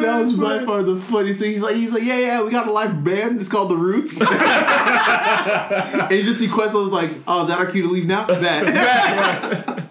that 0.00 0.20
was 0.20 0.32
by 0.34 0.64
far 0.64 0.82
the 0.82 0.96
funniest 0.96 1.40
thing. 1.40 1.52
He's 1.52 1.62
like, 1.62 1.76
he's 1.76 1.92
like, 1.92 2.02
yeah, 2.02 2.18
yeah, 2.18 2.42
we 2.42 2.50
got 2.50 2.66
a 2.68 2.72
live 2.72 3.02
band. 3.02 3.36
It's 3.36 3.48
called 3.48 3.70
the 3.70 3.76
Roots. 3.76 4.20
and 4.30 6.10
you 6.10 6.22
just 6.22 6.38
see 6.38 6.48
Questlove 6.48 6.84
was 6.84 6.92
like, 6.92 7.12
oh, 7.26 7.42
is 7.42 7.48
that 7.48 7.58
our 7.58 7.66
cue 7.66 7.82
to 7.82 7.88
leave 7.88 8.06
now? 8.06 8.26
Bet. 8.26 8.68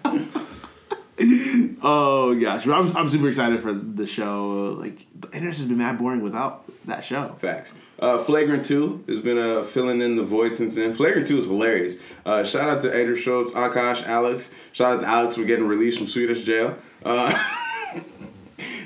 oh 1.82 2.38
gosh, 2.40 2.66
I'm, 2.66 2.96
I'm 2.96 3.08
super 3.08 3.28
excited 3.28 3.60
for 3.60 3.72
the 3.72 4.06
show. 4.06 4.76
Like, 4.78 5.06
the 5.18 5.28
internet's 5.28 5.58
just 5.58 5.68
been 5.68 5.78
mad 5.78 5.98
boring 5.98 6.22
without 6.22 6.64
that 6.86 7.04
show. 7.04 7.36
Facts. 7.38 7.74
Uh, 7.98 8.16
Flagrant 8.16 8.64
2 8.64 9.04
has 9.08 9.20
been 9.20 9.36
uh, 9.36 9.62
filling 9.62 10.00
in 10.00 10.16
the 10.16 10.22
void 10.22 10.56
since 10.56 10.76
then. 10.76 10.94
Flagrant 10.94 11.26
2 11.26 11.38
is 11.38 11.44
hilarious. 11.44 11.98
Uh, 12.24 12.42
shout 12.42 12.68
out 12.68 12.80
to 12.82 12.94
Andrew 12.94 13.14
Schulz, 13.14 13.52
Akaash, 13.52 14.06
Alex. 14.06 14.50
Shout 14.72 14.94
out 14.96 15.00
to 15.02 15.06
Alex 15.06 15.36
for 15.36 15.44
getting 15.44 15.66
released 15.66 15.98
from 15.98 16.06
Swedish 16.06 16.42
jail. 16.44 16.78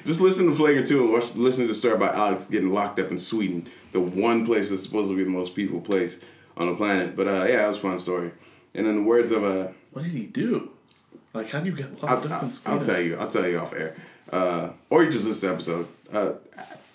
Just 0.05 0.21
listen 0.21 0.47
to 0.47 0.53
Flagrant 0.53 0.87
2 0.87 1.05
and 1.05 1.13
watch, 1.13 1.35
listen 1.35 1.65
to 1.65 1.69
the 1.69 1.75
story 1.75 1.95
about 1.95 2.15
Alex 2.15 2.45
getting 2.47 2.73
locked 2.73 2.99
up 2.99 3.11
in 3.11 3.19
Sweden, 3.19 3.67
the 3.93 4.01
one 4.01 4.45
place 4.45 4.71
that's 4.71 4.83
supposed 4.83 5.11
to 5.11 5.17
be 5.17 5.25
the 5.25 5.31
most 5.31 5.55
peaceful 5.57 5.81
place 5.81 6.21
on 6.57 6.69
the 6.69 6.75
planet. 6.75 7.17
But 7.17 7.29
uh, 7.29 7.45
yeah, 7.49 7.65
it 7.65 7.69
was 7.69 7.79
a 7.79 7.81
fun 7.81 7.99
story. 7.99 8.31
And 8.75 8.87
in 8.87 8.97
the 8.97 9.03
words 9.03 9.31
of 9.31 9.45
uh, 9.45 9.69
What 9.93 10.03
did 10.03 10.13
he 10.13 10.27
do? 10.27 10.71
Like, 11.33 11.51
how 11.51 11.61
do 11.61 11.67
you 11.67 11.77
get 11.77 11.87
I'll, 12.03 12.17
locked 12.17 12.27
up 12.31 12.43
in 12.43 12.51
Sweden? 12.51 12.79
I'll 12.79 12.87
tell 12.87 13.01
you. 13.01 13.17
I'll 13.17 13.29
tell 13.29 13.49
you 13.49 13.59
off 13.59 13.73
air. 13.73 13.97
Uh, 14.31 14.71
or 14.91 15.05
you 15.05 15.11
just 15.11 15.27
listen 15.27 15.41
to 15.41 15.47
the 15.47 15.55
episode. 15.55 15.89
Uh, 16.13 16.33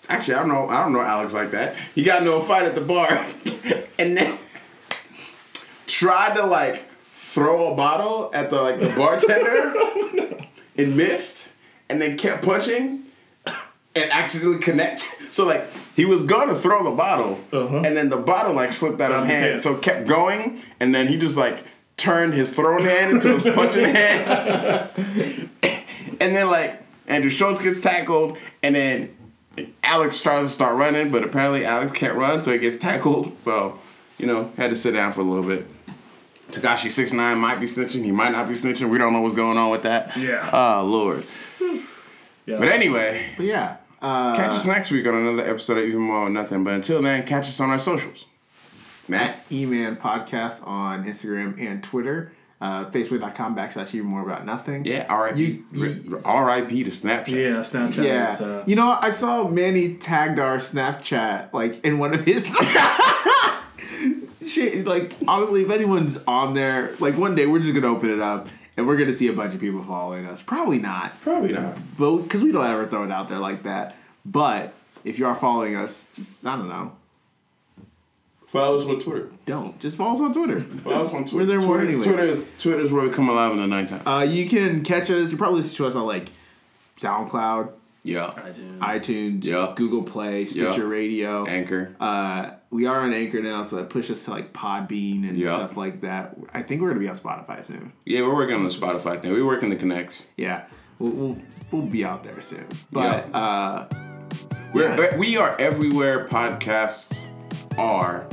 actually, 0.08 0.34
I 0.34 0.40
don't 0.40 0.48
know. 0.48 0.68
I 0.68 0.82
don't 0.82 0.92
know 0.92 1.00
Alex 1.00 1.34
like 1.34 1.50
that. 1.52 1.76
He 1.94 2.02
got 2.02 2.20
into 2.20 2.34
a 2.34 2.40
fight 2.40 2.64
at 2.64 2.74
the 2.74 2.80
bar, 2.80 3.08
and 3.98 4.16
then 4.16 4.38
tried 5.86 6.34
to 6.34 6.46
like 6.46 6.86
throw 7.12 7.72
a 7.72 7.76
bottle 7.76 8.30
at 8.34 8.50
the 8.50 8.60
like 8.62 8.80
the 8.80 8.88
bartender, 8.96 9.74
and 10.76 10.96
missed, 10.96 11.52
and 11.90 12.00
then 12.00 12.16
kept 12.16 12.44
punching, 12.44 13.02
and 13.46 14.10
accidentally 14.12 14.58
connect. 14.60 15.04
So 15.30 15.46
like 15.46 15.64
he 15.94 16.04
was 16.06 16.24
gonna 16.24 16.56
throw 16.56 16.82
the 16.82 16.90
bottle, 16.90 17.38
Uh-huh. 17.52 17.82
and 17.84 17.96
then 17.96 18.08
the 18.08 18.16
bottle 18.16 18.52
like 18.52 18.72
slipped 18.72 19.00
out 19.00 19.12
of 19.12 19.20
his 19.20 19.28
hand, 19.30 19.44
hand. 19.44 19.60
so 19.60 19.76
kept 19.76 20.08
going, 20.08 20.60
and 20.80 20.92
then 20.92 21.06
he 21.06 21.16
just 21.16 21.36
like 21.36 21.62
turned 21.96 22.34
his 22.34 22.50
thrown 22.50 22.82
hand 22.82 23.12
into 23.12 23.34
his 23.38 23.44
punching 23.54 23.84
hand. 23.94 24.90
And 26.20 26.34
then 26.36 26.50
like 26.50 26.82
Andrew 27.06 27.30
Schulz 27.30 27.62
gets 27.62 27.78
tackled, 27.80 28.38
and 28.62 28.74
then 28.74 29.16
Alex 29.84 30.20
tries 30.20 30.48
to 30.48 30.52
start 30.52 30.74
running, 30.76 31.10
but 31.12 31.22
apparently 31.22 31.64
Alex 31.64 31.92
can't 31.92 32.16
run, 32.16 32.42
so 32.42 32.52
he 32.52 32.58
gets 32.58 32.76
tackled. 32.76 33.38
So 33.38 33.78
you 34.18 34.26
know, 34.26 34.50
had 34.56 34.70
to 34.70 34.76
sit 34.76 34.92
down 34.94 35.12
for 35.12 35.20
a 35.20 35.24
little 35.24 35.44
bit. 35.44 35.64
Tekashi 36.50 36.90
Six 36.90 37.12
Nine 37.12 37.38
might 37.38 37.60
be 37.60 37.66
snitching. 37.66 38.04
He 38.04 38.10
might 38.10 38.32
not 38.32 38.48
be 38.48 38.54
snitching. 38.54 38.90
We 38.90 38.98
don't 38.98 39.12
know 39.12 39.20
what's 39.20 39.36
going 39.36 39.56
on 39.58 39.70
with 39.70 39.84
that. 39.84 40.16
Yeah. 40.16 40.50
Oh 40.52 40.84
Lord. 40.84 41.24
Yeah. 42.46 42.58
But 42.58 42.68
anyway, 42.68 43.26
But 43.36 43.46
yeah. 43.46 43.76
Uh, 44.02 44.34
catch 44.34 44.52
us 44.52 44.66
next 44.66 44.90
week 44.90 45.06
on 45.06 45.14
another 45.14 45.48
episode 45.48 45.76
of 45.78 45.84
Even 45.84 46.00
More 46.00 46.26
or 46.26 46.30
Nothing. 46.30 46.64
But 46.64 46.74
until 46.74 47.02
then, 47.02 47.26
catch 47.26 47.44
us 47.48 47.60
on 47.60 47.70
our 47.70 47.78
socials. 47.78 48.24
Matt. 49.08 49.44
E-Man 49.52 49.96
Podcast 49.96 50.66
on 50.66 51.04
Instagram 51.04 51.60
and 51.60 51.82
Twitter. 51.82 52.32
Uh, 52.62 52.84
Facebook.com 52.90 53.56
backslash 53.56 53.94
even 53.94 54.06
more 54.06 54.22
about 54.22 54.44
nothing. 54.44 54.84
Yeah, 54.84 55.06
R.I.P. 55.08 55.40
You- 55.42 55.64
you- 55.72 56.22
R.I.P. 56.24 56.84
to 56.84 56.90
Snapchat. 56.90 57.28
yeah, 57.28 57.60
Snapchat 57.60 58.04
Yeah. 58.04 58.34
is. 58.34 58.40
Uh, 58.40 58.64
you 58.66 58.76
know, 58.76 58.96
I 59.00 59.10
saw 59.10 59.48
Manny 59.48 59.94
tagged 59.94 60.38
our 60.38 60.56
Snapchat 60.56 61.52
like 61.54 61.84
in 61.86 61.98
one 61.98 62.12
of 62.14 62.24
his. 62.24 62.54
Shit, 64.46 64.86
like 64.86 65.12
honestly, 65.28 65.62
if 65.62 65.70
anyone's 65.70 66.18
on 66.26 66.54
there, 66.54 66.94
like 67.00 67.16
one 67.16 67.34
day 67.34 67.46
we're 67.46 67.60
just 67.60 67.72
gonna 67.74 67.86
open 67.86 68.10
it 68.10 68.20
up 68.20 68.48
and 68.80 68.88
we're 68.88 68.96
gonna 68.96 69.14
see 69.14 69.28
a 69.28 69.32
bunch 69.32 69.54
of 69.54 69.60
people 69.60 69.82
following 69.84 70.26
us. 70.26 70.42
Probably 70.42 70.78
not, 70.78 71.20
Probably 71.20 71.52
not. 71.52 71.76
but 71.96 72.16
because 72.16 72.40
we 72.42 72.50
don't 72.50 72.66
ever 72.66 72.86
throw 72.86 73.04
it 73.04 73.10
out 73.12 73.28
there 73.28 73.38
like 73.38 73.62
that. 73.62 73.96
But 74.24 74.72
if 75.04 75.18
you 75.18 75.26
are 75.26 75.34
following 75.34 75.76
us, 75.76 76.06
just 76.14 76.44
I 76.46 76.56
don't 76.56 76.68
know, 76.68 76.92
Follow 78.46 78.74
us 78.76 78.84
on 78.84 78.98
Twitter. 78.98 79.28
don't 79.46 79.78
just 79.78 79.96
follow 79.96 80.14
us 80.14 80.20
on 80.20 80.32
Twitter. 80.32 80.60
Follow 80.60 81.02
us 81.02 81.12
on 81.14 81.22
Twitter. 81.24 81.36
We're 81.36 81.46
there 81.46 81.60
more 81.60 81.80
anyway. 81.80 82.02
Twitter 82.02 82.22
is 82.24 82.50
Twitter 82.58 82.80
is 82.80 82.90
where 82.90 83.06
we 83.06 83.10
come 83.14 83.28
alive 83.28 83.52
in 83.52 83.58
the 83.58 83.66
nighttime. 83.68 84.06
Uh, 84.06 84.22
you 84.22 84.48
can 84.48 84.82
catch 84.82 85.08
us. 85.10 85.30
You 85.30 85.38
probably 85.38 85.60
listen 85.60 85.76
to 85.76 85.86
us 85.86 85.94
on 85.94 86.04
like 86.04 86.30
SoundCloud, 86.98 87.70
yeah. 88.02 88.32
iTunes. 88.36 88.78
iTunes, 88.80 89.44
Yeah. 89.44 89.72
Google 89.76 90.02
Play, 90.02 90.46
Stitcher 90.46 90.80
Yeah. 90.82 90.88
Radio. 90.88 91.44
Anchor. 91.46 91.94
Uh, 92.00 92.50
we 92.70 92.86
are 92.86 93.00
on 93.00 93.12
Anchor 93.12 93.40
now, 93.42 93.62
so 93.64 93.76
that 93.76 93.90
pushes 93.90 94.18
us 94.18 94.24
to 94.26 94.30
like 94.30 94.52
Podbean 94.52 95.28
and 95.28 95.36
Yeah. 95.36 95.48
stuff 95.48 95.76
like 95.76 96.00
that. 96.00 96.36
I 96.54 96.62
think 96.62 96.80
we're 96.82 96.88
gonna 96.88 97.00
be 97.00 97.08
on 97.08 97.16
Spotify 97.16 97.64
soon. 97.64 97.92
Yeah, 98.04 98.22
we're 98.22 98.34
working 98.34 98.54
on 98.54 98.64
the 98.64 98.70
Spotify 98.70 99.20
thing. 99.20 99.32
We're 99.32 99.44
working 99.46 99.70
the 99.70 99.76
connects. 99.76 100.22
Yeah, 100.36 100.62
we'll 100.98 101.10
we'll, 101.12 101.36
we'll 101.72 101.86
be 101.86 102.04
out 102.04 102.22
there 102.24 102.40
soon. 102.40 102.66
But 102.92 103.28
Yeah. 103.30 103.38
uh, 103.38 103.88
We're, 104.72 104.94
Yeah. 104.94 105.18
we 105.18 105.36
are 105.36 105.56
everywhere 105.60 106.28
podcasts 106.28 107.30
are, 107.76 108.26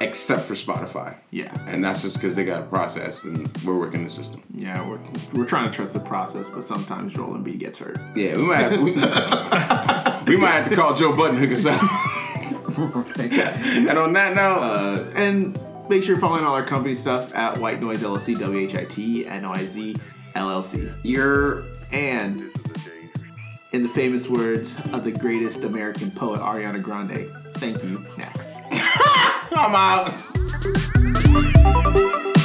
except 0.00 0.42
for 0.42 0.54
Spotify. 0.54 1.16
yeah, 1.30 1.52
And 1.68 1.84
that's 1.84 2.02
just 2.02 2.16
because 2.16 2.34
they 2.34 2.44
got 2.44 2.62
a 2.62 2.66
process 2.66 3.22
and 3.22 3.48
we're 3.64 3.78
working 3.78 4.02
the 4.02 4.10
system. 4.10 4.40
yeah, 4.60 4.84
we're 4.88 4.98
we're 5.34 5.44
trying 5.46 5.68
to 5.70 5.72
trust 5.74 5.92
the 5.94 6.00
process, 6.00 6.48
but 6.48 6.64
sometimes 6.64 7.12
Joel 7.14 7.34
Embiid 7.38 7.60
gets 7.60 7.78
hurt. 7.78 7.98
Yeah, 8.16 8.36
we 8.36 8.42
might 8.42 8.56
have 8.56 8.72
to, 8.72 8.80
we, 8.80 8.90
we 10.34 10.36
might 10.40 10.50
have 10.54 10.68
to 10.70 10.74
call 10.74 10.94
Joe 10.96 11.14
Budden 11.14 11.36
hook 11.36 11.52
us 11.52 11.64
up. 11.66 11.80
and 12.78 13.98
on 13.98 14.12
that 14.14 14.34
note, 14.34 14.58
Uh, 14.60 15.04
and 15.16 15.58
make 15.88 16.02
sure 16.02 16.14
you're 16.14 16.20
following 16.20 16.44
all 16.44 16.54
our 16.54 16.62
company 16.64 16.94
stuff 16.94 17.34
at 17.34 17.58
White 17.58 17.80
Noise 17.80 18.02
LLC, 18.02 18.38
W 18.38 18.60
H 18.66 18.74
I 18.74 18.84
T 18.84 19.26
N 19.26 19.44
O 19.44 19.52
I 19.52 19.64
Z 19.64 19.94
LLC. 20.34 20.92
you're 21.02 21.64
And 21.92 22.50
in 23.72 23.82
the 23.82 23.88
famous 23.88 24.28
words 24.28 24.74
of 24.92 25.04
the 25.04 25.12
greatest 25.12 25.64
American 25.64 26.10
poet 26.10 26.40
Ariana 26.40 26.82
Grande, 26.82 27.28
thank 27.54 27.82
you. 27.84 28.04
Next. 28.16 28.54
I'm 29.52 29.74
out. 29.74 30.12